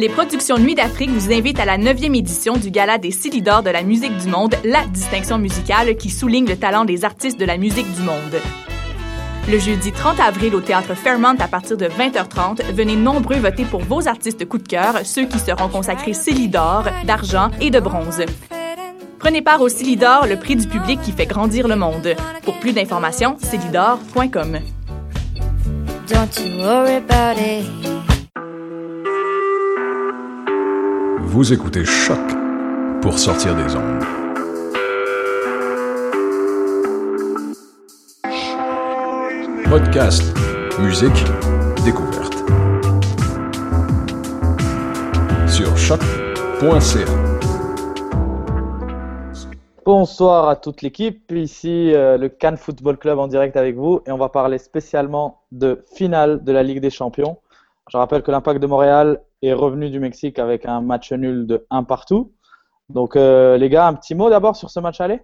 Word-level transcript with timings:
Les 0.00 0.08
productions 0.08 0.56
Nuit 0.56 0.74
d'Afrique 0.74 1.10
vous 1.10 1.30
invitent 1.30 1.60
à 1.60 1.66
la 1.66 1.76
9e 1.76 2.16
édition 2.16 2.56
du 2.56 2.70
Gala 2.70 2.96
des 2.96 3.10
Silidor 3.10 3.62
de 3.62 3.68
la 3.68 3.82
musique 3.82 4.16
du 4.16 4.28
monde, 4.28 4.54
la 4.64 4.86
distinction 4.86 5.36
musicale 5.36 5.94
qui 5.98 6.08
souligne 6.08 6.48
le 6.48 6.56
talent 6.56 6.86
des 6.86 7.04
artistes 7.04 7.38
de 7.38 7.44
la 7.44 7.58
musique 7.58 7.92
du 7.94 8.00
monde. 8.00 8.40
Le 9.46 9.58
jeudi 9.58 9.92
30 9.92 10.18
avril 10.20 10.54
au 10.54 10.62
théâtre 10.62 10.94
Fairmont 10.94 11.36
à 11.38 11.48
partir 11.48 11.76
de 11.76 11.84
20h30, 11.84 12.62
venez 12.72 12.96
nombreux 12.96 13.36
voter 13.36 13.66
pour 13.66 13.82
vos 13.82 14.08
artistes 14.08 14.48
coup 14.48 14.56
de 14.56 14.66
cœur, 14.66 15.00
ceux 15.04 15.26
qui 15.26 15.38
seront 15.38 15.68
consacrés 15.68 16.14
Célidor, 16.14 16.84
d'argent 17.04 17.50
et 17.60 17.68
de 17.68 17.78
bronze. 17.78 18.22
Prenez 19.18 19.42
part 19.42 19.60
au 19.60 19.68
Célidor, 19.68 20.26
le 20.26 20.38
prix 20.38 20.56
du 20.56 20.66
public 20.66 20.98
qui 21.02 21.12
fait 21.12 21.26
grandir 21.26 21.68
le 21.68 21.76
monde. 21.76 22.14
Pour 22.44 22.58
plus 22.58 22.72
d'informations, 22.72 23.36
célidor.com. 23.38 24.60
Vous 31.32 31.52
écoutez 31.52 31.84
Choc 31.84 32.18
pour 33.00 33.16
sortir 33.16 33.54
des 33.54 33.76
ondes. 33.76 34.02
Podcast, 39.70 40.24
musique, 40.80 41.24
découverte. 41.84 42.34
Sur 45.48 45.76
choc.ca. 45.76 47.06
Bonsoir 49.86 50.48
à 50.48 50.56
toute 50.56 50.82
l'équipe, 50.82 51.30
ici 51.30 51.94
euh, 51.94 52.18
le 52.18 52.28
Cannes 52.28 52.56
Football 52.56 52.96
Club 52.96 53.20
en 53.20 53.28
direct 53.28 53.56
avec 53.56 53.76
vous 53.76 54.00
et 54.04 54.10
on 54.10 54.18
va 54.18 54.30
parler 54.30 54.58
spécialement 54.58 55.42
de 55.52 55.84
finale 55.94 56.42
de 56.42 56.50
la 56.50 56.64
Ligue 56.64 56.80
des 56.80 56.90
Champions. 56.90 57.38
Je 57.90 57.96
rappelle 57.96 58.22
que 58.22 58.30
l'Impact 58.30 58.60
de 58.62 58.68
Montréal 58.68 59.20
est 59.42 59.52
revenu 59.52 59.90
du 59.90 59.98
Mexique 59.98 60.38
avec 60.38 60.64
un 60.64 60.80
match 60.80 61.12
nul 61.12 61.46
de 61.46 61.66
1 61.70 61.82
partout. 61.82 62.32
Donc 62.88 63.16
euh, 63.16 63.56
les 63.56 63.68
gars, 63.68 63.88
un 63.88 63.94
petit 63.94 64.14
mot 64.14 64.30
d'abord 64.30 64.54
sur 64.54 64.70
ce 64.70 64.78
match 64.78 65.00
aller? 65.00 65.20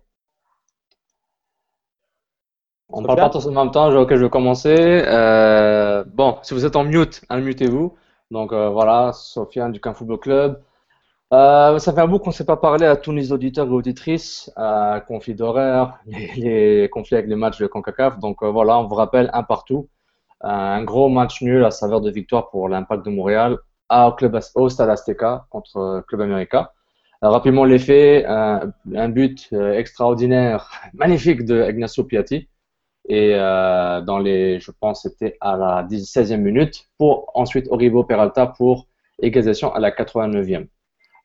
On 2.88 3.02
ne 3.02 3.06
parle 3.06 3.18
pas 3.18 3.30
tous 3.30 3.46
en 3.46 3.52
même 3.52 3.70
temps, 3.70 3.88
ok 3.94 4.16
je 4.16 4.24
vais 4.24 4.30
commencer. 4.30 4.74
Euh, 4.78 6.04
bon, 6.06 6.38
si 6.42 6.54
vous 6.54 6.64
êtes 6.66 6.74
en 6.74 6.82
mute, 6.82 7.22
unmutez-vous. 7.30 7.94
Donc 8.32 8.52
euh, 8.52 8.68
voilà, 8.68 9.12
Sofiane 9.12 9.70
du 9.70 9.80
Cannes 9.80 9.94
Football 9.94 10.18
Club. 10.18 10.62
Ça 11.30 11.78
fait 11.78 12.00
un 12.00 12.08
bout 12.08 12.18
qu'on 12.18 12.30
ne 12.30 12.34
s'est 12.34 12.44
pas 12.44 12.56
parlé 12.56 12.84
à 12.86 12.96
tous 12.96 13.12
les 13.12 13.30
auditeurs 13.30 13.66
et 13.66 13.70
auditrices, 13.70 14.52
conflits 15.06 15.34
d'horaire, 15.36 15.98
les, 16.06 16.32
les, 16.36 16.88
conflits 16.88 17.16
avec 17.16 17.28
les 17.28 17.36
matchs 17.36 17.58
de 17.58 17.68
CONCACAF. 17.68 18.18
Donc 18.18 18.42
voilà, 18.42 18.76
on 18.78 18.88
vous 18.88 18.94
rappelle 18.96 19.30
un 19.32 19.44
partout. 19.44 19.88
Euh, 20.46 20.48
un 20.48 20.84
gros 20.84 21.08
match 21.08 21.42
nul 21.42 21.64
à 21.64 21.70
saveur 21.70 22.00
de 22.00 22.10
victoire 22.10 22.50
pour 22.50 22.68
l'Impact 22.68 23.04
de 23.04 23.10
Montréal 23.10 23.58
au, 23.90 24.12
club, 24.12 24.38
au 24.54 24.68
Stade 24.68 24.90
Azteca 24.90 25.46
contre 25.50 25.76
euh, 25.78 26.00
Club 26.02 26.20
América. 26.22 26.72
rapidement 27.22 27.64
les 27.64 27.78
faits, 27.78 28.24
un 28.26 29.08
but 29.08 29.52
extraordinaire, 29.52 30.70
magnifique 30.94 31.44
de 31.44 31.68
Ignacio 31.68 32.04
Piatti. 32.04 32.48
Et 33.08 33.34
dans 33.34 34.18
les, 34.18 34.58
je 34.60 34.72
pense, 34.80 35.02
c'était 35.02 35.36
à 35.40 35.56
la 35.56 35.84
16e 35.84 36.38
minute, 36.38 36.88
pour 36.98 37.30
ensuite 37.34 37.66
Oribo 37.70 38.02
Peralta 38.04 38.46
pour 38.48 38.88
égalisation 39.22 39.72
à 39.74 39.78
la 39.80 39.90
89e. 39.90 40.66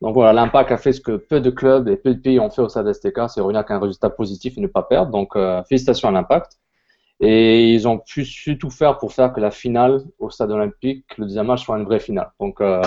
Donc 0.02 0.16
voilà, 0.16 0.34
l'impact 0.34 0.72
a 0.72 0.78
fait 0.78 0.94
ce 0.94 1.02
que 1.02 1.16
peu 1.16 1.40
de 1.40 1.52
clubs 1.52 1.88
et 1.88 1.96
peu 1.96 2.16
de 2.16 2.20
pays 2.20 2.40
ont 2.40 2.50
fait 2.50 2.64
au 2.64 2.70
Stade 2.70 2.88
Azteca, 2.88 3.28
c'est 3.28 3.40
revenir 3.40 3.60
avec 3.60 3.72
un 3.72 3.80
résultat 3.80 4.10
positif 4.10 4.58
et 4.58 4.62
ne 4.62 4.68
pas 4.68 4.82
perdre. 4.82 5.12
Donc 5.12 5.36
euh, 5.36 5.64
félicitations 5.64 6.10
à 6.10 6.12
l'impact. 6.12 6.58
Et 7.22 7.72
ils 7.72 7.88
ont 7.88 8.00
pu, 8.00 8.26
su 8.26 8.58
tout 8.58 8.72
faire 8.72 8.98
pour 8.98 9.14
faire 9.14 9.32
que 9.32 9.40
la 9.40 9.52
finale 9.52 10.02
au 10.20 10.30
Stade 10.30 10.52
Olympique, 10.52 11.06
le 11.18 11.26
deuxième 11.26 11.48
match, 11.48 11.64
soit 11.64 11.78
une 11.78 11.86
vraie 11.86 12.00
finale. 12.00 12.32
Donc 12.40 12.60
euh, 12.62 12.82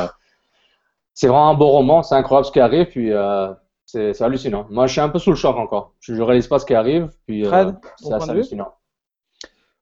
c'est 1.14 1.28
vraiment 1.28 1.50
un 1.50 1.54
beau 1.54 1.68
roman, 1.68 2.02
c'est 2.02 2.16
incroyable 2.16 2.46
ce 2.46 2.52
qui 2.52 2.60
arrive, 2.60 2.86
puis 2.86 3.12
euh, 3.12 3.52
c'est 3.86 4.20
hallucinant. 4.20 4.66
Moi, 4.70 4.88
je 4.88 4.92
suis 4.92 5.00
un 5.00 5.08
peu 5.08 5.20
sous 5.20 5.30
le 5.30 5.36
choc 5.36 5.56
encore. 5.56 5.94
Je 6.00 6.12
ne 6.14 6.22
réalise 6.22 6.48
pas 6.48 6.58
ce 6.58 6.66
qui 6.66 6.74
arrive, 6.74 7.10
puis 7.26 7.46
c'est 7.98 8.12
assez 8.12 8.30
hallucinant. 8.30 8.74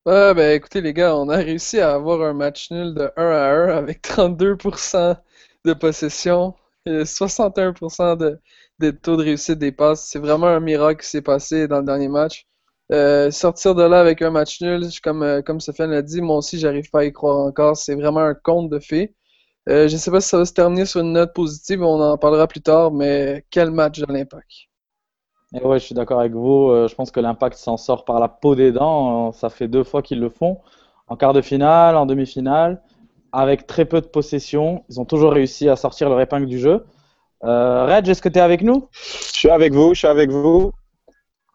Ouais, 0.04 0.34
ben 0.34 0.50
écoutez 0.56 0.80
les 0.80 0.92
gars, 0.92 1.14
on 1.16 1.28
a 1.28 1.36
réussi 1.36 1.78
à 1.78 1.94
avoir 1.94 2.22
un 2.22 2.32
match 2.32 2.72
nul 2.72 2.92
de 2.92 3.08
1 3.16 3.24
à 3.24 3.72
1 3.74 3.78
avec 3.78 4.02
32% 4.02 5.16
de 5.64 5.72
possession, 5.74 6.54
61% 6.86 8.16
de, 8.16 8.40
de, 8.80 8.90
taux 8.90 9.16
de 9.16 9.22
réussite 9.22 9.60
des 9.60 9.70
passes. 9.70 10.04
C'est 10.04 10.18
vraiment 10.18 10.48
un 10.48 10.58
miracle 10.58 11.02
qui 11.02 11.08
s'est 11.08 11.22
passé 11.22 11.68
dans 11.68 11.78
le 11.78 11.84
dernier 11.84 12.08
match. 12.08 12.48
Euh, 12.92 13.30
sortir 13.30 13.74
de 13.74 13.82
là 13.82 14.00
avec 14.00 14.22
un 14.22 14.30
match 14.30 14.60
nul, 14.60 14.86
comme, 15.02 15.22
euh, 15.22 15.42
comme 15.42 15.60
Sofiane 15.60 15.90
l'a 15.90 16.02
dit, 16.02 16.20
moi 16.20 16.36
aussi, 16.36 16.58
j'arrive 16.58 16.90
pas 16.90 17.00
à 17.00 17.04
y 17.04 17.12
croire 17.12 17.38
encore. 17.38 17.76
C'est 17.76 17.94
vraiment 17.94 18.20
un 18.20 18.34
conte 18.34 18.70
de 18.70 18.78
fait. 18.78 19.14
Euh, 19.68 19.88
je 19.88 19.94
ne 19.94 19.98
sais 19.98 20.10
pas 20.10 20.20
si 20.20 20.28
ça 20.28 20.38
va 20.38 20.44
se 20.44 20.52
terminer 20.52 20.84
sur 20.84 21.00
une 21.00 21.12
note 21.12 21.32
positive, 21.32 21.82
on 21.82 22.00
en 22.00 22.18
parlera 22.18 22.46
plus 22.46 22.60
tard, 22.60 22.92
mais 22.92 23.44
quel 23.50 23.70
match 23.70 24.00
de 24.00 24.12
l'impact? 24.12 24.50
Et 25.54 25.64
ouais, 25.64 25.78
je 25.78 25.84
suis 25.84 25.94
d'accord 25.94 26.20
avec 26.20 26.32
vous. 26.32 26.70
je 26.88 26.94
pense 26.94 27.10
que 27.10 27.20
l'impact 27.20 27.56
s'en 27.56 27.76
sort 27.76 28.04
par 28.04 28.18
la 28.20 28.28
peau 28.28 28.54
des 28.54 28.72
dents. 28.72 29.32
Ça 29.32 29.50
fait 29.50 29.68
deux 29.68 29.84
fois 29.84 30.02
qu'ils 30.02 30.20
le 30.20 30.30
font. 30.30 30.58
En 31.08 31.16
quart 31.16 31.34
de 31.34 31.42
finale, 31.42 31.96
en 31.96 32.06
demi-finale 32.06 32.80
avec 33.32 33.66
très 33.66 33.86
peu 33.86 34.00
de 34.00 34.06
possession. 34.06 34.84
Ils 34.88 35.00
ont 35.00 35.04
toujours 35.04 35.32
réussi 35.32 35.68
à 35.68 35.76
sortir 35.76 36.08
leur 36.08 36.20
épingle 36.20 36.46
du 36.46 36.58
jeu. 36.58 36.84
Euh, 37.44 37.86
Reg, 37.86 38.08
est-ce 38.08 38.22
que 38.22 38.28
tu 38.28 38.38
es 38.38 38.42
avec 38.42 38.62
nous? 38.62 38.88
Je 38.92 39.38
suis 39.38 39.50
avec 39.50 39.72
vous, 39.72 39.94
je 39.94 40.00
suis 40.00 40.08
avec 40.08 40.30
vous. 40.30 40.72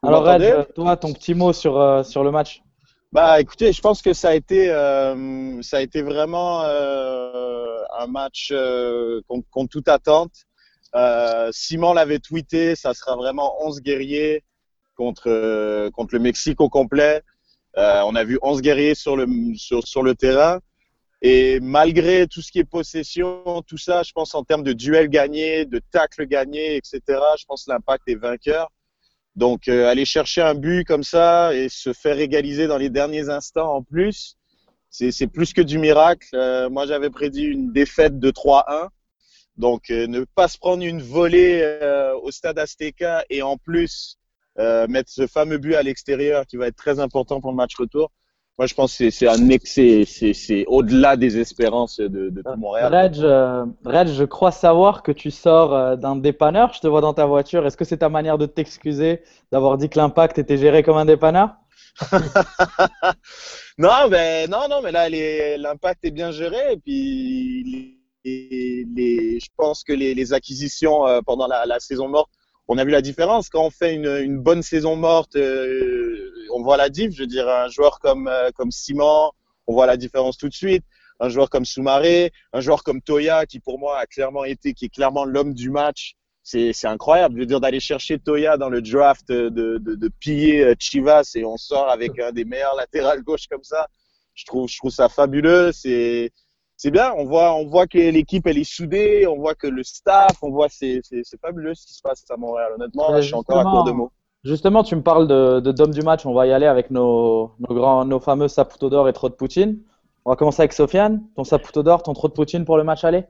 Vous 0.02 0.09
Alors 0.09 0.24
Reg, 0.24 0.74
toi, 0.74 0.97
ton 0.97 1.13
petit 1.13 1.34
mot 1.34 1.53
sur, 1.53 1.80
euh, 1.80 2.03
sur 2.03 2.24
le 2.24 2.31
match 2.31 2.62
bah, 3.13 3.40
écoutez, 3.40 3.72
je 3.72 3.81
pense 3.81 4.02
que 4.02 4.12
ça 4.12 4.30
a 4.30 4.35
été, 4.35 4.69
euh, 4.69 5.62
ça 5.62 5.78
a 5.78 5.81
été 5.81 6.02
vraiment 6.02 6.63
euh, 6.66 7.81
un 7.97 8.07
match 8.07 8.53
contre, 9.30 9.50
contre, 9.50 9.69
toute 9.69 9.88
attente. 9.88 10.34
Simon 11.52 11.94
l'avait 11.94 12.19
tweeté, 12.19 12.75
ça 12.75 12.94
sera 12.94 13.16
vraiment 13.16 13.56
11 13.66 13.81
guerriers 13.81 14.44
contre, 14.97 15.90
contre 15.91 16.16
le 16.16 16.19
Mexique 16.19 16.59
au 16.59 16.68
complet. 16.68 17.24
on 17.75 18.13
a 18.13 18.24
vu 18.25 18.38
11 18.41 18.62
guerriers 18.62 18.94
sur 18.94 19.16
le, 19.16 19.25
sur, 19.56 19.88
sur 19.88 20.03
le 20.03 20.13
terrain. 20.13 20.59
Et 21.22 21.59
malgré 21.62 22.28
tout 22.28 22.41
ce 22.41 22.52
qui 22.52 22.59
est 22.59 22.69
possession, 22.69 23.63
tout 23.66 23.78
ça, 23.78 24.03
je 24.03 24.12
pense 24.12 24.36
en 24.36 24.44
termes 24.44 24.63
de 24.63 24.74
duel 24.74 25.07
gagné, 25.07 25.66
de 25.66 25.81
tacle 25.91 26.28
gagné, 26.28 26.75
etc., 26.75 27.02
je 27.40 27.46
pense 27.46 27.66
que 27.66 27.72
l'impact 27.72 28.03
est 28.07 28.16
vainqueur. 28.16 28.69
Donc, 29.38 29.68
euh, 29.68 29.88
aller 29.88 30.04
chercher 30.04 30.42
un 30.42 30.56
but 30.56 30.84
comme 30.84 31.04
ça 31.04 31.54
et 31.54 31.69
se 31.69 31.94
faire 31.94 32.18
égaliser 32.19 32.66
dans 32.66 32.80
les 32.80 32.89
derniers 32.89 33.30
instants 33.30 33.72
en 33.72 33.84
plus, 33.84 34.36
c'est 34.89 35.28
plus 35.28 35.54
que 35.54 35.62
du 35.62 35.78
miracle. 35.78 36.28
Euh, 36.34 36.72
moi, 36.72 36.88
j'avais 36.88 37.12
prédit 37.12 37.44
une 37.44 37.72
défaite 37.72 38.18
de 38.18 38.31
3-1. 38.31 38.89
Donc, 39.56 39.92
euh, 39.92 40.07
ne 40.07 40.24
pas 40.24 40.48
se 40.48 40.57
prendre 40.57 40.84
une 40.84 41.04
volée 41.04 41.62
au 42.24 42.31
stade 42.31 42.57
Azteca 42.57 43.25
et 43.30 43.44
en 43.44 43.57
plus 43.57 44.18
mettre 44.57 45.12
ce 45.12 45.28
fameux 45.28 45.60
but 45.60 45.75
à 45.75 45.83
l'extérieur 45.83 46.48
qui 46.48 46.57
va 46.57 46.66
être 46.66 46.75
très 46.75 47.00
important 47.00 47.40
pour 47.40 47.51
le 47.51 47.57
match 47.57 47.75
retour. 47.75 48.12
Moi, 48.57 48.65
je 48.65 48.74
pense 48.74 48.98
que 48.98 49.12
c'est 49.12 49.27
un 49.27 49.50
excès, 49.50 50.04
c'est 50.06 50.65
au-delà 50.65 51.15
des 51.15 51.38
espérances 51.38 52.00
de, 52.00 52.30
de 52.30 52.42
tout 52.42 52.57
Montréal. 52.57 52.94
Reg, 52.94 53.19
euh, 53.19 53.65
Reg, 53.86 54.07
je 54.07 54.24
crois 54.24 54.51
savoir 54.51 55.04
que 55.04 55.12
tu 55.12 55.30
sors 55.30 55.75
euh, 55.75 55.95
d'un 55.95 56.15
dépanneur. 56.15 56.74
Je 56.74 56.80
te 56.80 56.88
vois 56.88 57.01
dans 57.01 57.13
ta 57.13 57.27
voiture. 57.27 57.68
Est-ce 57.68 57.77
que 57.77 57.86
c'est 57.86 57.98
ta 57.98 58.09
manière 58.09 58.39
de 58.39 58.48
t'excuser 58.48 59.21
d'avoir 59.51 59.77
dit 59.77 59.89
que 59.89 60.00
l'impact 60.00 60.39
était 60.39 60.57
géré 60.57 60.81
comme 60.81 60.98
un 60.98 61.06
dépanneur? 61.06 61.50
Non, 63.80 64.07
ben 64.09 64.50
non, 64.50 64.68
non, 64.68 64.81
mais 64.81 64.92
là, 64.92 65.07
l'impact 65.57 66.04
est 66.04 66.09
bien 66.09 66.31
géré. 66.31 66.57
Et 66.71 66.77
puis, 66.77 68.00
les, 68.25 68.86
les, 68.95 69.39
je 69.39 69.50
pense 69.56 69.83
que 69.83 69.94
les, 69.94 70.15
les 70.15 70.33
acquisitions 70.33 71.07
euh, 71.07 71.21
pendant 71.24 71.45
la, 71.45 71.68
la, 71.68 71.80
saison 71.80 72.07
morte 72.07 72.31
on 72.68 72.78
a 72.78 72.84
vu 72.86 72.92
la 72.92 73.02
différence 73.02 73.50
quand 73.50 73.64
on 73.64 73.69
fait 73.69 73.94
une, 73.94 74.08
une 74.08 74.40
bonne 74.40 74.62
saison 74.62 74.96
morte. 74.96 75.38
on 75.38 76.62
voit 76.64 76.78
la 76.78 76.90
diff. 76.90 77.12
Je 77.14 77.22
veux 77.22 77.28
dire, 77.28 77.48
un 77.48 77.69
joueur 77.69 78.00
comme 78.00 78.30
comme 78.56 78.72
Simon, 78.72 79.31
on 79.68 79.74
voit 79.74 79.86
la 79.86 79.98
différence 79.98 80.38
tout 80.38 80.50
de 80.50 80.54
suite. 80.54 80.84
Un 81.19 81.30
joueur 81.30 81.50
comme 81.50 81.66
Soumaré, 81.66 82.31
un 82.54 82.62
joueur 82.62 82.84
comme 82.84 83.02
Toya, 83.02 83.46
qui 83.46 83.60
pour 83.60 83.80
moi 83.80 83.98
a 83.98 84.06
clairement 84.06 84.44
été, 84.44 84.74
qui 84.74 84.86
est 84.86 84.90
clairement 84.90 85.25
l'homme 85.25 85.54
du 85.54 85.69
match. 85.69 86.16
C'est 86.44 86.86
incroyable. 86.86 87.36
Je 87.36 87.40
veux 87.42 87.46
dire, 87.46 87.60
d'aller 87.60 87.81
chercher 87.81 88.19
Toya 88.19 88.56
dans 88.56 88.69
le 88.69 88.81
draft, 88.81 89.28
de, 89.28 89.50
de, 89.50 89.78
de 89.80 90.10
piller 90.19 90.74
Chivas 90.80 91.31
et 91.36 91.44
on 91.44 91.58
sort 91.58 91.90
avec 91.90 92.18
un 92.19 92.31
des 92.31 92.46
meilleurs 92.46 92.75
latérales 92.78 93.22
gauche 93.24 93.48
comme 93.50 93.64
ça. 93.64 93.88
Je 94.34 94.46
trouve, 94.46 94.69
je 94.69 94.78
trouve 94.78 94.92
ça 94.92 95.10
fabuleux. 95.10 95.72
C'est 95.74 96.31
c'est 96.77 96.91
bien. 96.91 97.13
On 97.18 97.25
voit, 97.25 97.53
on 97.53 97.65
voit 97.65 97.88
que 97.88 97.97
l'équipe 97.97 98.47
elle 98.47 98.57
est 98.57 98.63
soudée, 98.63 99.27
on 99.27 99.38
voit 99.38 99.56
que 99.56 99.68
le 99.68 99.83
staff, 99.83 100.38
on 100.41 100.51
voit 100.51 100.68
c'est 100.69 101.01
c'est 101.03 101.39
fabuleux 101.41 101.74
ce 101.74 101.88
qui 101.88 101.94
se 101.94 102.01
passe 102.01 102.24
à 102.29 102.38
Montréal. 102.38 102.71
Honnêtement, 102.75 103.15
je 103.18 103.21
suis 103.21 103.33
encore 103.35 103.59
à 103.59 103.63
court 103.63 103.83
de 103.83 103.91
mots. 103.91 104.12
Justement, 104.44 104.83
tu 104.83 104.95
me 104.95 105.01
parles 105.01 105.27
de, 105.27 105.59
de 105.59 105.71
d'homme 105.74 105.91
du 105.91 106.01
match. 106.01 106.25
On 106.25 106.33
va 106.33 106.47
y 106.47 106.53
aller 106.53 106.68
avec 106.68 106.91
nos, 106.91 107.51
nos 107.59 107.75
grands, 107.75 108.06
nos 108.06 108.19
fameux 108.19 108.47
Saputo 108.47 108.89
d'or 108.89 109.09
et 109.09 109.13
trop 109.13 109.27
de 109.27 109.33
Poutine. 109.33 109.79
On 110.24 110.29
va 110.29 110.35
commencer 110.35 110.62
avec 110.62 110.74
Sofiane. 110.74 111.24
Ton 111.35 111.44
Saputo 111.44 111.83
d'or, 111.83 112.03
ton 112.03 112.13
trop 112.13 112.27
de 112.27 112.33
Poutine 112.33 112.63
pour 112.63 112.77
le 112.77 112.83
match 112.83 113.03
aller? 113.03 113.25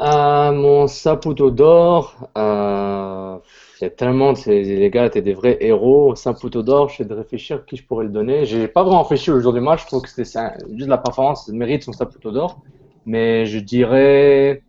Euh, 0.00 0.52
Mon 0.52 0.86
Saputo 0.86 1.50
d'or, 1.50 2.28
euh, 2.38 3.36
il 3.80 3.84
y 3.84 3.86
a 3.86 3.90
tellement 3.90 4.32
de 4.32 4.38
les 4.48 4.90
gars 4.90 5.06
étaient 5.06 5.20
des 5.20 5.34
vrais 5.34 5.58
héros. 5.60 6.14
Saputo 6.14 6.62
d'or, 6.62 6.88
je 6.88 7.02
de 7.02 7.14
réfléchir 7.14 7.66
qui 7.66 7.76
je 7.76 7.84
pourrais 7.86 8.04
le 8.04 8.10
donner. 8.10 8.44
J'ai 8.46 8.68
pas 8.68 8.82
vraiment 8.82 9.02
réfléchi 9.02 9.30
le 9.30 9.40
jour 9.40 9.52
du 9.52 9.60
match. 9.60 9.82
Je 9.82 9.86
trouve 9.88 10.02
que 10.02 10.08
c'était 10.08 10.38
juste 10.74 10.88
la 10.88 10.98
performance, 10.98 11.48
le 11.48 11.54
mérite 11.54 11.82
son 11.82 11.92
Saputo 11.92 12.30
d'or. 12.30 12.60
Mais 13.06 13.46
je 13.46 13.58
dirais 13.58 14.62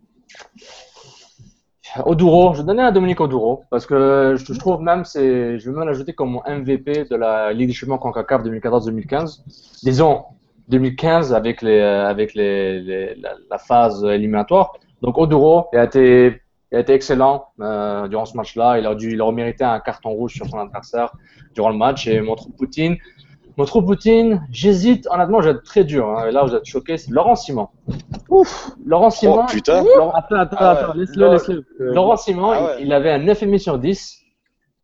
Oduro. 2.05 2.53
Je 2.53 2.63
vais 2.63 2.81
à 2.81 2.91
Dominique 2.91 3.19
Oduro 3.19 3.63
parce 3.69 3.85
que 3.85 4.35
je, 4.37 4.53
trouve 4.53 4.81
même 4.81 5.05
c'est, 5.05 5.59
je 5.59 5.69
vais 5.69 5.77
même 5.77 5.87
l'ajouter 5.87 6.13
comme 6.13 6.31
mon 6.31 6.41
MVP 6.47 7.05
de 7.05 7.15
la 7.15 7.53
Ligue 7.53 7.67
des 7.67 7.73
Champions 7.73 7.97
CONCACAF 7.97 8.43
2014-2015. 8.43 9.41
Disons 9.83 10.23
2015 10.69 11.33
avec 11.33 11.61
les 11.61 11.81
avec 11.81 12.33
les, 12.33 13.15
la, 13.49 13.57
phase 13.57 14.03
éliminatoire. 14.03 14.73
Donc 15.01 15.17
Oduro 15.17 15.67
a 15.73 15.83
été 15.83 16.41
a 16.71 16.79
été 16.79 16.93
excellent 16.93 17.45
euh, 17.61 18.07
durant 18.07 18.25
ce 18.25 18.35
match-là. 18.35 18.79
Il 18.79 18.87
a 18.87 18.95
dû 18.95 19.13
il 19.13 19.21
a 19.21 19.31
mérité 19.31 19.63
un 19.63 19.79
carton 19.79 20.09
rouge 20.09 20.33
sur 20.33 20.47
son 20.47 20.57
adversaire 20.57 21.13
durant 21.53 21.69
le 21.69 21.77
match 21.77 22.07
et 22.07 22.19
montre 22.21 22.47
Poutine 22.57 22.97
notre 23.57 23.81
Poutine, 23.81 24.45
j'hésite, 24.51 25.07
honnêtement, 25.11 25.41
je 25.41 25.49
vais 25.49 25.55
être 25.55 25.63
très 25.63 25.83
dur. 25.83 26.09
Hein. 26.09 26.31
Là, 26.31 26.43
vous 26.43 26.55
êtes 26.55 26.65
choqué, 26.65 26.97
c'est 26.97 27.11
Laurent 27.11 27.35
Simon. 27.35 27.67
Ouf 28.29 28.71
Laurent 28.85 29.09
Simon. 29.09 29.41
Oh, 29.43 29.51
putain 29.51 29.83
Attends, 30.13 30.35
attends, 30.35 30.57
ah 30.59 30.69
attends, 30.71 30.93
laisse-le, 30.93 31.31
laisse-le. 31.31 31.65
Laurent 31.77 32.17
Simon, 32.17 32.51
ah 32.51 32.75
il, 32.79 32.91
avait 32.91 33.11
un 33.11 33.19
9,5 33.19 33.57
sur 33.59 33.77
10 33.77 34.21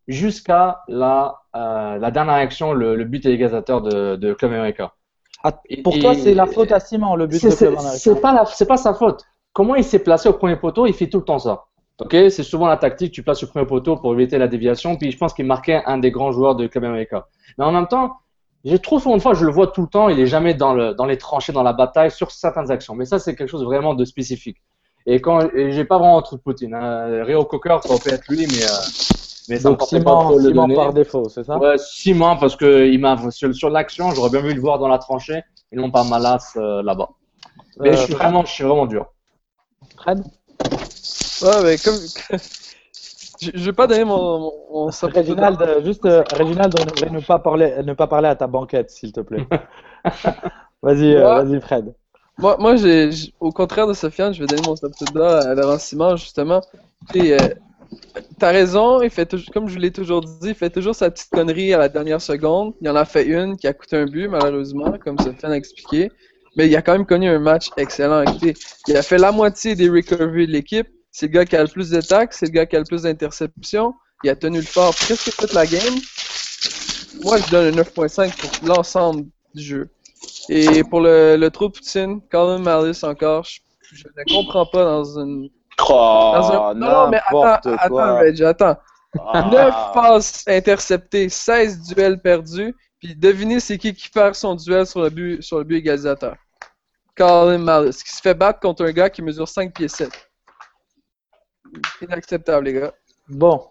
jusqu'à 0.06 0.82
la, 0.88 1.40
euh, 1.56 1.98
la 1.98 2.10
dernière 2.10 2.34
action, 2.34 2.72
le, 2.72 3.04
but 3.04 3.26
égalisateur 3.26 3.82
de, 3.82 4.16
de 4.16 4.32
Club 4.34 4.52
America. 4.52 4.92
Ah, 5.42 5.52
pour 5.82 5.98
toi, 5.98 6.14
c'est 6.14 6.34
la 6.34 6.46
faute 6.46 6.70
à 6.70 6.80
Simon, 6.80 7.16
le 7.16 7.26
but 7.26 7.42
de 7.42 7.50
Club 7.50 7.74
America 7.78 7.96
C'est 7.96 8.20
pas, 8.20 8.44
pas 8.44 8.76
sa 8.76 8.94
faute. 8.94 9.24
Comment 9.52 9.74
il 9.74 9.84
s'est 9.84 9.98
placé 9.98 10.28
au 10.28 10.34
premier 10.34 10.56
poteau 10.56 10.86
Il 10.86 10.94
fait 10.94 11.08
tout 11.08 11.18
le 11.18 11.24
temps 11.24 11.38
ça. 11.38 11.64
Ok, 12.00 12.12
c'est 12.12 12.42
souvent 12.42 12.66
la 12.66 12.78
tactique, 12.78 13.12
tu 13.12 13.22
places 13.22 13.42
au 13.42 13.46
premier 13.46 13.66
poteau 13.66 13.96
pour 13.96 14.14
éviter 14.14 14.38
la 14.38 14.48
déviation. 14.48 14.96
Puis 14.96 15.10
je 15.10 15.18
pense 15.18 15.34
qu'il 15.34 15.44
marquait 15.44 15.82
un 15.84 15.98
des 15.98 16.10
grands 16.10 16.32
joueurs 16.32 16.54
de 16.54 16.66
Club 16.66 16.84
America. 16.84 17.26
Mais 17.58 17.64
en 17.64 17.72
même 17.72 17.88
temps, 17.88 18.16
j'ai 18.64 18.78
trop 18.78 18.98
souvent 18.98 19.16
de 19.16 19.22
fois, 19.22 19.34
je 19.34 19.44
le 19.44 19.52
vois 19.52 19.68
tout 19.68 19.82
le 19.82 19.88
temps, 19.88 20.08
il 20.08 20.20
est 20.20 20.26
jamais 20.26 20.54
dans, 20.54 20.74
le, 20.74 20.94
dans 20.94 21.06
les 21.06 21.16
tranchées, 21.16 21.52
dans 21.52 21.62
la 21.62 21.72
bataille, 21.72 22.10
sur 22.10 22.30
certaines 22.30 22.70
actions. 22.70 22.94
Mais 22.94 23.06
ça, 23.06 23.18
c'est 23.18 23.34
quelque 23.34 23.48
chose 23.48 23.64
vraiment 23.64 23.94
de 23.94 24.04
spécifique. 24.04 24.58
Et 25.06 25.20
quand 25.20 25.48
j'ai 25.54 25.84
pas 25.84 25.98
vraiment 25.98 26.20
trop 26.20 26.36
de 26.36 26.42
Poutine. 26.42 26.74
Hein. 26.74 27.24
Rio 27.24 27.44
Cocker, 27.44 27.78
ça 27.82 27.90
aurait 27.90 28.00
pu 28.00 28.10
être 28.10 28.28
lui, 28.28 28.46
mais, 28.46 28.62
euh, 28.62 28.68
mais 29.48 29.58
ça 29.58 29.70
Donc, 29.70 29.82
Simon, 29.82 30.04
pas 30.04 30.24
trop 30.24 30.38
le 30.38 30.52
donner. 30.52 30.74
par 30.74 30.92
défaut, 30.92 31.28
c'est 31.30 31.44
ça? 31.44 31.56
Ouais, 31.56 31.78
Simon, 31.78 32.36
parce 32.36 32.54
que 32.54 32.86
il 32.86 33.00
m'a 33.00 33.30
sur, 33.30 33.54
sur 33.54 33.70
l'action, 33.70 34.10
j'aurais 34.10 34.30
bien 34.30 34.40
vu 34.40 34.52
le 34.52 34.60
voir 34.60 34.78
dans 34.78 34.88
la 34.88 34.98
tranchée, 34.98 35.42
et 35.72 35.76
non 35.76 35.90
pas 35.90 36.04
Malas 36.04 36.52
euh, 36.56 36.82
là-bas. 36.82 37.08
Mais 37.78 37.94
je, 37.94 38.04
suis 38.04 38.12
vraiment, 38.12 38.44
je 38.44 38.52
suis 38.52 38.64
vraiment 38.64 38.86
dur. 38.86 39.06
Fred? 39.96 40.22
Ouais, 41.42 41.62
mais 41.64 41.78
comme. 41.78 41.96
Je 43.40 43.50
ne 43.50 43.64
vais 43.64 43.72
pas 43.72 43.86
donner 43.86 44.04
mon, 44.04 44.52
mon, 44.70 44.90
Réginald, 45.02 45.60
euh, 45.62 45.82
juste, 45.82 46.04
euh, 46.04 46.22
Réginald, 46.32 46.74
on 46.78 47.12
ne 47.14 47.20
pas 47.20 47.38
parler, 47.38 47.74
ne 47.82 47.94
pas 47.94 48.06
parler 48.06 48.28
à 48.28 48.36
ta 48.36 48.46
banquette, 48.46 48.90
s'il 48.90 49.12
te 49.12 49.20
plaît. 49.20 49.46
vas-y, 50.82 51.16
euh, 51.16 51.42
vas-y, 51.42 51.60
Fred. 51.60 51.94
Moi, 52.38 52.56
moi 52.58 52.76
j'ai, 52.76 53.10
au 53.40 53.50
contraire 53.50 53.86
de 53.86 53.94
Sofiane, 53.94 54.34
je 54.34 54.40
vais 54.40 54.46
donner 54.46 54.62
mon 54.66 54.76
substitut 54.76 55.20
à 55.20 55.54
Laurent 55.54 55.78
Simon, 55.78 56.16
justement. 56.16 56.60
Tu 57.12 57.32
as 57.32 58.48
raison, 58.48 59.00
il 59.00 59.10
fait 59.10 59.34
comme 59.52 59.68
je 59.68 59.78
l'ai 59.78 59.90
toujours 59.90 60.20
dit, 60.20 60.48
il 60.48 60.54
fait 60.54 60.70
toujours 60.70 60.94
sa 60.94 61.10
petite 61.10 61.30
connerie 61.30 61.72
à 61.72 61.78
la 61.78 61.88
dernière 61.88 62.20
seconde. 62.20 62.74
Il 62.80 62.88
en 62.90 62.96
a 62.96 63.04
fait 63.04 63.26
une 63.26 63.56
qui 63.56 63.66
a 63.66 63.72
coûté 63.72 63.96
un 63.96 64.06
but, 64.06 64.28
malheureusement, 64.28 64.92
comme 65.02 65.18
Sofiane 65.18 65.52
a 65.52 65.56
expliqué. 65.56 66.10
Mais 66.56 66.66
il 66.66 66.76
a 66.76 66.82
quand 66.82 66.92
même 66.92 67.06
connu 67.06 67.28
un 67.28 67.38
match 67.38 67.68
excellent. 67.76 68.24
il 68.88 68.96
a 68.96 69.02
fait 69.02 69.18
la 69.18 69.32
moitié 69.32 69.74
des 69.74 69.88
recoveries 69.88 70.46
de 70.46 70.52
l'équipe. 70.52 70.88
C'est 71.12 71.26
le 71.26 71.32
gars 71.32 71.44
qui 71.44 71.56
a 71.56 71.62
le 71.62 71.68
plus 71.68 71.90
d'attaques, 71.90 72.32
c'est 72.32 72.46
le 72.46 72.52
gars 72.52 72.66
qui 72.66 72.76
a 72.76 72.78
le 72.78 72.84
plus 72.84 73.02
d'interceptions. 73.02 73.94
Il 74.22 74.30
a 74.30 74.36
tenu 74.36 74.58
le 74.58 74.64
fort 74.64 74.94
presque 74.94 75.34
toute 75.36 75.52
la 75.52 75.66
game. 75.66 75.94
Moi, 77.22 77.38
je 77.38 77.50
donne 77.50 77.78
un 77.78 77.82
9.5 77.82 78.36
pour 78.36 78.68
l'ensemble 78.68 79.26
du 79.54 79.62
jeu. 79.62 79.90
Et 80.48 80.84
pour 80.84 81.00
le, 81.00 81.36
le 81.36 81.50
trou 81.50 81.70
Poutine, 81.70 82.20
Colin 82.30 82.58
Malice 82.58 83.02
encore, 83.04 83.44
je, 83.44 83.60
ne 84.04 84.34
comprends 84.34 84.66
pas 84.66 84.84
dans 84.84 85.18
une. 85.18 85.48
Oh, 85.88 86.32
dans 86.34 86.52
un... 86.52 86.74
Non, 86.74 87.08
mais 87.08 87.20
attends, 87.26 87.74
attends, 87.78 88.18
Reggie, 88.18 88.44
attends. 88.44 88.76
9 89.14 89.54
ah. 89.54 89.90
passes 89.92 90.44
interceptées, 90.46 91.28
16 91.28 91.80
duels 91.88 92.20
perdus, 92.20 92.76
puis 93.00 93.16
devinez 93.16 93.58
c'est 93.58 93.76
qui 93.76 93.92
qui 93.92 94.08
perd 94.08 94.34
son 94.34 94.54
duel 94.54 94.86
sur 94.86 95.02
le 95.02 95.10
but, 95.10 95.42
sur 95.42 95.58
le 95.58 95.64
but 95.64 95.78
égalisateur. 95.78 96.36
Colin 97.16 97.58
Malice, 97.58 98.04
qui 98.04 98.14
se 98.14 98.20
fait 98.20 98.34
battre 98.34 98.60
contre 98.60 98.84
un 98.84 98.92
gars 98.92 99.10
qui 99.10 99.22
mesure 99.22 99.48
5 99.48 99.74
pieds 99.74 99.88
7. 99.88 100.29
Inacceptable, 102.02 102.66
les 102.66 102.72
gars. 102.72 102.94
Bon. 103.28 103.62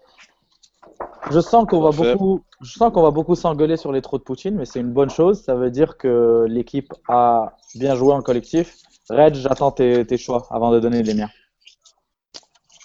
Je 1.31 1.39
sens 1.39 1.65
qu'on 1.67 1.81
va 1.81 1.91
beaucoup, 1.91 2.43
je 2.61 2.71
sens 2.71 2.91
qu'on 2.91 3.01
va 3.01 3.11
beaucoup 3.11 3.35
s'engueuler 3.35 3.77
sur 3.77 3.91
les 3.91 4.01
trous 4.01 4.17
de 4.17 4.23
Poutine, 4.23 4.55
mais 4.55 4.65
c'est 4.65 4.79
une 4.79 4.91
bonne 4.91 5.09
chose. 5.09 5.41
Ça 5.41 5.55
veut 5.55 5.71
dire 5.71 5.97
que 5.97 6.45
l'équipe 6.47 6.93
a 7.07 7.57
bien 7.75 7.95
joué 7.95 8.13
en 8.13 8.21
collectif. 8.21 8.77
Red, 9.09 9.35
j'attends 9.35 9.71
tes, 9.71 10.17
choix 10.17 10.47
avant 10.49 10.71
de 10.71 10.79
donner 10.79 11.03
les 11.03 11.13
miens. 11.13 11.29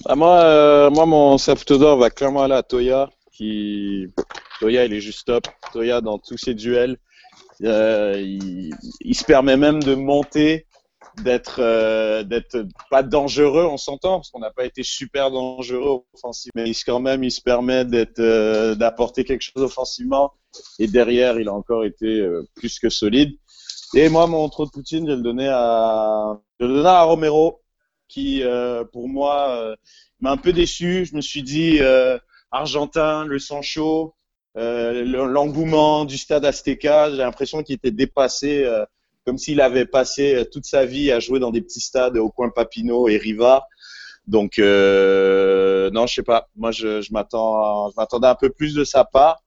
Bah, 0.05 0.15
moi, 0.15 0.43
euh, 0.45 0.91
moi, 0.91 1.07
mon 1.07 1.37
d'or 1.37 1.99
va 1.99 2.11
clairement 2.11 2.43
aller 2.43 2.55
à 2.55 2.63
Toya. 2.63 3.11
Qui... 3.33 4.07
Toya, 4.61 4.85
il 4.85 4.93
est 4.93 5.01
juste 5.01 5.27
top. 5.27 5.49
Toya, 5.73 6.01
dans 6.01 6.19
tous 6.19 6.37
ses 6.37 6.55
duels, 6.55 6.99
euh, 7.63 8.21
il, 8.21 8.75
il, 9.01 9.15
se 9.15 9.25
permet 9.25 9.57
même 9.57 9.83
de 9.83 9.95
monter 9.95 10.67
d'être 11.23 11.61
euh, 11.61 12.23
d'être 12.23 12.67
pas 12.91 13.03
dangereux, 13.03 13.65
on 13.65 13.77
s'entend, 13.77 14.19
parce 14.19 14.31
qu'on 14.31 14.41
n'a 14.41 14.51
pas 14.51 14.65
été 14.65 14.83
super 14.83 15.31
dangereux 15.31 16.05
offensivement, 16.15 16.63
mais 16.63 16.73
quand 16.87 17.01
même, 17.01 17.25
il 17.25 17.31
se 17.31 17.41
permet 17.41 17.85
d'être 17.85 18.21
euh, 18.21 18.75
d'apporter 18.75 19.25
quelque 19.25 19.43
chose 19.43 19.63
offensivement. 19.63 20.33
Et 20.79 20.87
derrière, 20.87 21.39
il 21.39 21.49
a 21.49 21.53
encore 21.53 21.85
été 21.85 22.21
euh, 22.21 22.47
plus 22.55 22.79
que 22.79 22.89
solide. 22.89 23.33
Et 23.95 24.09
moi, 24.09 24.27
mon 24.27 24.49
trop 24.49 24.67
de 24.67 24.71
Poutine, 24.71 25.09
je 25.09 25.15
le 25.15 25.23
donner 25.23 25.49
à, 25.49 26.39
je 26.59 26.67
le 26.67 26.75
donner 26.75 26.89
à 26.89 27.03
Romero, 27.03 27.63
qui 28.09 28.43
pour 28.93 29.09
moi 29.09 29.77
m'a 30.21 30.33
un 30.33 30.37
peu 30.37 30.53
déçu. 30.53 31.05
Je 31.05 31.15
me 31.15 31.21
suis 31.21 31.45
dit 31.45 31.79
argentin, 32.51 33.25
le 33.25 33.39
sang 33.39 33.63
chaud, 33.63 34.15
l'engouement 34.57 36.05
du 36.05 36.19
stade 36.19 36.45
Azteca, 36.45 37.11
j'ai 37.11 37.19
l'impression 37.19 37.63
qu'il 37.63 37.77
était 37.77 37.93
dépassé 37.93 38.69
comme 39.25 39.39
s'il 39.39 39.61
avait 39.61 39.87
passé 39.87 40.35
euh, 40.35 40.45
toute 40.45 40.67
sa 40.67 40.85
vie 40.85 41.11
à 41.11 41.21
jouer 41.21 41.41
dans 41.41 41.51
des 41.51 41.61
petits 41.61 41.81
stades 41.81 42.17
au 42.17 42.31
coin 42.31 42.51
Papineau 42.51 43.09
et 43.09 43.17
Rivard. 43.17 43.67
Donc 44.27 44.59
euh, 44.59 45.91
non, 45.91 46.07
je 46.07 46.15
sais 46.15 46.23
pas. 46.23 46.49
Moi, 46.57 46.71
je, 46.71 47.13
m'attendais 47.13 48.27
un 48.27 48.35
peu 48.35 48.51
plus 48.51 48.75
de 48.75 48.85
sa 48.85 49.05
part, 49.05 49.43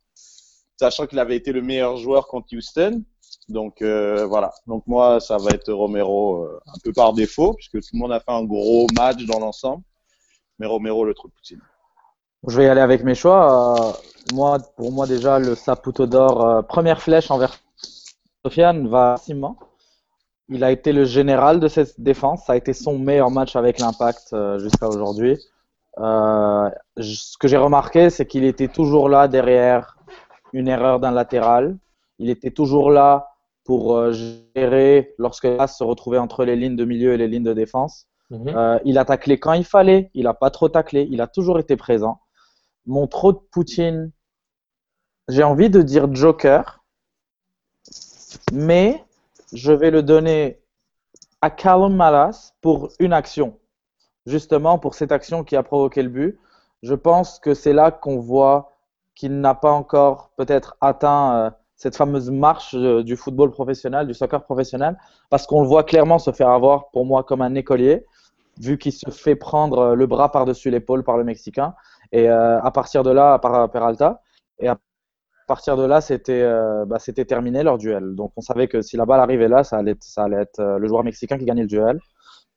sachant 0.79 1.07
qu'il 1.07 1.19
avait 1.19 1.35
été 1.35 1.51
le 1.51 1.61
meilleur 1.61 1.97
joueur 1.97 2.27
contre 2.27 2.55
Houston. 2.55 3.03
Donc 3.49 3.81
euh, 3.81 4.25
voilà. 4.25 4.51
Donc 4.67 4.83
moi, 4.85 5.19
ça 5.19 5.37
va 5.37 5.51
être 5.51 5.71
Romero 5.71 6.45
un 6.45 6.79
peu 6.83 6.91
par 6.93 7.13
défaut, 7.13 7.53
puisque 7.53 7.79
tout 7.81 7.89
le 7.93 7.99
monde 7.99 8.11
a 8.11 8.19
fait 8.19 8.31
un 8.31 8.43
gros 8.43 8.87
match 8.95 9.25
dans 9.25 9.39
l'ensemble. 9.39 9.83
Mais 10.59 10.67
Romero 10.67 11.05
le 11.05 11.13
truc 11.13 11.33
Poutine. 11.33 11.61
Je 12.47 12.57
vais 12.57 12.65
y 12.65 12.67
aller 12.67 12.81
avec 12.81 13.03
mes 13.03 13.15
choix. 13.15 13.99
Moi, 14.33 14.59
pour 14.75 14.91
moi 14.91 15.07
déjà, 15.07 15.39
le 15.39 15.55
Saputo 15.55 16.05
d'or, 16.05 16.65
première 16.67 17.01
flèche 17.01 17.31
envers 17.31 17.57
Sofiane 18.45 18.87
va. 18.87 19.15
Il 20.49 20.63
a 20.63 20.71
été 20.71 20.93
le 20.93 21.05
général 21.05 21.59
de 21.59 21.67
cette 21.67 21.99
défense. 21.99 22.45
Ça 22.45 22.53
a 22.53 22.55
été 22.55 22.73
son 22.73 22.97
meilleur 22.97 23.31
match 23.31 23.55
avec 23.55 23.79
l'impact 23.79 24.31
euh, 24.33 24.59
jusqu'à 24.59 24.87
aujourd'hui. 24.87 25.37
Euh, 25.99 26.69
ce 26.97 27.37
que 27.37 27.47
j'ai 27.47 27.57
remarqué, 27.57 28.09
c'est 28.09 28.25
qu'il 28.25 28.45
était 28.45 28.67
toujours 28.67 29.09
là 29.09 29.27
derrière 29.27 29.97
une 30.53 30.67
erreur 30.67 30.99
d'un 30.99 31.11
latéral. 31.11 31.77
Il 32.19 32.29
était 32.29 32.51
toujours 32.51 32.91
là 32.91 33.31
pour 33.65 33.97
euh, 33.97 34.13
gérer 34.55 35.13
lorsque 35.17 35.43
l'as 35.43 35.67
se 35.67 35.83
retrouvait 35.83 36.17
entre 36.17 36.45
les 36.45 36.55
lignes 36.55 36.77
de 36.77 36.85
milieu 36.85 37.13
et 37.13 37.17
les 37.17 37.27
lignes 37.27 37.43
de 37.43 37.53
défense. 37.53 38.07
Mhm. 38.29 38.81
il 38.83 38.97
a 38.97 39.05
taclé 39.05 39.39
quand 39.39 39.53
il 39.53 39.63
fallait. 39.63 40.11
Il 40.13 40.25
n'a 40.25 40.33
pas 40.33 40.49
trop 40.49 40.67
taclé. 40.67 41.07
Il 41.09 41.21
a 41.21 41.27
toujours 41.27 41.59
été 41.59 41.77
présent. 41.77 42.19
mon 42.85 43.07
trop 43.07 43.31
de 43.31 43.39
Poutine, 43.51 44.11
j'ai 45.29 45.43
envie 45.43 45.69
de 45.69 45.81
dire 45.81 46.13
Joker, 46.13 46.83
mais 48.51 49.03
je 49.53 49.71
vais 49.71 49.91
le 49.91 50.03
donner 50.03 50.59
à 51.41 51.49
Callum 51.49 51.95
Malas 51.95 52.53
pour 52.61 52.89
une 52.99 53.13
action. 53.13 53.57
Justement, 54.25 54.77
pour 54.77 54.93
cette 54.93 55.11
action 55.11 55.43
qui 55.43 55.55
a 55.55 55.63
provoqué 55.63 56.03
le 56.03 56.09
but. 56.09 56.39
Je 56.83 56.93
pense 56.93 57.39
que 57.39 57.53
c'est 57.53 57.73
là 57.73 57.91
qu'on 57.91 58.19
voit 58.19 58.73
qu'il 59.15 59.39
n'a 59.39 59.55
pas 59.55 59.71
encore 59.71 60.31
peut-être 60.35 60.77
atteint 60.79 61.35
euh, 61.35 61.49
cette 61.75 61.95
fameuse 61.95 62.29
marche 62.29 62.75
euh, 62.75 63.03
du 63.03 63.15
football 63.15 63.51
professionnel, 63.51 64.05
du 64.05 64.13
soccer 64.13 64.43
professionnel, 64.43 64.97
parce 65.29 65.47
qu'on 65.47 65.61
le 65.61 65.67
voit 65.67 65.83
clairement 65.83 66.19
se 66.19 66.31
faire 66.31 66.49
avoir 66.49 66.89
pour 66.91 67.05
moi 67.05 67.23
comme 67.23 67.41
un 67.41 67.55
écolier, 67.55 68.05
vu 68.59 68.77
qu'il 68.77 68.91
se 68.91 69.09
fait 69.09 69.35
prendre 69.35 69.79
euh, 69.79 69.95
le 69.95 70.05
bras 70.05 70.31
par-dessus 70.31 70.69
l'épaule 70.69 71.03
par 71.03 71.17
le 71.17 71.23
Mexicain. 71.23 71.73
Et 72.11 72.29
à 72.29 72.71
partir 72.71 73.03
de 73.03 73.11
là, 73.11 73.37
par 73.37 73.69
Peralta, 73.69 74.21
partir 75.47 75.77
de 75.77 75.83
là, 75.83 76.01
c'était 76.01 76.47
bah, 76.85 76.99
c'était 76.99 77.25
terminé 77.25 77.63
leur 77.63 77.77
duel. 77.77 78.15
Donc 78.15 78.31
on 78.35 78.41
savait 78.41 78.67
que 78.67 78.81
si 78.81 78.97
la 78.97 79.05
balle 79.05 79.19
arrivait 79.19 79.47
là, 79.47 79.63
ça 79.63 79.77
allait, 79.77 79.95
ça 79.99 80.23
allait 80.23 80.41
être 80.41 80.61
le 80.61 80.87
joueur 80.87 81.03
mexicain 81.03 81.37
qui 81.37 81.45
gagnait 81.45 81.63
le 81.63 81.67
duel. 81.67 81.99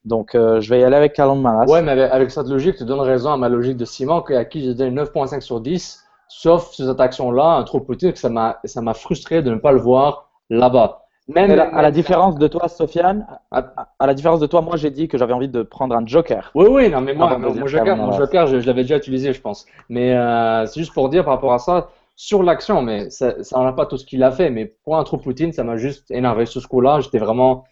Donc 0.05 0.31
je 0.35 0.69
vais 0.69 0.81
y 0.81 0.85
aller 0.85 0.97
avec 0.97 1.13
Calum 1.13 1.41
Malas. 1.41 1.67
Ouais, 1.71 1.83
mais 1.83 1.93
avec, 1.93 2.31
cette 2.31 2.49
logique, 2.49 2.77
tu 2.77 2.85
donnes 2.85 3.01
raison 3.01 3.33
à 3.33 3.37
ma 3.37 3.49
logique 3.49 3.77
de 3.77 3.85
Simon, 3.85 4.21
à 4.21 4.45
qui 4.45 4.65
je 4.65 4.73
donne 4.73 4.95
9.5 4.95 5.41
sur 5.41 5.61
10 5.61 6.05
Sauf 6.33 6.71
sur 6.71 6.87
cette 6.87 7.01
action-là, 7.01 7.57
un 7.57 7.65
trop 7.65 7.81
petit, 7.81 8.13
que 8.13 8.19
ça 8.19 8.29
m'a, 8.29 8.61
ça 8.65 8.81
m'a 8.81 8.95
frustré 8.95 9.43
de 9.43 9.51
ne 9.51 9.57
pas 9.57 9.73
le 9.73 9.81
voir 9.81 10.31
là-bas. 10.49 11.03
Même, 11.27 11.51
à 11.51 11.83
la 11.83 11.91
différence 11.91 12.37
de 12.37 12.47
toi, 12.47 12.69
Sofiane, 12.69 13.27
à, 13.51 13.75
la 14.01 14.15
différence 14.15 14.39
de 14.39 14.47
toi, 14.47 14.63
moi 14.63 14.77
j'ai 14.77 14.91
dit 14.91 15.09
que 15.09 15.19
j'avais 15.19 15.33
envie 15.33 15.49
de 15.49 15.63
prendre 15.63 15.95
un 15.95 16.07
joker. 16.07 16.51
Oui, 16.55 16.67
oui, 16.71 16.89
non, 16.89 17.01
mais 17.01 17.15
moi, 17.15 17.37
mon, 17.37 17.67
joker, 17.67 17.97
mon 17.97 18.13
joker 18.13 18.47
je, 18.47 18.57
l'avais 18.57 18.83
déjà 18.83 18.97
utilisé, 18.97 19.33
je 19.33 19.41
pense. 19.41 19.67
Mais 19.89 20.15
euh, 20.15 20.67
c'est 20.67 20.81
juste 20.81 20.95
pour 20.95 21.09
dire 21.09 21.25
par 21.25 21.35
rapport 21.35 21.53
à 21.53 21.59
ça, 21.59 21.89
sur 22.21 22.43
l'action, 22.43 22.83
mais 22.83 23.09
ça, 23.09 23.43
ça 23.43 23.59
n'en 23.59 23.65
a 23.65 23.73
pas 23.73 23.87
tout 23.87 23.97
ce 23.97 24.05
qu'il 24.05 24.23
a 24.23 24.31
fait. 24.31 24.51
Mais 24.51 24.67
pour 24.85 24.99
un 24.99 25.05
trop 25.05 25.17
Poutine, 25.17 25.55
ça 25.55 25.65
m'a 25.65 25.79
juste 25.79 26.11
énervé. 26.11 26.45
Sur 26.45 26.61
ce 26.61 26.67
coup-là, 26.67 27.01
j'étais 27.01 27.17
vraiment. 27.17 27.65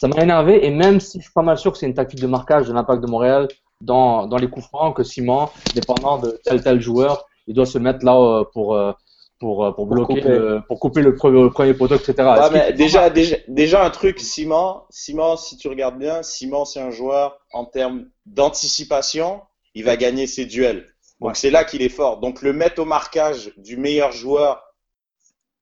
Ça 0.00 0.08
m'a 0.08 0.22
énervé. 0.22 0.64
Et 0.66 0.70
même 0.70 0.98
si 0.98 1.18
je 1.18 1.24
suis 1.24 1.32
pas 1.34 1.42
mal 1.42 1.58
sûr 1.58 1.72
que 1.72 1.78
c'est 1.78 1.84
une 1.84 1.92
tactique 1.92 2.20
de 2.20 2.26
marquage 2.26 2.66
de 2.68 2.72
l'impact 2.72 3.02
de 3.02 3.06
Montréal 3.06 3.48
dans, 3.82 4.26
dans 4.26 4.38
les 4.38 4.48
coups 4.48 4.64
francs, 4.64 4.96
que 4.96 5.02
Simon, 5.02 5.50
dépendant 5.74 6.16
de 6.16 6.40
tel 6.42 6.62
tel 6.62 6.80
joueur, 6.80 7.26
il 7.46 7.54
doit 7.54 7.66
se 7.66 7.76
mettre 7.76 8.02
là 8.02 8.16
euh, 8.16 8.44
pour 8.54 8.74
euh, 8.74 8.92
pour, 9.38 9.66
euh, 9.66 9.72
pour, 9.72 9.86
bloquer 9.86 10.22
couper. 10.22 10.28
Le, 10.38 10.62
pour 10.66 10.80
couper 10.80 11.02
le 11.02 11.14
premier, 11.14 11.50
premier 11.50 11.74
poteau, 11.74 11.96
etc. 11.96 12.14
mais 12.50 12.72
déjà, 12.72 13.10
déjà, 13.10 13.36
déjà, 13.48 13.84
un 13.84 13.90
truc, 13.90 14.20
Simon, 14.20 14.80
Simon, 14.88 15.36
si 15.36 15.58
tu 15.58 15.68
regardes 15.68 15.98
bien, 15.98 16.22
Simon, 16.22 16.64
c'est 16.64 16.80
un 16.80 16.90
joueur 16.90 17.36
en 17.52 17.66
termes 17.66 18.06
d'anticipation, 18.24 19.42
il 19.74 19.84
va 19.84 19.96
gagner 19.98 20.26
ses 20.26 20.46
duels. 20.46 20.91
Donc 21.22 21.36
c'est 21.36 21.50
là 21.50 21.64
qu'il 21.64 21.82
est 21.82 21.88
fort. 21.88 22.18
Donc 22.18 22.42
le 22.42 22.52
mettre 22.52 22.82
au 22.82 22.84
marquage 22.84 23.52
du 23.56 23.76
meilleur 23.76 24.12
joueur, 24.12 24.62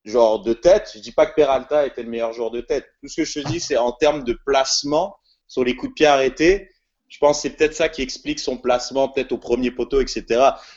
genre 0.05 0.41
de 0.41 0.55
tête, 0.55 0.91
je 0.95 1.01
dis 1.01 1.13
pas 1.13 1.27
que 1.27 1.35
Peralta 1.35 1.87
était 1.87 2.03
le 2.03 2.09
meilleur 2.09 2.33
joueur 2.33 2.51
de 2.51 2.61
tête. 2.61 2.87
Tout 3.03 3.09
ce 3.09 3.17
que 3.17 3.25
je 3.25 3.41
te 3.41 3.49
dis, 3.49 3.61
c'est 3.61 3.77
en 3.77 3.93
termes 3.93 4.25
de 4.25 4.39
placement 4.47 5.17
sur 5.47 5.63
les 5.63 5.77
coups 5.77 5.91
de 5.91 5.95
pied 5.95 6.07
arrêtés, 6.07 6.71
je 7.11 7.19
pense 7.19 7.39
que 7.39 7.43
c'est 7.43 7.57
peut-être 7.57 7.75
ça 7.75 7.89
qui 7.89 8.03
explique 8.03 8.39
son 8.39 8.57
placement, 8.57 9.09
peut-être 9.09 9.33
au 9.33 9.39
premier 9.39 9.73
poteau, 9.73 10.01
etc. 10.01 10.25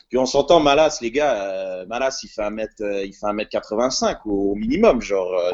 Puis 0.09 0.17
on 0.17 0.25
s'entend, 0.25 0.59
Malas, 0.59 0.97
les 0.99 1.11
gars, 1.11 1.43
euh, 1.43 1.85
Malas, 1.85 2.19
il 2.23 2.27
fait 2.27 2.41
un 2.41 2.49
mètre, 2.49 2.73
euh, 2.81 3.05
il 3.05 3.13
fait 3.13 3.27
un 3.27 3.33
mètre 3.33 3.51
85 3.51 4.25
au, 4.25 4.55
minimum, 4.55 4.99
genre. 4.99 5.31
Euh, 5.31 5.51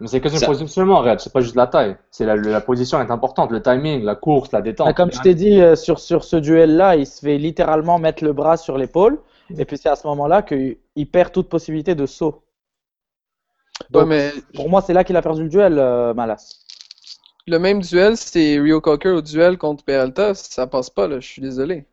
mais 0.00 0.06
c'est 0.06 0.20
que 0.20 0.28
c'est 0.28 0.40
une 0.40 0.46
position 0.46 0.84
Red. 0.96 1.20
C'est 1.20 1.32
pas 1.32 1.40
juste 1.40 1.56
la 1.56 1.66
taille. 1.66 1.96
C'est 2.10 2.24
la, 2.24 2.34
la, 2.34 2.60
position 2.60 3.00
est 3.00 3.10
importante, 3.10 3.50
le 3.50 3.62
timing, 3.62 4.02
la 4.02 4.14
course, 4.14 4.50
la 4.52 4.62
détente. 4.62 4.94
comme 4.96 5.12
je 5.12 5.20
t'ai 5.20 5.34
dit 5.34 5.60
sur 5.76 6.00
sur 6.00 6.24
ce 6.24 6.36
duel-là, 6.36 6.96
il 6.96 7.06
se 7.06 7.20
fait 7.20 7.38
littéralement 7.38 7.98
mettre 7.98 8.24
le 8.24 8.32
bras 8.32 8.56
sur 8.56 8.78
l'épaule, 8.78 9.20
et 9.56 9.64
puis 9.64 9.76
c'est 9.76 9.88
à 9.88 9.96
ce 9.96 10.06
moment-là 10.06 10.42
qu'il 10.42 10.78
perd 11.12 11.32
toute 11.32 11.48
possibilité 11.48 11.94
de 11.94 12.06
saut. 12.06 12.42
mais... 13.92 14.32
Pour 14.54 14.68
moi, 14.68 14.80
c'est 14.80 14.94
là 14.94 15.04
qu'il 15.04 15.16
a 15.16 15.22
perdu 15.22 15.42
le 15.42 15.48
duel, 15.48 15.74
Malas 16.14 16.60
le 17.50 17.58
même 17.58 17.80
duel, 17.80 18.16
c'est 18.16 18.58
Rio 18.60 18.80
Cocker 18.80 19.10
au 19.10 19.22
duel 19.22 19.58
contre 19.58 19.84
Peralta, 19.84 20.34
ça 20.34 20.66
passe 20.66 20.90
pas, 20.90 21.08
là, 21.08 21.20
je 21.20 21.26
suis 21.26 21.42
désolé. 21.42 21.86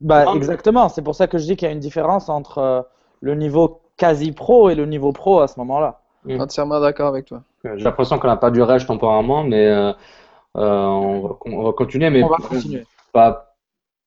Bah, 0.00 0.32
exactement, 0.34 0.88
c'est 0.88 1.02
pour 1.02 1.14
ça 1.14 1.26
que 1.26 1.38
je 1.38 1.44
dis 1.44 1.56
qu'il 1.56 1.66
y 1.66 1.70
a 1.70 1.74
une 1.74 1.80
différence 1.80 2.28
entre 2.28 2.58
euh, 2.58 2.82
le 3.20 3.34
niveau 3.34 3.82
quasi 3.98 4.32
pro 4.32 4.70
et 4.70 4.74
le 4.74 4.86
niveau 4.86 5.12
pro 5.12 5.40
à 5.40 5.48
ce 5.48 5.58
moment-là. 5.60 6.00
Mm. 6.24 6.40
Entièrement 6.40 6.80
d'accord 6.80 7.08
avec 7.08 7.26
toi. 7.26 7.42
J'ai 7.64 7.84
l'impression 7.84 8.18
qu'on 8.18 8.28
n'a 8.28 8.36
pas 8.36 8.50
du 8.50 8.62
rage 8.62 8.86
temporairement, 8.86 9.44
mais 9.44 9.66
euh, 9.66 9.92
euh, 10.56 11.36
on, 11.44 11.62
va, 11.62 11.72
continuer. 11.72 12.08
Mais 12.08 12.22
on 12.22 12.28
va 12.28 12.36
continuer. 12.36 12.84
Par, 13.12 13.44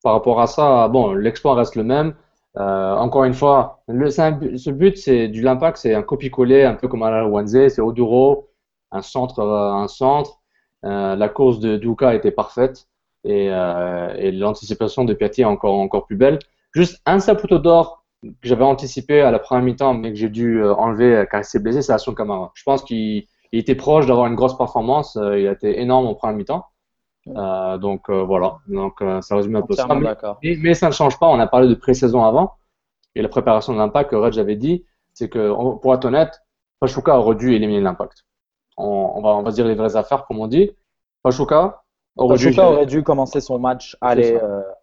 par 0.03 0.13
rapport 0.13 0.41
à 0.41 0.47
ça, 0.47 0.87
bon, 0.87 1.13
l'exploit 1.13 1.53
reste 1.53 1.75
le 1.75 1.83
même. 1.83 2.15
encore 2.55 3.25
une 3.25 3.35
fois, 3.35 3.83
le, 3.87 4.09
ce 4.09 4.69
but, 4.71 4.97
c'est 4.97 5.27
du 5.27 5.41
l'impact, 5.41 5.77
c'est 5.77 5.93
un 5.93 6.01
copier-coller, 6.01 6.63
un 6.63 6.73
peu 6.73 6.87
comme 6.87 7.03
à 7.03 7.11
la 7.11 7.27
Wanze, 7.27 7.67
c'est 7.67 7.81
Oduro, 7.81 8.47
un 8.91 9.01
centre, 9.01 9.39
euh, 9.39 9.71
un 9.73 9.87
centre. 9.87 10.39
Euh, 10.83 11.15
la 11.15 11.29
course 11.29 11.59
de 11.59 11.77
Duka 11.77 12.15
était 12.15 12.31
parfaite 12.31 12.87
et, 13.23 13.49
euh, 13.51 14.13
et 14.17 14.31
l'anticipation 14.31 15.05
de 15.05 15.13
Piatti 15.13 15.41
est 15.41 15.45
encore, 15.45 15.75
encore 15.75 16.05
plus 16.05 16.15
belle. 16.15 16.39
Juste 16.73 17.01
un 17.05 17.19
Saputo 17.19 17.59
d'or 17.59 18.00
que 18.23 18.29
j'avais 18.43 18.63
anticipé 18.63 19.21
à 19.21 19.31
la 19.31 19.39
première 19.39 19.63
mi-temps, 19.63 19.93
mais 19.93 20.09
que 20.11 20.15
j'ai 20.15 20.29
dû 20.29 20.63
enlever 20.63 21.25
car 21.29 21.41
il 21.41 21.43
s'est 21.43 21.59
blessé, 21.59 21.81
c'est 21.81 21.97
son 21.97 22.13
Camara. 22.13 22.51
Je 22.53 22.63
pense 22.63 22.83
qu'il 22.83 23.25
était 23.51 23.75
proche 23.75 24.05
d'avoir 24.05 24.27
une 24.27 24.35
grosse 24.35 24.57
performance. 24.57 25.15
il 25.15 25.47
a 25.47 25.51
été 25.51 25.81
énorme 25.81 26.05
en 26.07 26.15
première 26.15 26.37
mi-temps. 26.37 26.65
donc 27.79 28.09
voilà, 28.09 28.57
donc 28.67 29.03
ça 29.21 29.35
résume 29.35 29.55
un 29.55 29.61
peu 29.61 29.73
ça. 29.73 29.87
Mais, 30.43 30.57
mais, 30.61 30.73
ça 30.73 30.87
ne 30.87 30.93
change 30.93 31.17
pas. 31.19 31.27
On 31.27 31.39
a 31.39 31.47
parlé 31.47 31.67
de 31.67 31.75
pré-saison 31.75 32.23
avant 32.23 32.53
et 33.15 33.21
la 33.21 33.29
préparation 33.29 33.73
de 33.73 33.79
l'impact 33.79 34.11
que 34.11 34.15
Red 34.15 34.33
j'avait 34.33 34.55
dit, 34.55 34.85
c'est 35.13 35.29
que 35.29 35.51
pour 35.79 35.93
être 35.93 36.05
honnête, 36.05 36.41
Pachuca 36.79 37.17
aurait 37.17 37.35
dû 37.35 37.53
éliminer 37.53 37.81
l'impact 37.81 38.23
on, 38.77 39.21
va, 39.21 39.29
on 39.29 39.43
va 39.43 39.51
dire 39.51 39.65
les 39.65 39.75
vraies 39.75 39.95
affaires, 39.95 40.25
comme 40.25 40.39
on 40.39 40.47
dit. 40.47 40.71
Pachuca 41.23 41.83
aurait, 42.17 42.37
dû, 42.37 42.59
aurait 42.59 42.85
dû 42.85 43.03
commencer 43.03 43.41
son 43.41 43.59
match. 43.59 43.97
Aller, 44.01 44.39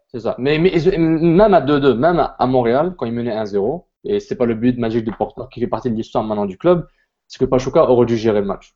c'est 0.09 0.21
ça. 0.21 0.33
Euh, 0.33 0.35
mais, 0.38 0.59
même 0.59 1.55
à 1.55 1.61
2-2, 1.61 1.95
même 1.95 2.31
à 2.38 2.47
Montréal, 2.47 2.95
quand 2.97 3.07
il 3.07 3.12
menait 3.12 3.35
1-0, 3.35 3.85
et 4.05 4.21
c'est 4.21 4.37
pas 4.37 4.47
le 4.47 4.55
but 4.55 4.79
magique 4.79 5.05
de 5.05 5.11
Porto 5.11 5.47
qui 5.49 5.61
fait 5.61 5.67
partie 5.67 5.91
de 5.91 5.97
l'histoire 5.97 6.25
maintenant 6.25 6.47
du 6.47 6.57
club, 6.57 6.87
c'est 7.27 7.38
que 7.38 7.45
Pachuca 7.45 7.88
aurait 7.91 8.07
dû 8.07 8.17
gérer 8.17 8.41
le 8.41 8.47
match. 8.47 8.75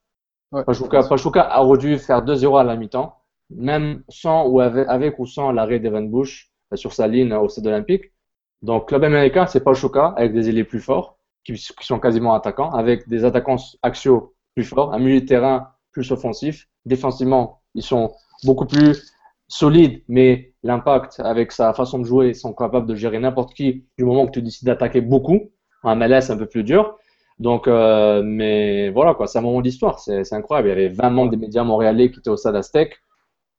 Pachuca, 0.67 1.03
Pachuca 1.05 1.63
aurait 1.63 1.79
dû 1.79 1.99
faire 1.99 2.23
2-0 2.23 2.61
à 2.61 2.65
la 2.65 2.77
mi-temps, 2.77 3.17
même 3.49 4.03
sans 4.09 4.47
ou 4.47 4.61
avec, 4.61 5.19
ou 5.19 5.27
sans 5.27 5.51
l'arrêt 5.53 5.79
d'Evan 5.79 6.11
Bush 6.11 6.51
euh, 6.73 6.77
sur 6.77 6.93
sa 6.93 7.09
ligne 7.09 7.33
au 7.33 7.49
stade 7.49 7.67
olympique. 7.67 8.13
Donc, 8.61 8.89
club 8.89 9.03
américain, 9.05 9.47
c'est 9.47 9.65
Pachuca 9.65 10.15
avec 10.17 10.35
des 10.35 10.51
ailiers 10.51 10.65
plus 10.65 10.81
forts, 10.81 11.17
qui, 11.45 11.55
qui, 11.55 11.87
sont 11.87 11.99
quasiment 11.99 12.35
attaquants, 12.35 12.71
avec 12.71 13.09
des 13.09 13.25
attaquants 13.25 13.57
axiaux 13.83 14.35
plus 14.55 14.65
fort, 14.65 14.93
un 14.93 14.99
milieu 14.99 15.21
de 15.21 15.27
terrain 15.27 15.69
plus 15.93 16.13
offensif. 16.13 16.69
Défensivement, 16.85 17.63
ils 17.75 17.83
sont 17.83 18.13
beaucoup 18.45 18.67
plus 18.67 19.13
solides, 19.49 20.03
mais 20.09 20.52
l'impact 20.63 21.21
avec 21.21 21.53
sa 21.53 21.73
façon 21.75 21.99
de 21.99 22.05
jouer, 22.05 22.29
ils 22.29 22.35
sont 22.35 22.53
capables 22.53 22.87
de 22.87 22.95
gérer 22.95 23.19
n'importe 23.19 23.55
qui 23.55 23.85
du 23.99 24.05
moment 24.05 24.27
que 24.27 24.33
tu 24.33 24.43
décides 24.43 24.67
d'attaquer 24.67 25.01
beaucoup. 25.01 25.51
Un 25.85 25.97
MLS 25.97 26.31
un 26.31 26.37
peu 26.37 26.47
plus 26.47 26.63
dur. 26.63 26.97
Donc, 27.39 27.67
euh, 27.67 28.23
mais 28.25 28.91
voilà 28.91 29.15
quoi, 29.15 29.27
c'est 29.27 29.39
un 29.39 29.43
moment 29.43 29.61
d'histoire, 29.61 29.99
c'est 29.99 30.33
incroyable. 30.33 30.69
Il 30.69 30.71
y 30.71 30.75
avait 30.75 30.89
20 30.89 31.11
membres 31.11 31.31
des 31.31 31.37
médias 31.37 31.65
montréalais 31.65 32.11
qui 32.11 32.21
étaient 32.21 32.31
au 32.31 32.37
stade 32.37 32.57
Aztec. 32.57 32.97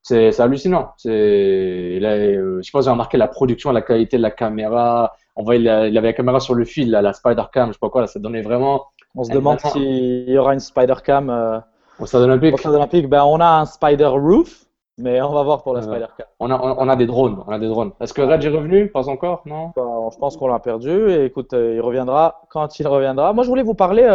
C'est 0.02 0.38
hallucinant. 0.40 0.92
C'est, 0.98 1.10
euh, 1.10 2.62
je 2.62 2.62
sais 2.62 2.72
pas 2.72 2.80
si 2.80 2.84
vous 2.84 2.88
avez 2.88 2.92
remarqué 2.92 3.18
la 3.18 3.28
production, 3.28 3.72
la 3.72 3.82
qualité 3.82 4.18
de 4.18 4.22
la 4.22 4.32
caméra. 4.32 5.14
On 5.36 5.44
voit, 5.44 5.56
il, 5.56 5.68
avait 5.68 6.02
la 6.02 6.14
caméra 6.14 6.40
sur 6.40 6.56
le 6.56 6.66
fil, 6.66 6.92
la 6.92 7.14
Spider 7.14 7.44
Cam, 7.52 7.70
je 7.70 7.74
sais 7.74 7.80
pas 7.80 7.90
quoi, 7.90 8.02
là, 8.02 8.08
ça 8.08 8.20
donnait 8.20 8.42
vraiment 8.42 8.84
on 9.16 9.24
se 9.24 9.32
demande 9.32 9.60
s'il 9.60 10.30
y 10.30 10.38
aura 10.38 10.54
une 10.54 10.60
Spider 10.60 10.96
Cam 11.04 11.30
euh, 11.30 11.60
au 12.00 12.06
Stade 12.06 12.24
Olympique. 12.24 12.56
Au 12.56 12.58
Stade 12.58 12.74
Olympique, 12.74 13.08
ben, 13.08 13.24
on 13.24 13.40
a 13.40 13.62
un 13.62 13.66
Spider 13.66 14.08
Roof, 14.08 14.63
mais 14.98 15.22
on 15.22 15.32
va 15.34 15.44
voir 15.44 15.64
pour 15.64 15.74
la 15.74 15.80
euh, 15.80 15.84
Spider 15.84 16.08
Cam. 16.18 16.28
On 16.40 16.52
a, 16.52 16.60
on 16.60 16.88
a 16.90 16.96
des 16.96 17.06
drones, 17.06 17.44
on 17.48 17.52
a 17.52 17.60
des 17.60 17.68
drones. 17.68 17.92
Est-ce 18.00 18.14
que 18.14 18.22
Red 18.22 18.44
est 18.44 18.50
revenu? 18.50 18.90
Pas 18.90 19.10
encore, 19.10 19.42
non? 19.46 19.72
Ben, 19.76 20.10
Je 20.12 20.18
pense 20.18 20.38
qu'on 20.38 20.48
l'a 20.48 20.60
perdu. 20.60 21.10
Et 21.12 21.26
écoute, 21.26 21.54
euh, 21.54 21.76
il 21.76 21.82
reviendra 21.82 22.42
quand 22.50 22.80
il 22.80 22.88
reviendra. 22.88 23.34
Moi, 23.34 23.44
je 23.44 23.50
voulais 23.50 23.64
vous 23.64 23.74
parler 23.74 24.08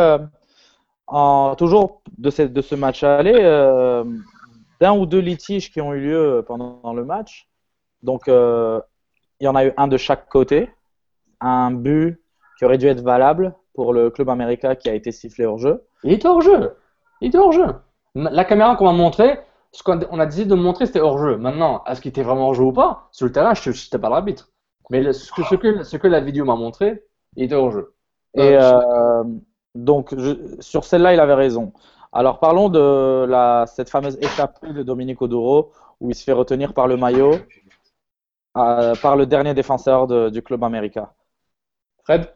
en, 1.07 1.55
toujours 1.57 2.03
de, 2.17 2.31
ce, 2.31 2.43
de 2.43 2.61
ce 2.61 2.75
match 2.75 3.03
aller, 3.03 3.43
d'un 4.81 4.93
ou 4.93 5.07
deux 5.07 5.21
litiges 5.21 5.73
qui 5.73 5.81
ont 5.81 5.95
eu 5.95 6.01
lieu 6.01 6.45
pendant 6.47 6.93
le 6.93 7.05
match. 7.05 7.49
Donc, 8.03 8.25
il 8.29 9.45
y 9.45 9.49
en 9.49 9.55
a 9.55 9.65
eu 9.65 9.73
un 9.77 9.89
de 9.89 9.97
chaque 9.97 10.29
côté, 10.29 10.71
un 11.41 11.71
but 11.71 12.21
qui 12.59 12.65
aurait 12.65 12.79
dû 12.79 12.87
être 12.87 13.01
valable 13.01 13.55
pour 13.75 13.93
le 13.93 14.11
club 14.11 14.29
américain 14.29 14.75
qui 14.75 14.91
a 14.91 14.95
été 14.95 15.13
sifflé 15.13 15.47
hors 15.47 15.59
jeu. 15.59 15.85
Il 16.03 16.13
était 16.13 16.27
hors 16.27 16.41
jeu. 16.41 16.77
Il 17.21 17.29
était 17.29 17.39
hors 17.39 17.53
jeu. 17.53 17.67
La 18.15 18.45
caméra 18.45 18.75
qu'on 18.75 18.87
m'a 18.87 18.93
montré, 18.93 19.39
ce 19.73 19.83
qu'on 19.83 20.19
a 20.19 20.27
décidé 20.27 20.47
de 20.47 20.55
montrer, 20.55 20.87
c'était 20.87 21.01
hors 21.01 21.19
jeu. 21.19 21.37
Maintenant, 21.37 21.85
est-ce 21.85 22.01
qu'il 22.01 22.09
était 22.11 22.23
vraiment 22.23 22.49
hors 22.49 22.55
jeu 22.55 22.65
ou 22.65 22.73
pas? 22.73 23.09
Sur 23.13 23.27
le 23.27 23.33
terrain, 23.33 23.55
je 23.55 23.71
n'étais 23.71 23.99
pas 23.99 24.09
l'arbitre. 24.09 24.51
Mais 24.91 25.13
ce, 25.13 25.31
que, 25.33 25.43
ce, 25.45 25.55
que, 25.55 25.83
ce, 25.83 25.97
que, 25.97 26.07
la 26.09 26.21
vidéo 26.21 26.45
m'a 26.45 26.57
montré, 26.57 27.05
il 27.37 27.45
était 27.45 27.55
hors 27.55 27.71
jeu. 27.71 27.95
Et 28.35 28.57
euh, 28.57 29.25
donc, 29.75 30.15
sur 30.61 30.85
celle-là, 30.85 31.13
il 31.13 31.21
avait 31.21 31.35
raison. 31.35 31.73
Alors, 32.13 32.39
parlons 32.39 32.71
de 32.71 33.27
la, 33.27 33.67
cette 33.67 33.91
fameuse 33.91 34.17
échappée 34.23 34.73
de 34.73 34.83
Dominique 34.83 35.21
Odoro, 35.21 35.73
où 36.01 36.11
il 36.11 36.15
se 36.15 36.25
fait 36.25 36.33
retenir 36.33 36.73
par 36.73 36.87
le 36.87 36.97
maillot. 36.97 37.35
par 38.55 39.17
le 39.17 39.27
dernier 39.27 39.55
défenseur 39.55 40.31
du 40.31 40.43
club 40.43 40.65
américain. 40.65 41.11
Fred? 42.05 42.33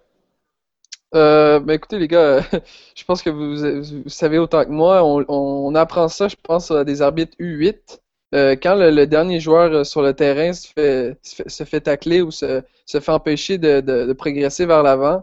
Euh, 1.15 1.61
ben 1.61 1.75
écoutez 1.75 1.99
les 1.99 2.09
gars, 2.09 2.41
je 2.97 3.05
pense 3.05 3.23
que 3.23 3.31
vous, 3.31 4.09
savez 4.09 4.39
autant 4.39 4.65
que 4.65 4.71
moi, 4.71 5.05
on, 5.05 5.75
apprend 5.75 6.09
ça, 6.09 6.29
je 6.29 6.37
pense, 6.43 6.71
à 6.71 6.85
des 6.85 7.03
arbitres 7.03 7.37
U8. 7.39 8.01
Euh, 8.35 8.57
quand 8.63 8.75
le, 8.77 9.07
dernier 9.07 9.41
joueur 9.41 9.73
euh, 9.73 9.85
sur 9.85 10.01
le 10.01 10.15
terrain 10.15 10.55
se 10.55 10.67
fait, 10.69 11.19
se 11.23 11.65
fait, 11.65 11.83
tacler 11.83 12.23
ou 12.23 12.31
se, 12.31 12.63
fait 12.87 13.09
empêcher 13.11 13.59
de, 13.59 14.13
progresser 14.15 14.65
vers 14.65 14.83
l'avant, 14.83 15.23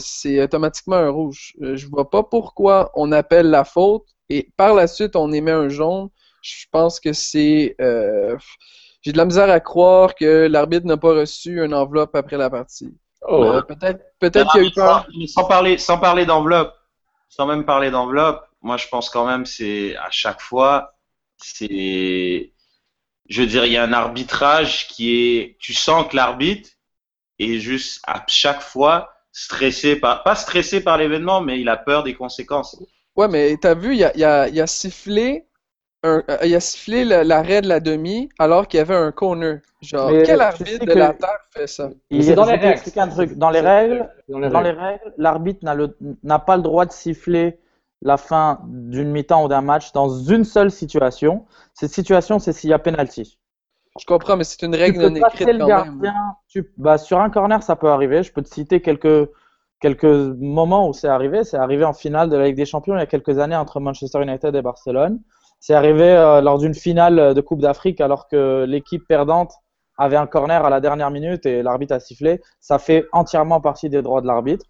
c'est 0.00 0.42
automatiquement 0.42 0.96
un 0.96 1.10
rouge. 1.10 1.54
Je 1.60 1.86
vois 1.86 2.10
pas 2.10 2.22
pourquoi 2.24 2.90
on 2.94 3.12
appelle 3.12 3.50
la 3.50 3.64
faute 3.64 4.06
et 4.28 4.50
par 4.56 4.74
la 4.74 4.86
suite 4.88 5.16
on 5.16 5.32
émet 5.32 5.52
un 5.52 5.68
jaune. 5.68 6.08
Je 6.42 6.66
pense 6.72 7.00
que 7.00 7.12
c'est... 7.12 7.76
J'ai 9.02 9.12
de 9.12 9.16
la 9.18 9.24
misère 9.24 9.50
à 9.50 9.60
croire 9.60 10.14
que 10.16 10.48
l'arbitre 10.48 10.86
n'a 10.86 10.96
pas 10.96 11.14
reçu 11.14 11.64
une 11.64 11.72
enveloppe 11.74 12.16
après 12.16 12.36
la 12.36 12.50
partie. 12.50 12.92
Oh. 13.28 13.44
Euh, 13.44 13.62
peut-être 13.62 14.00
peut-être 14.18 14.50
qu'il 14.52 14.62
y 14.62 14.64
a 14.64 14.68
eu 14.68 14.72
peur. 14.72 15.06
Sans, 15.26 15.44
parler, 15.44 15.76
sans 15.76 15.98
parler 15.98 16.24
d'enveloppe, 16.24 16.74
sans 17.28 17.46
même 17.46 17.66
parler 17.66 17.90
d'enveloppe, 17.90 18.42
moi 18.62 18.78
je 18.78 18.88
pense 18.88 19.10
quand 19.10 19.26
même 19.26 19.44
c'est 19.44 19.96
à 19.96 20.10
chaque 20.10 20.40
fois, 20.40 20.94
c'est. 21.36 22.52
Je 23.28 23.42
veux 23.42 23.46
dire, 23.46 23.66
il 23.66 23.72
y 23.72 23.76
a 23.76 23.84
un 23.84 23.92
arbitrage 23.92 24.88
qui 24.88 25.10
est. 25.14 25.56
Tu 25.60 25.74
sens 25.74 26.08
que 26.08 26.16
l'arbitre 26.16 26.70
est 27.38 27.58
juste 27.58 28.00
à 28.06 28.24
chaque 28.26 28.62
fois 28.62 29.10
stressé 29.30 29.96
par. 29.96 30.22
Pas 30.22 30.34
stressé 30.34 30.82
par 30.82 30.96
l'événement, 30.96 31.42
mais 31.42 31.60
il 31.60 31.68
a 31.68 31.76
peur 31.76 32.04
des 32.04 32.14
conséquences. 32.14 32.82
Ouais, 33.14 33.28
mais 33.28 33.56
t'as 33.60 33.74
vu, 33.74 33.94
il 33.94 34.04
a, 34.04 34.16
il 34.16 34.24
a, 34.24 34.48
il 34.48 34.58
a 34.60 34.66
sifflé 34.66 35.47
un, 36.02 36.22
euh, 36.28 36.36
il 36.44 36.54
a 36.54 36.60
sifflé 36.60 37.04
l'arrêt 37.04 37.60
de 37.60 37.68
la 37.68 37.80
demi 37.80 38.28
alors 38.38 38.68
qu'il 38.68 38.78
y 38.78 38.80
avait 38.80 38.94
un 38.94 39.12
corner. 39.12 39.60
Genre, 39.82 40.10
quel 40.24 40.40
arbitre 40.40 40.84
de 40.84 40.92
la 40.92 41.12
Terre 41.12 41.38
fait 41.50 41.66
ça? 41.66 41.90
Il, 42.10 42.34
dans, 42.34 42.44
les 42.44 42.54
règles. 42.54 42.80
dans 43.36 43.50
les 43.50 43.60
règles. 43.60 44.08
Dans 44.28 44.60
les 44.60 44.70
règles, 44.70 45.14
l'arbitre 45.16 45.64
n'a 46.22 46.38
pas 46.38 46.56
le 46.56 46.62
droit 46.62 46.86
de 46.86 46.92
siffler 46.92 47.58
la 48.02 48.16
fin 48.16 48.60
d'une 48.66 49.10
mi-temps 49.10 49.44
ou 49.44 49.48
d'un 49.48 49.60
match 49.60 49.92
dans 49.92 50.08
une 50.08 50.44
seule 50.44 50.70
situation. 50.70 51.46
Cette 51.74 51.90
situation, 51.90 52.38
c'est 52.38 52.52
s'il 52.52 52.70
y 52.70 52.72
a 52.72 52.78
penalty. 52.78 53.38
Je 53.98 54.04
comprends, 54.06 54.36
mais 54.36 54.44
c'est 54.44 54.62
une 54.62 54.76
règle 54.76 55.00
non 55.00 55.14
écrite 55.14 55.48
quand 55.58 55.66
gardien, 55.66 56.14
Tu, 56.48 56.72
bah, 56.76 56.98
sur 56.98 57.18
un 57.18 57.30
corner, 57.30 57.62
ça 57.62 57.74
peut 57.74 57.88
arriver. 57.88 58.22
Je 58.22 58.32
peux 58.32 58.42
te 58.42 58.48
citer 58.48 58.80
quelques, 58.80 59.28
quelques 59.80 60.04
moments 60.04 60.88
où 60.88 60.92
c'est 60.92 61.08
arrivé. 61.08 61.42
C'est 61.42 61.56
arrivé 61.56 61.84
en 61.84 61.92
finale 61.92 62.30
de 62.30 62.36
la 62.36 62.46
Ligue 62.46 62.56
des 62.56 62.66
Champions 62.66 62.94
il 62.94 63.00
y 63.00 63.02
a 63.02 63.06
quelques 63.06 63.40
années 63.40 63.56
entre 63.56 63.80
Manchester 63.80 64.22
United 64.22 64.54
et 64.54 64.62
Barcelone. 64.62 65.20
C'est 65.60 65.74
arrivé 65.74 66.04
euh, 66.04 66.40
lors 66.40 66.58
d'une 66.58 66.74
finale 66.74 67.34
de 67.34 67.40
Coupe 67.40 67.60
d'Afrique 67.60 68.00
alors 68.00 68.28
que 68.28 68.64
l'équipe 68.66 69.02
perdante 69.08 69.52
avait 69.98 70.16
un 70.16 70.26
corner 70.26 70.64
à 70.64 70.70
la 70.70 70.80
dernière 70.80 71.10
minute 71.10 71.44
et 71.44 71.62
l'arbitre 71.62 71.94
a 71.94 72.00
sifflé. 72.00 72.40
Ça 72.60 72.78
fait 72.78 73.06
entièrement 73.12 73.60
partie 73.60 73.90
des 73.90 74.00
droits 74.00 74.20
de 74.20 74.26
l'arbitre. 74.26 74.64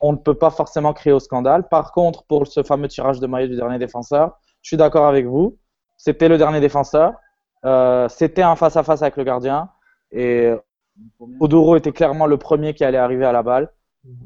On 0.00 0.12
ne 0.12 0.16
peut 0.16 0.34
pas 0.34 0.50
forcément 0.50 0.92
crier 0.92 1.12
au 1.12 1.18
scandale. 1.18 1.68
Par 1.68 1.90
contre, 1.92 2.24
pour 2.26 2.46
ce 2.46 2.62
fameux 2.62 2.86
tirage 2.86 3.18
de 3.18 3.26
maillot 3.26 3.48
du 3.48 3.56
dernier 3.56 3.78
défenseur, 3.78 4.38
je 4.62 4.68
suis 4.68 4.76
d'accord 4.76 5.06
avec 5.06 5.26
vous. 5.26 5.58
C'était 5.96 6.28
le 6.28 6.38
dernier 6.38 6.60
défenseur. 6.60 7.14
Euh, 7.64 8.08
c'était 8.08 8.42
un 8.42 8.54
face-à-face 8.54 9.00
-face 9.00 9.02
avec 9.02 9.16
le 9.16 9.24
gardien. 9.24 9.68
Et 10.12 10.52
Odoro 11.40 11.76
était 11.76 11.92
clairement 11.92 12.26
le 12.26 12.36
premier 12.36 12.74
qui 12.74 12.84
allait 12.84 12.98
arriver 12.98 13.24
à 13.24 13.32
la 13.32 13.42
balle. 13.42 13.72